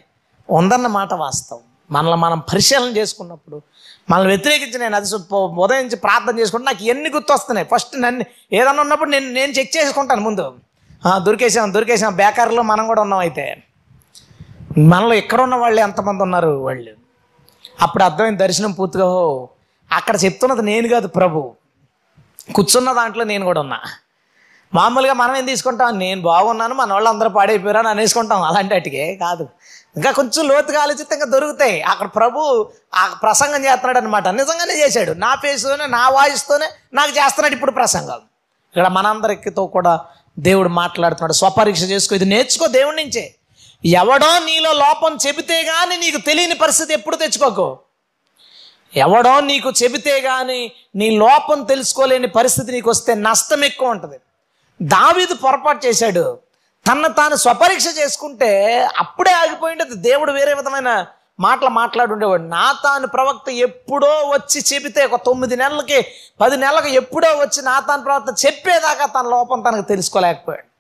ఉందన్నమాట 0.50 1.14
వాస్తవం. 1.14 1.60
మనల్ని 1.92 2.18
మనం 2.18 2.40
పరిశీలన 2.40 2.98
చేసుకున్నప్పుడు 2.98 3.62
మనల్ని 4.10 4.28
వ్యతిరేకించి 4.28 4.78
నేను 4.78 4.96
అది 4.96 5.06
సు- 5.06 5.36
ఉదయం 5.36 5.84
నుంచి 5.84 5.96
ప్రార్థన 5.96 6.40
చేసుకుంటే 6.40 6.66
నాకు 6.66 6.84
ఎన్ని 6.84 7.10
గుర్తొస్తున్నాయి. 7.10 7.68
ఫస్ట్ 7.76 8.02
నన్ను 8.02 8.26
ఏదన్నా 8.54 8.82
ఉన్నప్పుడు 8.84 9.10
నేను 9.10 9.32
నేను 9.32 9.52
చెక్ 9.52 9.78
చేసుకుంటాను 9.78 10.22
ముందు. 10.22 10.54
దొరికేసాం 11.18 11.74
దొరికేసాం 11.74 12.16
బేకార్లో 12.16 12.62
మనం 12.62 12.88
కూడా 12.88 13.02
ఉన్నాం 13.02 13.20
అయితే. 13.20 13.64
మనలో 14.78 15.14
ఎక్కడ 15.14 15.42
ఉన్న 15.42 15.56
వాళ్ళు 15.56 15.82
ఎంతమంది 15.82 16.24
ఉన్నారు 16.24 16.48
వాళ్ళు? 16.48 16.92
అప్పుడు 17.82 18.04
అర్థమైన 18.04 18.38
దర్శనం 18.38 18.72
పూర్తిగా 18.72 19.06
ఓ 19.06 19.48
అక్కడ 19.92 20.16
చెప్తున్నది 20.26 20.62
నేను 20.62 20.88
కాదు 20.88 21.08
ప్రభు. 21.08 21.54
కూర్చున్న 22.56 22.92
దాంట్లో 22.92 23.24
నేను 23.24 23.46
కూడా 23.46 23.62
ఉన్నా. 23.62 23.80
మామూలుగా 24.74 25.14
మనం 25.14 25.36
ఏం 25.36 25.46
తీసుకుంటాం? 25.46 26.00
నేను 26.00 26.22
బాగున్నాను 26.22 26.76
మన 26.76 26.94
వాళ్ళు 26.94 27.10
అందరూ 27.10 27.30
పాడైపోయారు 27.30 27.78
అని 27.78 27.88
అనేసుకుంటాం. 27.88 28.42
అలాంటి 28.42 28.74
వాటికే 28.74 29.16
కాదు. 29.16 29.50
ఇంకా 29.96 30.12
కొంచెం 30.12 30.48
లోతుగా 30.48 30.82
ఆలోచిస్తే 30.82 31.16
ఇంకా 31.16 31.26
దొరుకుతాయి. 31.26 31.82
అక్కడ 31.82 32.08
ప్రభు 32.08 32.72
ఆ 32.96 33.08
ప్రసంగం 33.24 33.66
చేస్తున్నాడు 33.66 33.98
అనమాట 33.98 34.28
నిజంగానే 34.28 34.74
చేశాడు. 34.74 35.12
నా 35.12 35.36
ఫేస్తోనే 35.36 35.86
నా 35.86 36.10
వాయిస్తోనే 36.10 36.66
నాకు 36.94 37.12
చేస్తున్నాడు 37.12 37.54
ఇప్పుడు 37.54 37.72
ప్రసంగం. 37.72 38.20
ఇక్కడ 38.70 38.88
మనందరితో 38.88 39.68
కూడా 39.68 40.00
దేవుడు 40.40 40.70
మాట్లాడుతున్నాడు. 40.70 41.34
స్వపరీక్ష 41.34 41.84
చేసుకో. 41.84 42.16
ఇది 42.16 42.26
నేర్చుకో 42.26 42.68
దేవుడి 42.68 42.96
నుంచే. 42.96 43.36
ఎవడో 43.86 44.40
నీలో 44.40 44.74
లోపం 44.74 45.18
చెబితే 45.28 45.62
గాని 45.62 45.98
నీకు 45.98 46.18
తెలియని 46.18 46.56
పరిస్థితి 46.56 46.94
ఎప్పుడు 46.94 47.16
తెచ్చుకోకు. 47.16 47.80
ఎవడో 48.96 49.40
నీకు 49.40 49.74
చెబితే 49.84 50.22
గాని 50.22 50.72
నీ 50.96 51.18
లోపం 51.18 51.64
తెలుసుకోలేని 51.64 52.28
పరిస్థితి 52.28 52.72
నీకు 52.72 52.90
వస్తే 52.90 53.14
నష్టం 53.14 53.64
ఎక్కువ 53.64 53.90
ఉంటుంది. 53.90 54.18
దావీదు 54.82 55.34
పొరపాటు 55.34 55.86
చేశాడు. 55.86 56.40
తన 56.90 57.08
తాను 57.08 57.36
స్వపరీక్ష 57.36 57.88
చేసుకుంటే 57.98 58.52
అప్పుడే 58.98 59.32
ఆగిపోయిండదు 59.32 59.94
దేవుడు 59.94 60.32
వేరే 60.32 60.54
విధమైన 60.54 61.06
మాటలు 61.40 61.70
మాట్లాడుండేవాడు 61.70 62.44
నా 62.44 62.80
తాను 62.84 63.08
ప్రవక్త 63.08 63.50
ఎప్పుడో 63.50 64.08
వచ్చి 64.08 64.62
చెబితే 64.74 65.06
ఒక 65.06 65.24
తొమ్మిది 65.24 65.56
నెలలకి 65.56 66.08
పది 66.42 66.58
నెలలకి 66.58 66.96
ఎప్పుడో 66.96 67.28
వచ్చి 67.28 67.62
నా 67.62 67.80
తాను 67.80 68.04
ప్రవక్త 68.04 68.46
చెప్పేదాకా 68.46 69.06
తన 69.06 69.28
లోపం 69.30 69.62
తనకు 69.62 69.82
తెలుసుకోలేకపోయాడు. 69.82 70.71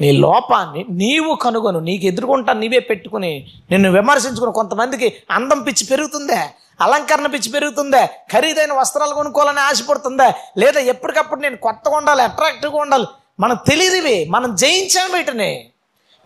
నీ 0.00 0.12
లోపాన్ని 0.12 0.84
నీవు 0.90 1.34
కనుగొను 1.34 1.80
నీకు 1.80 2.06
ఎదుర్కొంటా 2.06 2.52
నీవే 2.52 2.80
పెట్టుకుని 2.80 3.46
నిన్ను 3.70 3.90
విమర్శించుకుని 3.90 4.52
కొంతమందికి 4.52 5.16
అందం 5.30 5.62
పిచ్చి 5.62 5.86
పెరుగుతుందే 5.86 6.40
అలంకరణ 6.80 7.26
పిచ్చి 7.26 7.52
పెరుగుతుందే 7.52 8.06
ఖరీదైన 8.32 8.72
వస్త్రాలు 8.72 9.14
కొనుక్కోవాలని 9.14 9.60
ఆశపడుతుందా 9.60 10.34
లేదా 10.58 10.80
ఎప్పటికప్పుడు 10.80 11.40
నేను 11.40 11.56
కొత్తగా 11.56 11.96
ఉండాలి 11.96 12.22
అట్రాక్టివ్గా 12.22 12.80
ఉండాలి. 12.80 13.06
మనకు 13.40 13.70
తెలియదువి 13.70 14.24
మనం 14.30 14.54
జయించాం 14.54 15.12
వీటిని. 15.12 15.69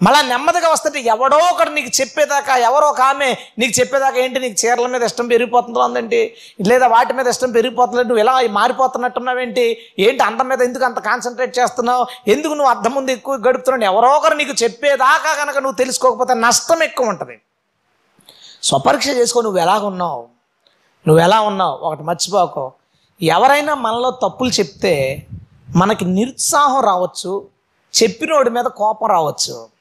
మళ్ళా 0.03 0.23
నెమ్మదిగా 0.23 0.69
వస్తుంటే 0.73 1.01
ఎవడో 1.01 1.37
ఒకటి 1.37 1.71
నీకు 1.71 2.01
చెప్పేదాకా 2.01 2.57
ఎవరో 2.57 2.89
ఒక 2.89 3.01
ఆమె 3.01 3.37
నీకు 3.59 3.81
చెప్పేదాకా 3.81 4.19
ఏంటి 4.19 4.41
నీకు 4.41 4.67
చీరల 4.67 4.87
మీద 4.87 5.03
ఇష్టం 5.03 5.29
పెరిగిపోతుందో 5.29 5.85
లేదా 6.67 6.87
వాటి 6.87 7.13
మీద 7.13 7.27
ఇష్టం 7.27 7.51
పెరిగిపోతుందంటే 7.53 8.09
నువ్వు 8.09 8.21
ఎలా 8.21 8.41
మారిపోతున్నట్టున్నావేంటి 8.51 9.79
ఏంటి? 9.99 10.23
అందం 10.23 10.49
మీద 10.49 10.63
ఎందుకు 10.63 10.85
అంత 10.85 10.99
కాన్సన్ట్రేట్ 10.99 11.59
చేస్తున్నావు? 11.59 12.07
ఎందుకు 12.29 12.55
నువ్వు 12.55 12.71
అర్థం 12.71 12.95
ముందు 12.95 13.11
ఎక్కువ 13.11 13.35
గడుపుతున్నావు? 13.35 13.85
ఎవరో 13.85 14.09
ఒకరు 14.17 14.35
నీకు 14.35 14.53
చెప్పేదాకా 14.63 15.35
కనుక 15.35 15.59
నువ్వు 15.59 15.77
తెలుసుకోకపోతే 15.77 16.35
నష్టం 16.35 16.83
ఎక్కువ 16.83 17.07
ఉంటుంది. 17.07 17.41
స్వపరీక్ష 18.63 19.09
చేసుకో 19.09 19.41
నువ్వు 19.41 19.61
ఎలాగున్నావు 19.61 20.29
నువ్వు 21.09 21.23
ఎలా 21.23 21.41
ఉన్నావు? 21.41 21.79
ఒకటి 21.83 22.03
మర్చిపోకు. 22.03 22.73
ఎవరైనా 23.23 23.75
మనలో 23.75 24.11
తప్పులు 24.11 24.49
చెప్తే 24.49 25.27
మనకి 25.77 26.05
నిరుత్సాహం 26.05 26.81
రావచ్చు 26.81 27.49
చెప్పినోడి 28.03 28.51
మీద 28.51 28.65
కోపం 28.65 29.09
రావచ్చు. 29.11 29.75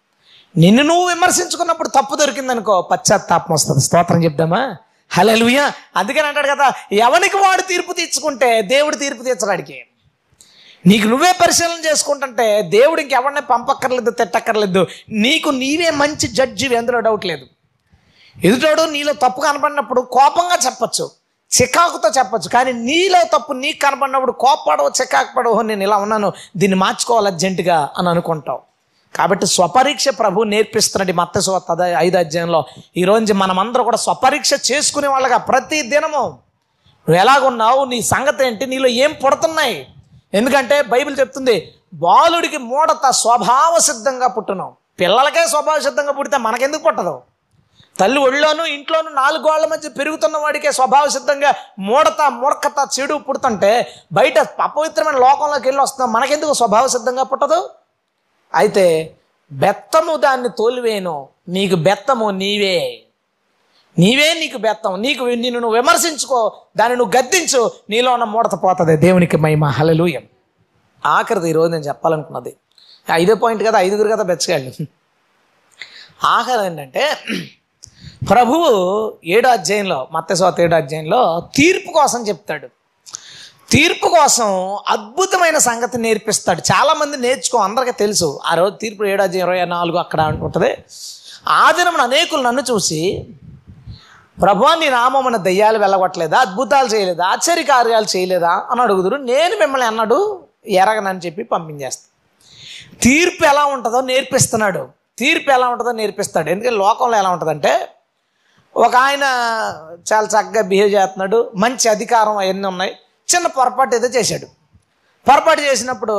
నిన్ను 0.58 0.84
నువ్వు 0.84 1.06
విమర్శించుకున్నప్పుడు 1.08 1.88
తప్పు 1.88 2.16
దొరికిందనుకో 2.16 2.82
పశ్చాత్తాపం 2.82 3.54
వస్తుంది. 3.54 3.82
స్తోత్రం 3.82 4.24
చెప్దామా? 4.24 4.76
హలెలుయా 5.12 5.72
అందుకని 5.96 6.28
అంటాడు 6.28 6.48
కదా 6.48 6.74
ఎవనికి 6.92 7.38
వాడు 7.38 7.62
తీర్పు 7.62 7.94
తీర్చుకుంటే 7.94 8.62
దేవుడు 8.62 8.96
తీర్పు 8.96 9.24
తీర్చడానికి? 9.24 9.86
నీకు 10.86 11.08
నువ్వే 11.08 11.32
పరిశీలన 11.32 11.86
చేసుకుంటుంటే 11.86 12.62
దేవుడు 12.62 13.02
ఇంకెవరిని 13.02 13.42
పంపక్కర్లేదు 13.42 14.12
తిట్టక్కర్లేదు. 14.12 14.88
నీకు 15.10 15.50
నీవే 15.50 15.90
మంచి 15.90 16.28
జడ్జి 16.28 16.76
ఎందులో 16.76 17.00
డౌట్ 17.00 17.26
లేదు. 17.26 17.46
ఎదుటోడు 18.44 18.82
నీలో 18.82 19.14
తప్పు 19.14 19.42
కనపడినప్పుడు 19.42 20.02
కోపంగా 20.02 20.58
చెప్పొచ్చు 20.66 21.12
చికాకుతో 21.62 22.10
చెప్పొచ్చు. 22.10 22.50
కానీ 22.50 22.72
నీలో 22.74 23.24
తప్పు 23.38 23.54
నీకు 23.54 23.80
కనపడినప్పుడు 23.80 24.32
కోపడవు 24.32 24.92
చికాకు 25.02 25.36
పడవు 25.36 25.62
నేను 25.62 25.84
ఇలా 25.84 25.98
ఉన్నాను 25.98 26.34
దీన్ని 26.58 26.78
మార్చుకోవాలి 26.78 27.28
అర్జెంటుగా 27.28 27.90
అని 27.98 28.10
అనుకుంటావు. 28.10 28.73
కాబట్టి 29.16 29.46
స్వపరీక్ష 29.46 30.10
ప్రభు 30.10 30.44
నేర్పిస్తున్నాడు 30.44 31.14
మత్త 31.18 31.40
స్వత 31.40 31.66
ఐదు 31.98 32.18
అధ్యాయంలో. 32.18 32.66
ఈరోజు 32.98 33.20
రోజు 33.20 33.34
మనమందరం 33.34 33.84
కూడా 33.84 33.98
స్వపరీక్ష 33.98 34.54
చేసుకునే 34.72 35.08
వాళ్ళగా 35.08 35.38
ప్రతి 35.38 35.82
దినము. 35.82 36.24
నువ్వు 37.08 37.16
ఎలాగున్నావు? 37.16 37.86
నీ 37.86 38.02
సంగతి 38.02 38.48
ఏంటి? 38.48 38.66
నీలో 38.66 38.88
ఏం 38.88 39.12
పుడుతున్నాయి? 39.26 39.88
ఎందుకంటే 40.34 40.82
బైబిల్ 40.82 41.20
చెప్తుంది 41.20 41.74
బాలుడికి 41.94 42.58
మూడత 42.58 43.10
స్వభావ 43.10 43.80
సిద్ధంగా 43.80 44.28
పుట్టును. 44.28 44.74
పిల్లలకే 45.00 45.48
స్వభావ 45.48 45.80
సిద్ధంగా 45.80 46.12
పుడితే 46.12 46.38
మనకెందుకు 46.38 46.84
పుట్టదు? 46.84 47.22
తల్లి 48.00 48.20
ఒళ్ళోను 48.20 48.64
ఇంట్లోను 48.64 49.10
నాలుగు 49.10 49.48
గోళ్ళ 49.48 49.66
మధ్య 49.66 49.90
పెరుగుతున్న 49.90 50.38
వాడికే 50.38 50.72
స్వభావ 50.72 51.08
సిద్ధంగా 51.08 51.54
మూడత 51.80 52.22
మూర్ఖత 52.30 52.90
చెడు 53.00 53.14
పుడుతుంటే 53.14 53.94
బయట 54.14 54.40
అపవిత్రమైన 54.40 55.18
లోకంలోకి 55.18 55.68
వెళ్ళి 55.68 55.82
వస్తున్నాం 55.82 56.14
మనకెందుకు 56.14 56.54
స్వభావ 56.54 56.88
సిద్ధంగా 56.88 57.24
పుట్టదు? 57.24 57.70
అయితే 58.56 59.16
బెత్తము 59.52 60.18
దాన్ని 60.18 60.50
తోలివేను 60.50 61.30
నీకు 61.50 61.76
బెత్తము 61.76 62.32
నీవే. 62.32 63.04
నీవే 64.00 64.34
నీకు 64.40 64.58
బెత్తం. 64.58 65.02
నీకు 65.02 65.24
నిన్ను 65.24 65.60
నువ్వు 65.60 65.76
విమర్శించుకో. 65.76 66.54
దాన్ని 66.78 66.98
నువ్వు 66.98 67.18
గద్దించు. 67.18 67.72
నీలో 67.90 68.14
ఉన్న 68.14 68.24
మూడత 68.24 68.60
పోతుంది. 68.64 68.98
దేవునికి 68.98 69.38
మహిమ. 69.38 69.66
హలలుయం 69.66 70.24
ఆఖరిది 71.06 71.50
ఈరోజు 71.50 71.72
నేను 71.72 71.84
చెప్పాలనుకున్నది. 71.84 72.56
ఐదో 73.12 73.36
పాయింట్ 73.36 73.64
కదా 73.64 73.80
ఐదుగురు 73.80 74.10
కదా 74.10 74.24
బెచ్చగాళ్ళు. 74.24 74.72
ఆఖరి 76.24 76.66
ఏంటంటే 76.66 77.18
ప్రభువు 78.30 79.14
ఏడో 79.26 79.50
అధ్యాయంలో 79.50 80.08
మత్స్యవాత 80.12 80.60
ఏడో 80.60 80.76
అధ్యాయంలో 80.76 81.50
తీర్పు 81.56 81.92
కోసం 81.92 82.28
చెప్తాడు. 82.28 82.83
తీర్పు 83.74 84.08
కోసం 84.08 84.80
అద్భుతమైన 84.88 85.58
సంగతి 85.58 85.98
నేర్పిస్తాడు. 85.98 86.60
చాలామంది 86.60 87.18
నేర్చుకో 87.18 87.58
అందరికీ 87.58 87.92
తెలుసు. 87.92 88.40
ఆ 88.46 88.56
రోజు 88.56 88.76
తీర్పు 88.76 89.04
ఏడో 89.04 89.26
ఇరవై 89.26 89.66
నాలుగు 89.66 89.98
అక్కడ 89.98 90.22
ఉంటుంది. 90.22 90.78
ఆ 91.48 91.72
దినమున 91.72 92.02
అనేకులు 92.02 92.42
నన్ను 92.42 92.62
చూసి 92.72 93.28
ప్రభా 94.42 94.76
నీ 94.76 94.90
నామమున 94.90 95.38
దయ్యాలు 95.38 95.78
వెళ్ళగొట్టలేదా? 95.78 96.38
అద్భుతాలు 96.38 96.88
చేయలేదా? 96.88 97.26
ఆశ్చర్య 97.26 97.64
కార్యాలు 97.64 98.18
చేయలేదా? 98.18 98.50
అని 98.50 98.82
అడుగుదురు. 98.82 99.16
నేను 99.16 99.60
మిమ్మల్ని 99.60 99.88
అన్నాడు 99.88 100.44
ఎరగనని 100.68 101.20
చెప్పి 101.20 101.44
పంపించేస్తాను 101.44 102.14
తీర్పు 103.00 103.46
ఎలా 103.46 103.66
ఉంటుందో 103.66 104.02
నేర్పిస్తున్నాడు. 104.02 104.88
తీర్పు 105.18 105.52
ఎలా 105.52 105.68
ఉంటుందో 105.68 105.92
నేర్పిస్తాడు. 105.92 106.50
ఎందుకంటే 106.50 106.76
లోకంలో 106.76 107.18
ఎలా 107.18 107.30
ఉంటుందంటే 107.30 107.88
ఒక 108.76 108.96
ఆయన 108.96 109.24
చాలా 110.14 110.28
చక్కగా 110.28 110.62
బిహేవ్ 110.62 110.94
చేస్తున్నాడు. 110.94 111.52
మంచి 111.56 111.90
అధికారం 111.90 112.38
అవన్నీ 112.38 112.68
ఉన్నాయి. 112.68 112.96
చిన్న 113.34 113.48
పొరపాటు 113.60 113.96
ఏదో 114.00 114.10
చేశాడు. 114.18 114.48
పొరపాటు 115.28 115.62
చేసినప్పుడు 115.68 116.16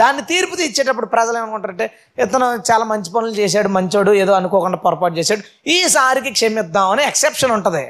దాన్ని 0.00 0.22
తీర్పు 0.30 0.54
తీర్చేటప్పుడు 0.60 1.08
ప్రజలు 1.16 1.36
ఏమనుకుంటారంటే 1.40 1.86
ఇతను 2.24 2.46
చాలా 2.70 2.84
మంచి 2.92 3.10
పనులు 3.16 3.34
చేశాడు 3.40 3.68
మంచోడు 3.76 4.12
ఏదో 4.22 4.32
అనుకోకుండా 4.38 4.78
పొరపాటు 4.86 5.14
చేశాడు 5.18 5.42
ఈసారికి 5.74 6.30
క్షమిద్దాం 6.38 7.00
ఎక్సెప్షన్ 7.10 7.52
ఉంటుంది. 7.58 7.84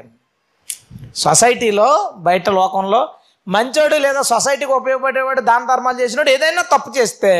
సొసైటీలో 1.24 1.88
బయట 2.28 2.46
లోకంలో 2.58 3.00
మంచోడు 3.46 3.96
లేదా 4.04 4.20
సొసైటీకి 4.32 4.74
ఉపయోగపడేవాడు 4.80 5.40
దాన 5.50 5.62
ధర్మాలు 5.70 5.98
చేసినాడు 6.02 6.30
ఏదైనా 6.36 6.62
తప్పు 6.74 6.90
చేస్తే 6.98 7.32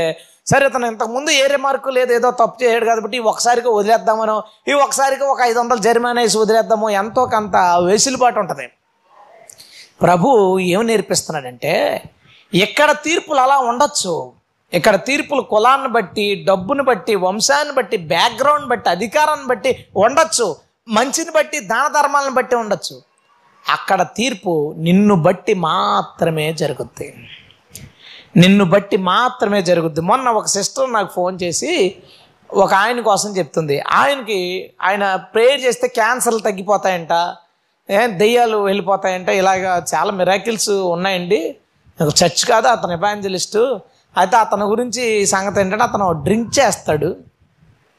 సరే 0.50 0.66
ఇతను 0.68 0.86
ఇంతకుముందు 0.92 1.30
ఏ 1.40 1.42
రిమార్క్ 1.54 1.88
లేదు 1.96 2.12
ఏదో 2.18 2.28
తప్పు 2.40 2.56
చేయడు 2.62 2.84
కాబట్టి 2.90 3.16
ఈ 3.20 3.22
ఒకసారికి 3.32 3.70
వదిలేద్దామనో 3.76 4.36
ఈ 4.70 4.74
ఒకసారికి 4.84 5.24
ఒక 5.32 5.40
ఐదు 5.50 5.58
వందలు 5.60 5.82
జరిమానా 5.88 6.20
వేసి 6.24 6.38
వదిలేద్దామో 6.38 6.88
ఎంతో 7.02 7.22
కొంత 7.34 7.56
వెసులుబాటు 7.88 8.38
ఉంటుంది. 8.42 8.66
ప్రభు 10.02 10.58
ఏం 10.58 10.86
నేర్పిస్తున్నాడంటే 10.86 12.02
ఇక్కడ 12.54 12.90
తీర్పులు 12.90 13.40
అలా 13.40 13.58
ఉండొచ్చు. 13.58 14.32
ఇక్కడ 14.72 14.96
తీర్పులు 14.96 15.40
కులాన్ని 15.40 15.88
బట్టి 15.88 16.44
డబ్బును 16.48 16.84
బట్టి 16.84 17.14
వంశాన్ని 17.14 17.74
బట్టి 17.74 17.96
బ్యాక్గ్రౌండ్ 17.96 18.66
బట్టి 18.66 18.90
అధికారాన్ని 18.90 19.46
బట్టి 19.46 19.86
ఉండొచ్చు. 19.96 20.56
మంచిని 20.88 21.30
బట్టి 21.30 21.60
దాన 21.60 21.92
ధర్మాలను 22.00 22.30
బట్టి 22.30 22.54
ఉండొచ్చు. 22.56 23.02
అక్కడ 23.68 24.02
తీర్పు 24.02 24.74
నిన్ను 24.78 25.14
బట్టి 25.14 25.54
మాత్రమే 25.54 26.52
జరుగుద్ది. 26.52 27.28
నిన్ను 28.36 28.64
బట్టి 28.64 28.96
మాత్రమే 28.96 29.62
జరుగుద్ది. 29.62 30.00
మొన్న 30.00 30.28
ఒక 30.28 30.46
సిస్టర్ 30.46 30.92
నాకు 30.92 31.12
ఫోన్ 31.12 31.38
చేసి 31.42 31.96
ఒక 32.52 32.74
ఆయన 32.74 33.00
కోసం 33.00 33.36
చెప్తుంది. 33.36 33.80
ఆయనకి 33.80 34.70
ఆయన 34.82 35.16
ప్రేయర్ 35.16 35.60
చేస్తే 35.60 35.88
క్యాన్సర్లు 35.88 36.38
తగ్గిపోతాయంట. 36.38 37.12
దెయ్యాలు 38.06 38.56
వెళ్ళిపోతాయంటే 38.56 39.38
ఇలాగ 39.38 39.82
చాలా 39.94 40.12
మిరాకిల్స్ 40.12 40.70
ఉన్నాయండి. 40.70 41.56
చర్చ్ 42.02 42.44
కాదు 42.46 42.66
అతను 42.66 42.92
ఎవాంజలిస్టు 42.92 43.80
అయితే 44.16 44.36
అతని 44.36 44.62
గురించి 44.62 45.26
సంగతి 45.26 45.60
ఏంటంటే 45.60 45.84
అతను 45.84 46.12
డ్రింక్ 46.12 46.58
చేస్తాడు. 46.58 47.16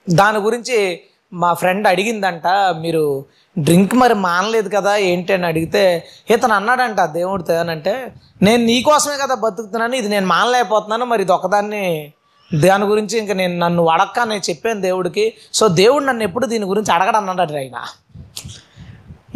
దాని 0.10 0.38
గురించి 0.38 1.02
మా 1.34 1.54
ఫ్రెండ్ 1.54 1.88
అడిగిందంట 1.88 2.48
మీరు 2.82 3.26
డ్రింక్ 3.60 3.96
మరి 3.96 4.14
మానలేదు 4.14 4.70
కదా 4.70 4.96
ఏంటి 4.96 5.34
అని 5.34 5.46
అడిగితే 5.46 6.08
ఇతను 6.30 6.54
అన్నాడంట 6.54 7.02
దేవుడితో 7.02 7.54
అంటే 7.54 8.14
నేను 8.42 8.66
నీకోసమే 8.66 9.18
కదా 9.18 9.36
బతుకుతున్నాను 9.36 9.96
ఇది 9.96 10.08
నేను 10.08 10.28
మానలేకపోతున్నాను 10.28 11.06
మరి 11.06 11.22
ఇది 11.22 11.32
ఒకదాన్ని 11.32 12.14
దాని 12.54 12.86
గురించి 12.86 13.20
ఇంకా 13.20 13.34
నేను 13.34 13.60
నన్ను 13.60 13.88
అడక్క 13.90 14.20
నేను 14.20 14.42
చెప్పాను 14.50 14.82
దేవుడికి. 14.82 15.34
సో 15.54 15.68
దేవుడు 15.68 16.04
నన్ను 16.04 16.24
ఎప్పుడు 16.24 16.46
దీని 16.46 16.66
గురించి 16.66 16.94
అడగడు 16.94 17.18
అన్నాడు 17.18 17.42
ఆయన 17.42 17.78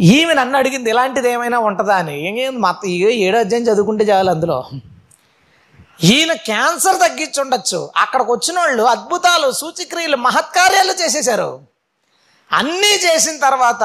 ఈమె 0.00 0.34
నన్ను 0.34 0.58
అడిగింది 0.58 0.90
ఇలాంటిది 0.90 1.30
ఏమైనా 1.30 1.58
ఉంటుందా? 1.58 1.96
అని. 1.96 2.42
ఏం 2.42 2.60
మత 2.60 2.86
ఏడో 2.86 3.38
అధ్యాయం 3.38 3.64
చదువుకుంటే 3.64 4.04
చాలు 4.04 4.30
అందులో. 4.30 4.64
ఈయన 6.04 6.32
క్యాన్సర్ 6.32 6.96
తగ్గించుండొచ్చు. 6.96 7.90
అక్కడికి 7.96 8.32
వచ్చిన 8.32 8.58
వాళ్ళు 8.58 8.82
అద్భుతాలు 8.82 9.52
సూచిక్రియలు 9.52 10.16
మహత్కార్యాలు 10.16 10.92
చేసేశారు. 10.92 11.60
అన్నీ 12.52 12.94
చేసిన 12.94 13.38
తర్వాత 13.38 13.82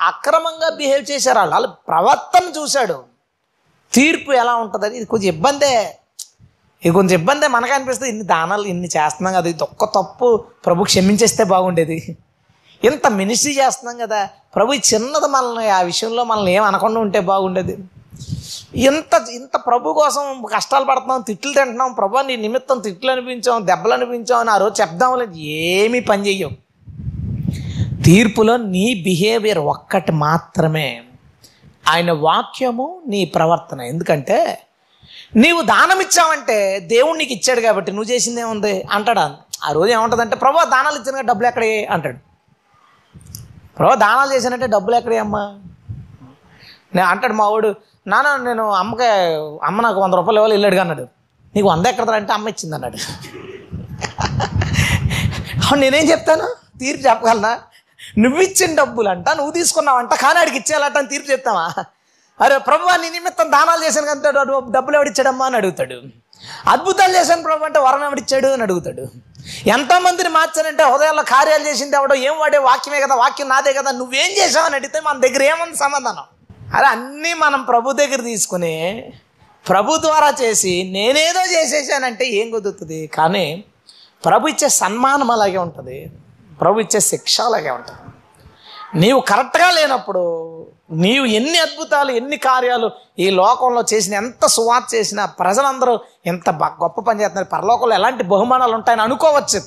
అక్రమంగా 0.00 0.68
బిహేవ్ 0.70 1.10
చేశారు. 1.10 1.38
వాళ్ళు 1.38 1.52
వాళ్ళ 1.52 1.66
ప్రవర్తన 1.66 2.60
చూశాడు. 2.60 3.04
తీర్పు 3.92 4.32
ఎలా 4.32 4.54
ఉంటుందని 4.54 4.96
ఇది 4.96 5.04
కొంచెం 5.04 5.28
ఇబ్బందే. 5.28 5.98
ఇది 6.84 6.94
కొంచెం 6.94 7.20
ఇబ్బందే 7.20 7.46
మనకు 7.46 7.72
అనిపిస్తుంది. 7.72 8.10
ఇన్ని 8.10 8.24
దానాలు 8.24 8.62
ఇన్ని 8.62 8.86
చేస్తున్నాం 8.86 9.34
కదా 9.34 9.48
ఇది 9.50 9.62
ఒక్క 9.62 9.84
తప్పు 9.84 10.44
ప్రభు 10.66 10.84
క్షమించేస్తే 10.84 11.44
బాగుండేది. 11.44 12.16
ఇంత 12.84 13.06
మినిస్ట్రీ 13.06 13.52
చేస్తున్నాం 13.52 13.98
కదా 14.06 14.28
ప్రభు 14.56 14.72
చిన్నది 14.74 15.28
మనల్ని 15.28 15.68
ఆ 15.68 15.80
విషయంలో 15.80 16.24
మనల్ని 16.24 16.52
ఏం 16.52 16.64
అనకుండా 16.64 17.00
ఉంటే 17.00 17.20
బాగుండేది. 17.20 17.78
ఇంత 18.74 19.24
ఇంత 19.32 19.56
ప్రభు 19.56 19.92
కోసం 19.92 20.46
కష్టాలు 20.54 20.84
పడుతున్నాం 20.84 21.20
తిట్లు 21.20 21.52
తింటున్నాం 21.52 21.92
ప్రభు 21.92 22.18
నీ 22.18 22.36
నిమిత్తం 22.36 22.78
తిట్లు 22.78 23.10
అనిపించాం 23.10 23.66
దెబ్బలు 23.66 23.94
అనిపించాం 23.94 24.38
అని 24.38 24.50
ఆ 24.50 24.56
రోజు 24.56 24.80
చెప్దాం 24.80 25.18
లేదు 25.18 25.32
ఏమీ 25.32 26.00
పని 26.00 26.26
చెయ్యం. 26.26 26.56
తీర్పులో 28.04 28.56
నీ 28.56 28.94
బిహేవియర్ 28.94 29.58
ఒక్కటి 29.58 30.12
మాత్రమే. 30.12 31.02
ఆయన 31.88 32.12
వాక్యము 32.12 33.02
నీ 33.06 33.24
ప్రవర్తన. 33.24 33.80
ఎందుకంటే 33.80 34.58
నీవు 35.36 35.62
దానం 35.62 36.00
ఇచ్చావంటే 36.00 36.78
దేవుడు 36.80 37.18
నీకు 37.18 37.32
ఇచ్చాడు 37.32 37.60
కాబట్టి 37.60 37.92
నువ్వు 37.92 38.10
చేసిందేముంది 38.12 38.70
అంటాడు 38.70 38.94
అంటాడా. 39.20 39.36
ఆ 39.64 39.72
రోజు 39.72 39.92
ఏముంటుందంటే 39.92 40.36
ప్రభు 40.36 40.64
దానాలు 40.64 40.96
ఇచ్చిన 40.96 41.20
డబ్బులు 41.20 41.48
ఎక్కడే 41.48 41.84
అంటాడు. 41.84 42.27
ప్రభు 43.78 43.94
దానాలు 43.94 44.30
చేశానంటే 44.34 44.66
డబ్బులు 44.66 44.96
ఎక్కడే 44.96 45.18
అమ్మా? 45.18 45.42
నేను 46.94 47.06
అంటాడు 47.08 47.34
మా 47.40 47.46
వాడు 47.48 47.70
నాన్న 48.06 48.28
నేను 48.48 48.64
అమ్మకి 48.72 49.08
అమ్మ 49.68 49.80
నాకు 49.80 50.00
వంద 50.00 50.14
రూపాయలు 50.14 50.38
ఇవ్వాలి 50.40 50.54
వెళ్ళాడు 50.54 50.76
అన్నాడు. 50.76 51.04
నీకు 51.54 51.68
వంద 51.68 51.86
ఎక్కడ 51.86 52.10
అంటే 52.10 52.32
అమ్మ 52.32 52.48
ఇచ్చింది 52.48 52.74
అన్నాడు. 52.74 52.98
అవును 55.64 55.80
నేనేం 55.80 56.06
చెప్తాను? 56.10 56.46
తీర్పు 56.80 57.02
చెప్పగలనా? 57.08 57.52
నువ్వు 58.18 58.40
ఇచ్చిన 58.40 58.74
డబ్బులు 58.74 59.08
అంట 59.08 59.28
నువ్వు 59.38 59.52
తీసుకున్నావంట 59.52 60.14
కానీ 60.24 60.38
ఆడికి 60.40 60.56
ఇచ్చేయాలంట 60.56 60.98
అని 60.98 61.08
తీర్పు 61.08 61.30
చెప్తావా? 61.32 61.66
అరే 62.40 62.58
ప్రభు 62.58 62.90
నీ 63.02 63.08
నిమిత్తం 63.10 63.52
దానాలు 63.52 63.84
చేశాను 63.84 64.06
కదా 64.06 64.42
డబ్బులు 64.76 64.96
ఎవడిచ్చాడమ్మా 64.96 65.46
అని 65.46 65.56
అడుగుతాడు. 65.56 65.96
అద్భుతాలు 66.74 67.12
చేశాను 67.18 67.42
ప్రభు 67.42 67.64
అంటే 67.64 67.78
వరం 67.78 68.04
ఎవడిచ్చాడు 68.04 68.46
అని 68.46 68.62
అడుగుతాడు. 68.62 69.04
ఎంతో 69.66 69.98
మందిని 69.98 70.30
హృదయాల్లో 70.82 71.22
కార్యాలు 71.22 71.68
చేసింది 71.68 71.96
ఎవడో 71.96 72.14
ఏం 72.14 72.38
వాడే 72.38 72.58
వాక్యమే 72.58 73.00
కదా 73.00 73.14
వాక్యం 73.14 73.48
నాదే 73.48 73.72
కదా 73.72 73.90
నువ్వేం 73.90 74.30
చేసావు 74.38 74.66
అని 74.66 74.74
అడిగితే 74.74 75.00
మన 75.00 75.18
దగ్గర 75.18 75.42
ఏముంది 75.42 75.76
సమాధానం? 75.76 76.24
అరే 76.76 76.86
అన్నీ 76.86 77.32
మనం 77.34 77.62
ప్రభు 77.62 77.92
దగ్గర 77.92 78.20
తీసుకుని 78.20 78.74
ప్రభు 79.68 79.96
ద్వారా 79.96 80.34
చేసి 80.42 80.90
నేనేదో 80.92 81.40
చేసేసానంటే 81.40 82.24
ఏం 82.24 82.50
కుదురుతుంది? 82.50 83.06
కానీ 83.06 83.64
ప్రభు 84.24 84.48
ఇచ్చే 84.48 84.68
సన్మానం 84.68 85.30
అలాగే 85.30 85.58
ఉంటుంది. 85.58 86.10
ప్రభు 86.60 86.80
ఇచ్చే 86.80 87.00
శిక్ష 87.00 87.40
అలాగే 87.40 87.70
ఉంటుంది. 87.70 88.07
నీవు 88.94 89.20
కరెక్ట్గా 89.20 89.70
లేనప్పుడు 89.70 90.22
నీవు 90.90 91.24
ఎన్ని 91.26 91.58
అద్భుతాలు 91.58 92.10
ఎన్ని 92.10 92.36
కార్యాలు 92.36 92.90
ఈ 93.18 93.30
లోకంలో 93.30 93.84
చేసిన 93.94 94.14
ఎంత 94.14 94.46
సువార్త 94.46 94.94
చేసినా 94.94 95.26
ప్రజలందరూ 95.26 96.00
ఎంత 96.26 96.50
గొప్ప 96.50 97.00
పని 97.00 97.20
చేస్తున్నారు. 97.20 97.48
పరలోకంలో 97.48 97.94
ఎలాంటి 97.94 98.24
బహుమానాలు 98.24 98.74
ఉంటాయని 98.74 99.02
అనుకోవచ్చు. 99.02 99.60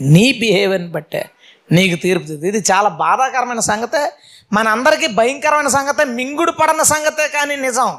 నీ 0.00 0.32
బిహేవియర్ని 0.32 0.88
బట్టే 0.88 1.30
నీకు 1.72 1.96
తీర్పుతుంది 2.02 2.48
ఇది 2.48 2.64
చాలా 2.72 2.88
బాధాకరమైన 2.88 3.60
సంగతే. 3.60 4.12
మన 4.52 4.68
అందరికీ 4.68 5.06
భయంకరమైన 5.06 5.68
సంగతే 5.68 6.04
మింగుడు 6.04 6.50
పడిన 6.50 6.82
సంగతే 6.82 7.28
కానీ 7.28 7.56
నిజం. 7.56 7.98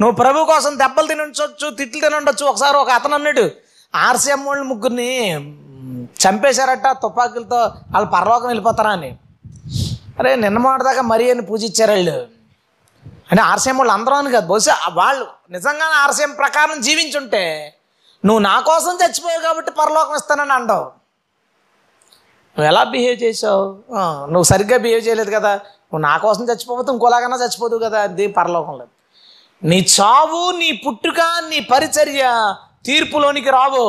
నువ్వు 0.00 0.14
ప్రభు 0.16 0.44
కోసం 0.44 0.78
దెబ్బలు 0.78 1.06
తిని 1.06 1.24
తిట్లు 1.76 2.00
తినుండొచ్చు 2.00 2.46
ఒకసారి 2.46 2.76
ఒక 2.76 2.90
అతను 2.90 3.14
అన్నాడు 3.14 3.50
ఆర్సీఎం 3.94 4.44
వాళ్ళు 4.44 4.64
ముగ్గురిని 4.64 5.34
చంపేశారట 6.26 6.88
తుపాకులతో 7.02 7.56
వాళ్ళు 7.92 8.10
పరలోకం 8.10 8.46
వెళ్ళిపోతారా 8.46 8.90
అని. 8.90 9.16
అరే 10.20 10.36
నిన్న 10.36 10.58
మాటదాకా 10.58 11.02
మరీ 11.02 11.30
అని 11.30 11.42
పూజించారు 11.42 11.92
వాళ్ళు. 11.92 12.18
అంటే 13.30 13.42
ఆర్సీఎం 13.42 13.78
వాళ్ళు 13.78 13.92
అందరూ 13.92 14.14
అని 14.14 14.30
కాదు. 14.30 14.46
బహుశా 14.46 14.74
వాళ్ళు 14.92 15.26
నిజంగానే 15.50 15.94
ఆర్సీఎం 15.94 16.32
ప్రకారం 16.32 16.80
జీవించుంటే 16.80 17.42
నువ్వు 18.24 18.42
నా 18.42 18.60
కోసం 18.60 18.94
చచ్చిపోయావు 19.04 19.42
కాబట్టి 19.42 19.70
పరలోకం 19.70 20.14
ఇస్తానని 20.14 20.52
అండవు 20.52 20.84
నువ్వు 22.56 22.64
ఎలా 22.64 22.82
బిహేవ్ 22.84 23.22
చేసావు 23.22 23.64
నువ్వు 24.26 24.42
సరిగ్గా 24.42 24.78
బిహేవ్ 24.78 25.08
చేయలేదు 25.08 25.30
కదా. 25.30 25.52
నువ్వు 25.54 25.98
నా 25.98 26.16
కోసం 26.18 26.44
చచ్చిపోతే 26.44 26.92
ఇంకోలాగన్నా 26.92 27.36
చచ్చిపోదు 27.36 27.76
కదా. 27.76 28.02
అది 28.02 28.26
పరలోకం 28.26 28.78
లేదు. 28.78 28.92
నీ 29.64 29.86
చావు 30.00 30.58
నీ 30.58 30.82
పుట్టుక 30.86 31.20
నీ 31.48 31.60
పరిచర్య 31.60 32.24
తీర్పులోనికి 32.84 33.50
రావు. 33.50 33.84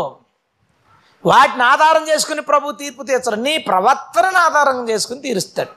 వాటిని 1.26 1.64
ఆధారం 1.64 2.10
చేసుకుని 2.10 2.42
ప్రభు 2.42 2.72
తీర్పు 2.72 3.04
తీర్చడు 3.04 3.36
నీ 3.36 3.58
ప్రవర్తనను 3.58 4.38
ఆధారం 4.38 4.90
చేసుకుని 4.90 5.22
తీరుస్తాడు. 5.22 5.72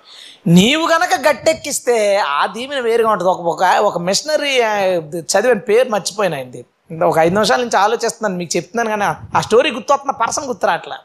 నీవు 0.47 0.85
గనక 0.93 1.15
గట్టెక్కిస్తే 1.27 1.97
ఆ 2.37 2.43
దీవెన 2.55 2.79
వేరుగా 2.87 3.11
ఉంటుంది. 3.15 3.31
ఒక 3.33 3.43
ఒక 3.53 3.65
ఒక 3.89 3.99
మిషనరీ 4.09 4.53
చదివిన 5.33 5.61
పేరు 5.69 5.89
మర్చిపోయినా 5.95 6.37
ఇది 6.45 6.61
ఒక 7.09 7.17
ఐదు 7.25 7.35
నిమిషాల 7.35 7.61
నుంచి 7.65 7.79
ఆలోచిస్తున్నాను 7.83 8.37
మీకు 8.41 8.53
చెప్తున్నాను 8.57 8.91
కానీ 8.95 9.07
ఆ 9.37 9.41
స్టోరీ 9.47 9.71
గుర్తొస్తున్న 9.77 10.15
పర్సన్ 10.23 10.49
గుర్తురాట్లా. 10.51 10.97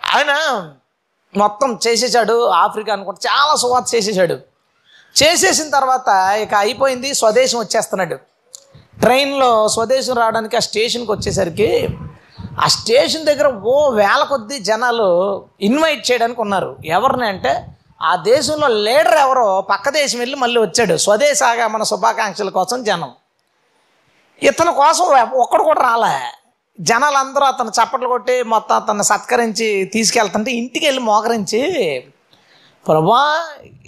ఆయన 0.00 0.32
మొత్తం 1.34 1.70
చేసేసాడు 1.86 2.36
ఆఫ్రికా 2.64 2.90
అనుకుంటే 2.96 3.20
చాలా 3.28 3.54
సువార్త 3.62 3.88
చేసేసాడు 3.94 4.36
చేసేసిన 5.14 5.68
తర్వాత 5.78 6.08
ఇక 6.42 6.54
అయిపోయింది 6.64 7.08
స్వదేశం 7.22 7.58
వచ్చేస్తున్నాడు. 7.64 8.16
ట్రైన్లో 9.02 9.50
స్వదేశం 9.76 10.14
రావడానికి 10.22 10.56
ఆ 10.60 10.64
స్టేషన్కి 10.70 11.12
వచ్చేసరికి 11.16 11.70
ఆ 12.64 12.66
స్టేషన్ 12.78 13.28
దగ్గర 13.30 13.48
ఓ 13.72 13.74
వేల 14.00 14.22
కొద్ది 14.32 14.56
జనాలు 14.70 15.06
ఇన్వైట్ 15.68 16.02
చేయడానికి 16.10 16.40
ఉన్నారు. 16.46 16.70
ఎవరిని 16.98 17.26
అంటే 17.28 17.52
ఆ 18.02 18.16
దేశంలో 18.16 18.68
లీడర్ 18.68 19.14
ఎవరో 19.14 19.60
పక్క 19.60 19.88
దేశం 19.88 20.18
వెళ్ళి 20.18 20.36
మళ్ళీ 20.36 20.60
వచ్చాడు. 20.60 20.96
స్వదేశాగా 20.96 21.68
మన 21.68 21.82
శుభాకాంక్షల 21.82 22.48
కోసం 22.48 22.84
జనం. 22.84 23.10
ఇతని 24.42 24.72
కోసం 24.72 25.04
ఒక్కడు 25.34 25.62
కూడా 25.62 25.82
రాలే. 25.82 26.20
జనాలందరూ 26.80 27.44
అతను 27.46 27.68
చప్పట్లు 27.68 28.08
కొట్టి 28.08 28.42
మొత్తం 28.42 28.76
అతన్ని 28.76 29.04
సత్కరించి 29.04 29.90
తీసుకెళ్తుంటే 29.94 30.50
ఇంటికి 30.50 30.86
వెళ్ళి 30.86 31.02
మోకరించి 31.02 31.60
ప్రభా 32.86 33.40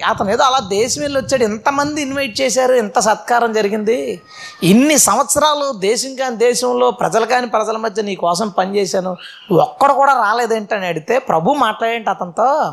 అతను 0.08 0.30
ఏదో 0.30 0.44
అలా 0.44 0.58
దేశం 0.58 1.02
వెళ్ళి 1.02 1.18
వచ్చాడు. 1.20 1.44
ఇంతమంది 1.44 2.02
ఇన్వైట్ 2.02 2.40
చేశారు. 2.40 2.74
ఇంత 2.74 2.98
సత్కారం 2.98 3.52
జరిగింది. 3.52 4.20
ఇన్ని 4.62 4.98
సంవత్సరాలు 4.98 5.72
దేశం 5.78 6.14
కాని 6.14 6.36
దేశంలో 6.36 6.90
ప్రజలు 6.90 7.26
కాని 7.26 7.46
ప్రజల 7.46 7.76
మధ్య 7.76 8.02
నీ 8.02 8.14
కోసం 8.14 8.48
పనిచేశాను. 8.48 9.16
ఒక్కడు 9.52 9.92
కూడా 9.92 10.12
రాలేదేంటని 10.12 10.86
అడిగితే 10.86 11.18
ప్రభు 11.18 11.52
మాట్లాడేంటి 11.52 12.10
అతనితో. 12.10 12.72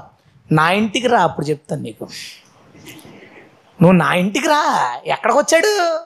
నా 0.52 0.72
ఇంటికి 0.72 1.08
రా 1.08 1.24
అప్పుడు 1.24 1.46
చెప్తాను 1.46 1.82
నీకు. 1.82 2.04
నువ్వు 3.82 3.92
నా 3.92 4.14
ఇంటికి 4.14 4.48
రా 4.48 4.94
ఎక్కడికి 5.06 5.40
వచ్చాడు 5.40 6.00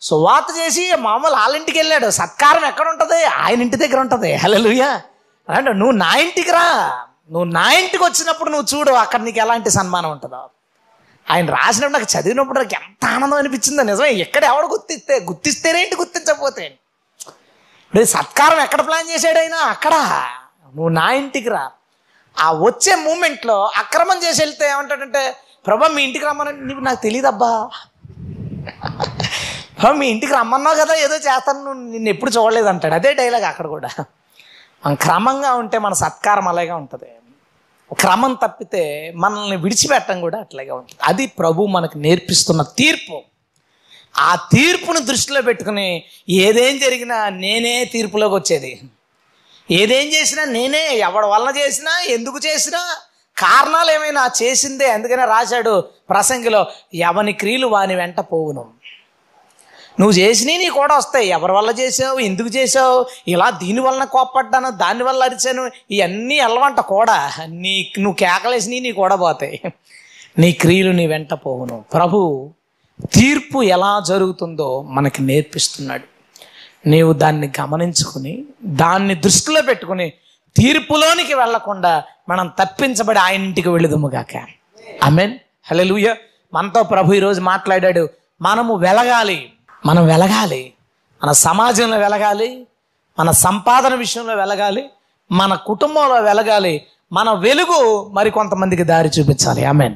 సువాత 0.00 0.44
చేసి 0.58 0.96
మామూలు 0.96 1.32
వాళ్ళ 1.32 1.56
ఇంటికి 1.56 1.78
వెళ్ళాడు. 1.78 2.10
సత్కారం 2.10 2.64
ఎక్కడ 2.64 2.88
ఉంటుంది 2.88 3.24
ఆయన 3.24 3.62
ఇంటి 3.62 3.76
దగ్గర 3.76 4.00
ఉంటుంది. 4.00 4.34
హలోయా 4.34 5.00
అంటే 5.48 5.72
నువ్వు 5.72 5.96
నా 5.96 6.14
ఇంటికి 6.16 6.50
రా. 6.50 7.06
నువ్వు 7.30 7.44
నా 7.44 7.72
ఇంటికి 7.72 8.04
వచ్చినప్పుడు 8.04 8.50
నువ్వు 8.50 8.78
చూడు 8.78 8.90
అక్కడ 8.90 9.20
నీకు 9.20 9.38
ఎలాంటి 9.38 9.70
సన్మానం 9.70 10.10
ఉంటుందో. 10.10 10.50
ఆయన 11.30 11.50
రాసినప్పుడు 11.50 11.92
నాకు 11.92 12.18
చదివినప్పుడు 12.18 12.58
నాకు 12.58 12.84
ఎంత 12.84 13.06
ఆనందం 13.06 13.36
అనిపించిందో. 13.36 13.82
నిజమే 13.82 14.10
ఎక్కడ 14.10 14.44
ఎవడు 14.44 14.66
గుర్తిస్తే 14.66 15.20
గుర్తిస్తేనేంటి 15.20 15.96
గుర్తించకపోతే? 15.96 16.64
ఇప్పుడు 16.66 18.04
సత్కారం 18.04 18.60
ఎక్కడ 18.60 18.86
ప్లాన్ 18.86 19.10
చేశాడు 19.10 19.38
అయినా 19.38 19.56
అక్కడ. 19.56 19.94
నువ్వు 20.66 20.88
నా 20.88 21.10
ఇంటికి 21.10 21.48
రా. 21.48 21.70
ఆ 22.38 22.52
వచ్చే 22.52 22.94
మూమెంట్లో 22.94 23.70
అక్రమం 23.76 24.20
చేసి 24.24 24.42
వెళ్తే 24.42 24.70
ఏమంటాడంటే 24.70 25.36
ప్రభా 25.66 25.88
మీ 25.88 26.02
ఇంటికి 26.02 26.24
రమ్మనండి 26.24 26.64
నీకు 26.64 26.80
నాకు 26.80 27.02
తెలియదబ్బా 27.02 27.70
"ప్రభా, 29.80 29.92
మీ 29.92 30.06
ఇంటికి 30.08 30.32
రమ్మన్నావు 30.32 30.76
కదా 30.76 30.94
ఏదో 30.94 31.16
చేస్తాను 31.16 31.64
నువ్వు 31.64 31.90
నిన్ను 31.90 32.08
ఎప్పుడు 32.10 32.30
చూడలేదు 32.30 32.66
అంటాడు. 32.66 32.94
అదే 32.94 33.12
డైలాగ్ 33.14 33.44
అక్కడ 33.44 33.66
కూడా. 33.66 33.88
మనం 34.86 34.94
క్రమంగా 34.94 35.52
ఉంటే 35.52 35.78
మన 35.78 35.92
సత్కారం 35.92 36.48
అలాగే 36.48 36.70
ఉంటుంది. 36.70 37.08
క్రమం 37.90 38.34
తప్పితే 38.34 39.12
మనల్ని 39.16 39.56
విడిచిపెట్టడం 39.56 40.20
కూడా 40.20 40.40
అట్లాగే 40.40 40.70
ఉంటుంది. 40.70 41.00
అది 41.02 41.26
ప్రభు 41.26 41.66
మనకు 41.66 41.98
నేర్పిస్తున్న 41.98 42.62
తీర్పు. 42.62 43.22
ఆ 44.18 44.34
తీర్పును 44.34 44.98
దృష్టిలో 45.00 45.42
పెట్టుకుని 45.42 46.02
ఏదేం 46.28 46.78
జరిగినా 46.78 47.28
నేనే 47.28 47.84
తీర్పులోకి 47.84 48.34
వచ్చేది. 48.34 48.80
ఏదేం 49.70 50.06
చేసినా 50.08 50.44
నేనే 50.44 50.96
ఎవడి 50.96 51.26
వలన 51.26 51.58
చేసినా 51.58 52.04
ఎందుకు 52.08 52.38
చేసినా 52.46 52.96
కారణాలు 53.36 53.90
ఏమైనా 53.90 54.30
చేసిందే 54.42 54.90
అందుకనే 54.90 55.24
రాశాడు 55.24 55.80
ప్రసంగిలో 55.80 56.66
ఎవని 56.94 57.32
క్రియలు 57.32 57.66
వాని 57.66 57.94
వెంట 57.94 58.20
పోవును. 58.20 58.64
నువ్వు 60.00 60.12
చేసినవి 60.12 60.58
నీ 60.58 60.68
కూడా 60.68 60.96
వస్తాయి. 60.96 61.28
ఎవరి 61.28 61.52
వల్ల 61.52 61.70
చేసావు 61.70 62.18
ఎందుకు 62.18 62.48
చేసావు 62.48 63.06
ఇలా 63.28 63.50
దీని 63.50 63.80
వలన 63.80 64.04
కోప్పడ్డాను 64.04 64.70
దాని 64.70 65.02
వల్ల 65.02 65.22
అరిచాను 65.22 65.70
ఇవన్నీ 65.90 66.34
ఎల్లవంట 66.34 66.80
కూడా. 66.80 67.32
నీ 67.46 67.92
నువ్వు 67.98 68.16
కేకలేసినవి 68.16 68.80
నీ 68.80 68.92
కూడా 68.92 69.16
పోతాయి. 69.16 69.62
నీ 70.38 70.52
క్రియలు 70.52 70.90
నీ 70.90 71.06
వెంట 71.06 71.34
పోవును. 71.34 71.84
ప్రభు 71.94 72.50
తీర్పు 73.12 73.62
ఎలా 73.62 74.02
జరుగుతుందో 74.08 74.82
మనకి 74.82 75.22
నేర్పిస్తున్నాడు. 75.22 76.17
నీవు 76.88 77.12
దాన్ని 77.12 77.52
గమనించుకుని 77.60 78.44
దాన్ని 78.64 79.14
దృష్టిలో 79.14 79.62
పెట్టుకుని 79.62 80.12
తీర్పులోనికి 80.56 81.34
వెళ్ళకుండా 81.34 82.02
మనం 82.28 82.52
తప్పించబడి 82.60 83.18
ఆయన 83.18 83.42
ఇంటికి 83.42 83.68
వెళ్ళదుముగాక. 83.68 84.36
హలే 85.02 85.84
లూయ 85.84 86.14
మనతో 86.54 86.82
ప్రభు 86.82 87.12
ఈరోజు 87.12 87.40
మాట్లాడాడు 87.40 88.08
మనము 88.42 88.74
వెలగాలి. 88.74 89.52
మనం 89.86 90.06
వెలగాలి. 90.06 90.72
మన 91.24 91.32
సమాజంలో 91.32 91.98
వెలగాలి. 91.98 92.66
మన 93.18 93.30
సంపాదన 93.30 93.94
విషయంలో 93.94 94.34
వెలగాలి. 94.34 94.84
మన 95.32 95.54
కుటుంబంలో 95.54 96.20
వెలగాలి. 96.20 96.86
మన 97.12 97.32
వెలుగు 97.32 98.10
మరి 98.12 98.30
కొంతమందికి 98.30 98.82
దారి 98.82 99.08
చూపించాలి. 99.08 99.64
ఆమెన్ 99.64 99.94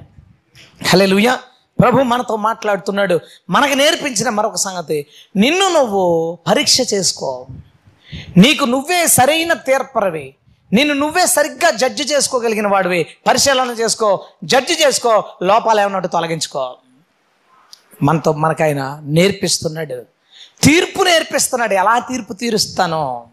లూయా 0.95 1.38
ప్రభు 1.83 2.03
మనతో 2.03 2.37
మాట్లాడుతున్నాడు. 2.37 3.20
మనకు 3.51 3.74
నేర్పించిన 3.74 4.28
మరొక 4.28 4.57
సంగతి 4.57 5.07
నిన్ను 5.37 5.68
నువ్వు 5.68 6.39
పరీక్ష 6.49 6.78
చేసుకో. 6.95 7.47
నీకు 8.37 8.64
నువ్వే 8.64 9.07
సరైన 9.07 9.53
తీర్పరవి. 9.53 10.35
నిన్ను 10.72 10.95
నువ్వే 10.95 11.26
సరిగ్గా 11.26 11.70
జడ్జి 11.70 12.03
చేసుకోగలిగిన 12.03 12.66
వాడివి. 12.66 13.07
పరిశీలన 13.26 13.70
చేసుకో 13.70 14.24
జడ్జి 14.45 14.72
చేసుకో 14.72 15.24
లోపాలు 15.43 15.80
ఏమన్నట్టు 15.80 16.09
తొలగించుకో. 16.09 16.76
మనతో 18.03 18.33
మనకైనా 18.33 19.01
నేర్పిస్తున్నాడు. 19.05 20.03
తీర్పు 20.62 21.03
నేర్పిస్తున్నాడు. 21.03 21.74
ఎలా 21.74 21.99
తీర్పు 21.99 22.33
తీరుస్తానో? 22.33 23.26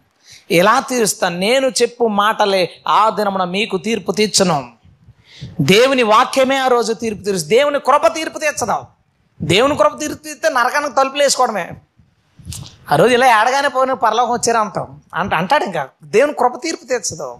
ఎలా 0.51 0.79
తీరుస్తాను? 0.79 1.39
నేను 1.39 1.67
చెప్పు 1.67 2.07
మాటలే. 2.07 2.69
ఆ 2.87 3.09
దినమున 3.09 3.43
మీకు 3.43 3.77
తీర్పు 3.77 4.11
తీర్చను. 4.11 4.78
దేవుని 5.61 6.03
వాక్యమే 6.03 6.57
ఆ 6.57 6.67
రోజు 6.67 6.93
తీర్పు 6.93 7.23
తీర్చు 7.23 7.39
దేవుని 7.39 7.79
కృప 7.79 8.07
తీర్పు 8.07 8.39
తీర్చదాం. 8.39 8.81
దేవుని 9.41 9.77
కృప 9.77 9.99
తీర్పు 9.99 10.23
తీస్తే 10.23 10.49
నరకానికి 10.49 10.95
తలుపులు 10.95 11.23
వేసుకోవడమే. 11.23 11.71
ఆ 12.91 12.95
రోజు 12.95 13.13
ఇలా 13.13 13.41
ఏడగానే 13.41 13.67
పోయిన 13.67 13.93
పరలోకం 13.93 14.31
వచ్చారు 14.31 14.57
అంటాం. 14.57 15.01
అంట 15.13 15.33
అంటాడు 15.33 15.63
ఇంకా 15.63 15.89
దేవుని 16.03 16.33
కృప 16.33 16.51
తీర్పు 16.63 16.85
తీర్చదు. 16.85 17.37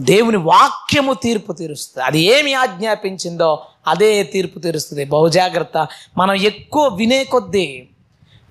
దేవుని 0.00 0.36
వాక్యము 0.36 1.14
తీర్పు 1.14 1.52
తీరుస్తుంది. 1.52 2.06
అది 2.06 2.20
ఏమి 2.20 2.54
ఆజ్ఞాపించిందో 2.54 3.64
అదే 3.86 4.22
తీర్పు 4.22 4.58
తీరుస్తుంది. 4.58 5.04
బహుజాగ్రత్త 5.04 5.86
మనం 6.16 6.34
ఎక్కువ 6.34 6.88
వినే 6.88 7.24
కొద్దీ 7.24 7.88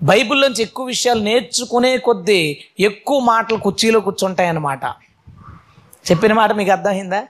బైబిల్లోంచి 0.02 0.62
ఎక్కువ 0.62 0.86
విషయాలు 0.86 1.20
నేర్చుకునే 1.20 1.96
కొద్దీ 1.98 2.64
ఎక్కువ 2.80 3.18
మాటలు 3.20 3.56
కుర్చీలో 3.56 4.00
కూర్చుంటాయి 4.00 4.48
అన్నమాట 4.48 4.84
చెప్పిన 6.10 6.32
మాట 6.32 6.52
మీకు 6.52 6.70
అర్థమైందా? 6.70 7.26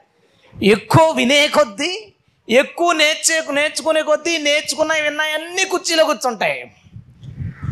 ఎక్కువ 0.62 1.10
వినే 1.10 1.48
కొద్దీ 1.48 2.14
ఎక్కువ 2.48 2.92
నేర్చే 2.92 3.44
నేర్చుకునే 3.50 4.02
కొద్దీ 4.02 4.38
నేర్చుకున్నవి 4.38 5.00
విన్నాయి 5.00 5.32
అన్ని 5.32 5.64
కుర్చీలో 5.64 6.04
కూర్చుంటాయి. 6.04 6.76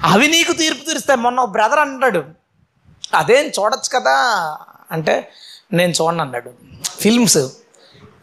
అవి 0.05 0.29
నీకు 0.29 0.53
తీర్పు 0.53 0.85
తీరుస్తాయి. 0.85 1.21
మొన్న 1.21 1.41
ఒక 1.41 1.49
బ్రదర్ 1.49 1.79
అన్నాడు 1.79 2.25
అదేం 3.15 3.47
చూడొచ్చు 3.47 3.99
కదా? 3.99 4.13
అంటే 4.91 5.33
నేను 5.73 5.93
చూడను 5.93 6.23
అన్నాడు. 6.23 6.53
ఫిల్మ్స్ 7.01 7.39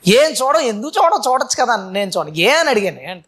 ఏం 0.08 0.32
చూడ 0.32 0.56
ఎందుకు 0.56 0.92
చూడ 0.98 1.12
చూడొచ్చు 1.28 1.66
కదా? 1.66 1.90
నేను 1.92 2.12
చూడ 2.18 2.30
ఏ 2.30 2.50
అని 2.50 2.70
అడిగాను. 2.70 3.24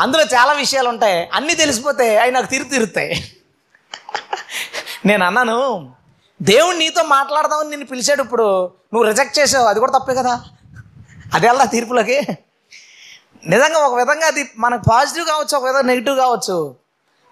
అందులో 0.00 0.22
చాలా 0.22 0.52
విషయాలు 0.52 0.88
ఉంటాయి. 0.88 1.28
అన్నీ 1.32 1.54
తెలిసిపోతే 1.54 2.18
అవి 2.18 2.30
నాకు 2.30 2.46
తీర్పు 2.46 2.68
తీరుతాయి. 2.68 3.32
నేను 5.06 5.24
అన్నాను 5.24 5.92
దేవుడు 6.42 6.76
నీతో 6.76 7.02
మాట్లాడదామని 7.02 7.70
నిన్ను 7.70 7.86
పిలిచాడు 7.86 8.22
ఇప్పుడు. 8.22 8.70
నువ్వు 8.94 9.02
రిజెక్ట్ 9.02 9.38
చేసావు. 9.38 9.66
అది 9.66 9.80
కూడా 9.80 9.98
తప్పే 9.98 10.14
కదా? 10.14 10.44
అది 11.34 11.46
ఎలా 11.46 11.64
తీర్పులకి? 11.64 12.20
నిజంగా 13.46 13.78
ఒక 13.78 13.98
విధంగా 13.98 14.26
అది 14.26 14.50
మనకు 14.56 14.82
పాజిటివ్ 14.90 15.26
కావచ్చు 15.26 15.56
ఒక 15.56 15.64
విధంగా 15.64 15.82
నెగిటివ్ 15.82 16.16
కావచ్చు. 16.16 16.76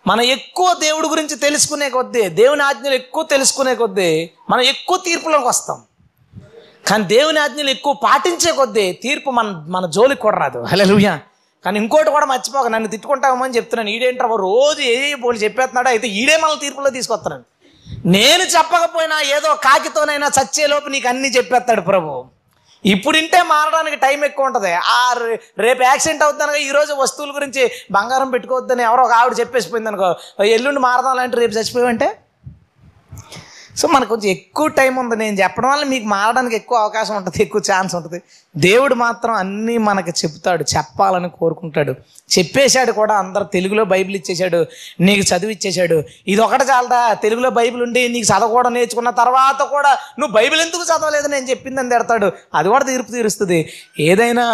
మనం 0.06 0.20
ఎక్కువ 0.20 0.76
దేవుడి 0.80 1.08
గురించి 1.08 1.36
తెలుసుకునే 1.36 1.88
కొద్దీ 1.88 2.28
దేవుని 2.28 2.62
ఆజ్ఞలు 2.62 2.94
ఎక్కువ 2.94 3.22
తెలుసుకునే 3.22 3.74
కొద్దీ 3.74 4.30
మనం 4.50 4.60
ఎక్కువ 4.60 4.96
తీర్పులోకి 4.96 5.46
వస్తాం. 5.46 5.82
కానీ 6.86 7.04
దేవుని 7.04 7.40
ఆజ్ఞలు 7.40 7.70
ఎక్కువ 7.70 7.92
పాటించే 7.92 8.52
కొద్దీ 8.52 8.92
తీర్పు 8.92 9.30
మన 9.30 9.64
మన 9.68 9.86
జోలికి 9.86 10.20
కూడా 10.20 10.38
రాదు. 10.38 10.62
హల్లెలూయా. 10.62 11.20
కానీ 11.64 11.78
ఇంకోటి 11.78 12.10
కూడా 12.10 12.26
మర్చిపోక. 12.26 12.66
నన్ను 12.66 12.88
తిట్టుకుంటామని 12.88 13.56
చెప్తున్నాను. 13.56 13.90
ఈడేంటారు 13.90 14.34
రోజు 14.34 14.80
ఏ 14.80 15.14
పోలి 15.14 15.38
చెప్పేస్తున్నాడో 15.38 15.88
అయితే 15.88 16.08
ఈడే 16.08 16.36
మన 16.36 16.50
తీర్పులో 16.60 16.90
తీసుకొస్తున్నాను 16.90 17.44
నేను 18.06 18.42
చెప్పకపోయినా 18.42 19.20
ఏదో 19.20 19.54
కాకితోనైనా 19.54 20.30
చచ్చేలోపు 20.40 20.88
నీకు 20.88 21.08
అన్నీ 21.08 21.28
చెప్పేస్తాడు 21.28 21.80
ప్రభు. 21.80 22.24
ఇప్పుడు 22.86 23.16
ఇంటే 23.16 23.42
మారడానికి 23.42 23.96
టైం 23.96 24.24
ఎక్కువ 24.24 24.46
ఉంటుంది. 24.46 24.74
ఆ 24.74 25.12
రే- 25.12 25.38
రేపు 25.58 25.82
యాక్సిడెంట్ 25.82 26.22
అవుతానుగా 26.22 26.56
ఈరోజు 26.56 26.92
వస్తువుల 26.94 27.34
గురించి 27.34 27.70
బంగారం 27.92 28.30
పెట్టుకోవద్దని 28.30 28.82
ఎవరో 28.82 29.02
ఒక 29.04 29.12
ఆవిడ 29.12 29.40
చెప్పేసిపోయింది 29.40 29.88
అనుకో 29.88 30.44
ఎల్లుండి 30.44 30.80
మారదాం 30.80 31.16
లాంటి 31.16 31.36
రేపు 31.36 31.52
చచ్చిపోయావంటే? 31.52 32.18
సో 33.78 33.88
మనకు 33.94 34.10
కొంచెం 34.12 34.30
ఎక్కువ 34.36 34.68
టైం 34.78 34.92
ఉంది. 35.02 35.16
నేను 35.22 35.36
చెప్పడం 35.42 35.68
వల్ల 35.72 35.84
మీకు 35.92 36.06
మారడానికి 36.14 36.56
ఎక్కువ 36.60 36.78
అవకాశం 36.84 37.14
ఉంటుంది 37.18 37.42
ఎక్కువ 37.46 37.60
ఛాన్స్ 37.70 37.92
ఉంటుంది. 37.98 38.18
దేవుడు 38.56 38.94
మాత్రం 39.04 39.34
అన్నీ 39.34 39.76
మనకు 39.88 40.12
చెప్తాడు 40.20 40.64
చెప్పాలని 40.74 41.28
కోరుకుంటాడు. 41.40 41.92
చెప్పేశాడు 42.36 42.92
కూడా 43.00 43.14
అందరు 43.22 43.44
తెలుగులో 43.56 43.84
బైబిల్ 43.94 44.16
ఇచ్చేశాడు 44.16 44.60
నీకు 45.00 45.24
చదివి 45.30 45.52
ఇచ్చేశాడు. 45.52 45.98
ఇది 46.32 46.40
ఒకటి 46.40 46.64
చాలదా 46.64 47.00
తెలుగులో 47.24 47.50
బైబిల్ 47.50 47.82
ఉండి 47.82 48.02
నీకు 48.08 48.26
చదవకూడదు 48.32 48.74
నేర్చుకున్న 48.74 49.10
తర్వాత 49.22 49.60
కూడా 49.74 49.92
నువ్వు 50.18 50.34
బైబిల్ 50.34 50.60
ఎందుకు 50.60 50.82
చదవలేదు 50.82 51.28
నేను 51.28 51.46
చెప్పిందని 51.50 51.90
తిడతాడు. 51.90 52.30
అది 52.54 52.68
కూడా 52.68 52.84
తీర్పు 52.84 53.12
తీరుస్తుంది. 53.12 53.60
ఏదైనా 54.00 54.46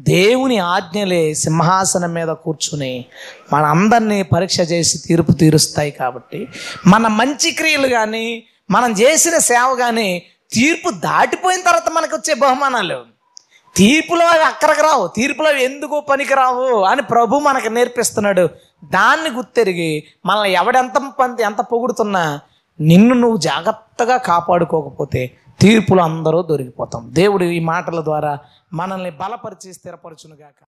దేవుని 0.00 0.58
ఆజ్ఞలే 0.58 1.34
సింహాసనం 1.34 2.14
మీద 2.14 2.30
కూర్చుని 2.44 3.04
మనందరినీ 3.52 4.22
పరీక్ష 4.22 4.60
చేసి 4.60 4.98
తీర్పు 4.98 5.32
తీరుస్తాయి 5.32 5.90
కాబట్టి 5.90 6.40
మన 6.86 7.06
మంచి 7.20 7.50
క్రియలు 7.50 7.88
కానీ 7.88 8.24
మనం 8.70 8.90
చేసిన 8.92 9.38
సేవ 9.38 9.74
కానీ 9.74 10.22
తీర్పు 10.52 10.90
దాటిపోయిన 10.90 11.60
తర్వాత 11.62 11.88
మనకు 11.88 12.16
వచ్చే 12.16 12.34
బహుమానాలు. 12.34 12.98
తీర్పులో 13.76 14.26
అవి 14.26 14.42
అక్కడికి 14.42 14.82
రావు 14.82 15.06
తీర్పులో 15.16 15.48
అవి 15.48 15.64
ఎందుకు 15.64 16.00
పనికి 16.00 16.34
రావు 16.34 16.82
అని 16.82 17.02
ప్రభు 17.02 17.38
మనకు 17.38 17.68
నేర్పిస్తున్నాడు. 17.68 18.48
దాన్ని 18.84 19.30
గుర్తెరిగి 19.30 20.04
మనల్ని 20.26 20.52
ఎవడెంత 20.52 20.96
పంత 21.20 21.40
ఎంత 21.40 21.60
పొగుడుతున్నా 21.60 22.40
నిన్ను 22.80 23.14
నువ్వు 23.14 23.36
జాగ్రత్తగా 23.36 24.16
కాపాడుకోకపోతే 24.16 25.36
తీర్పులు 25.60 26.00
అందరూ 26.00 26.42
దొరికిపోతాం. 26.42 27.02
దేవుడు 27.12 27.44
ఈ 27.44 27.60
మాటల 27.60 28.04
ద్వారా 28.04 28.38
మనల్ని 28.72 29.10
బలపరిచి 29.10 29.74
స్థిరపరచునుగాక. 29.74 30.70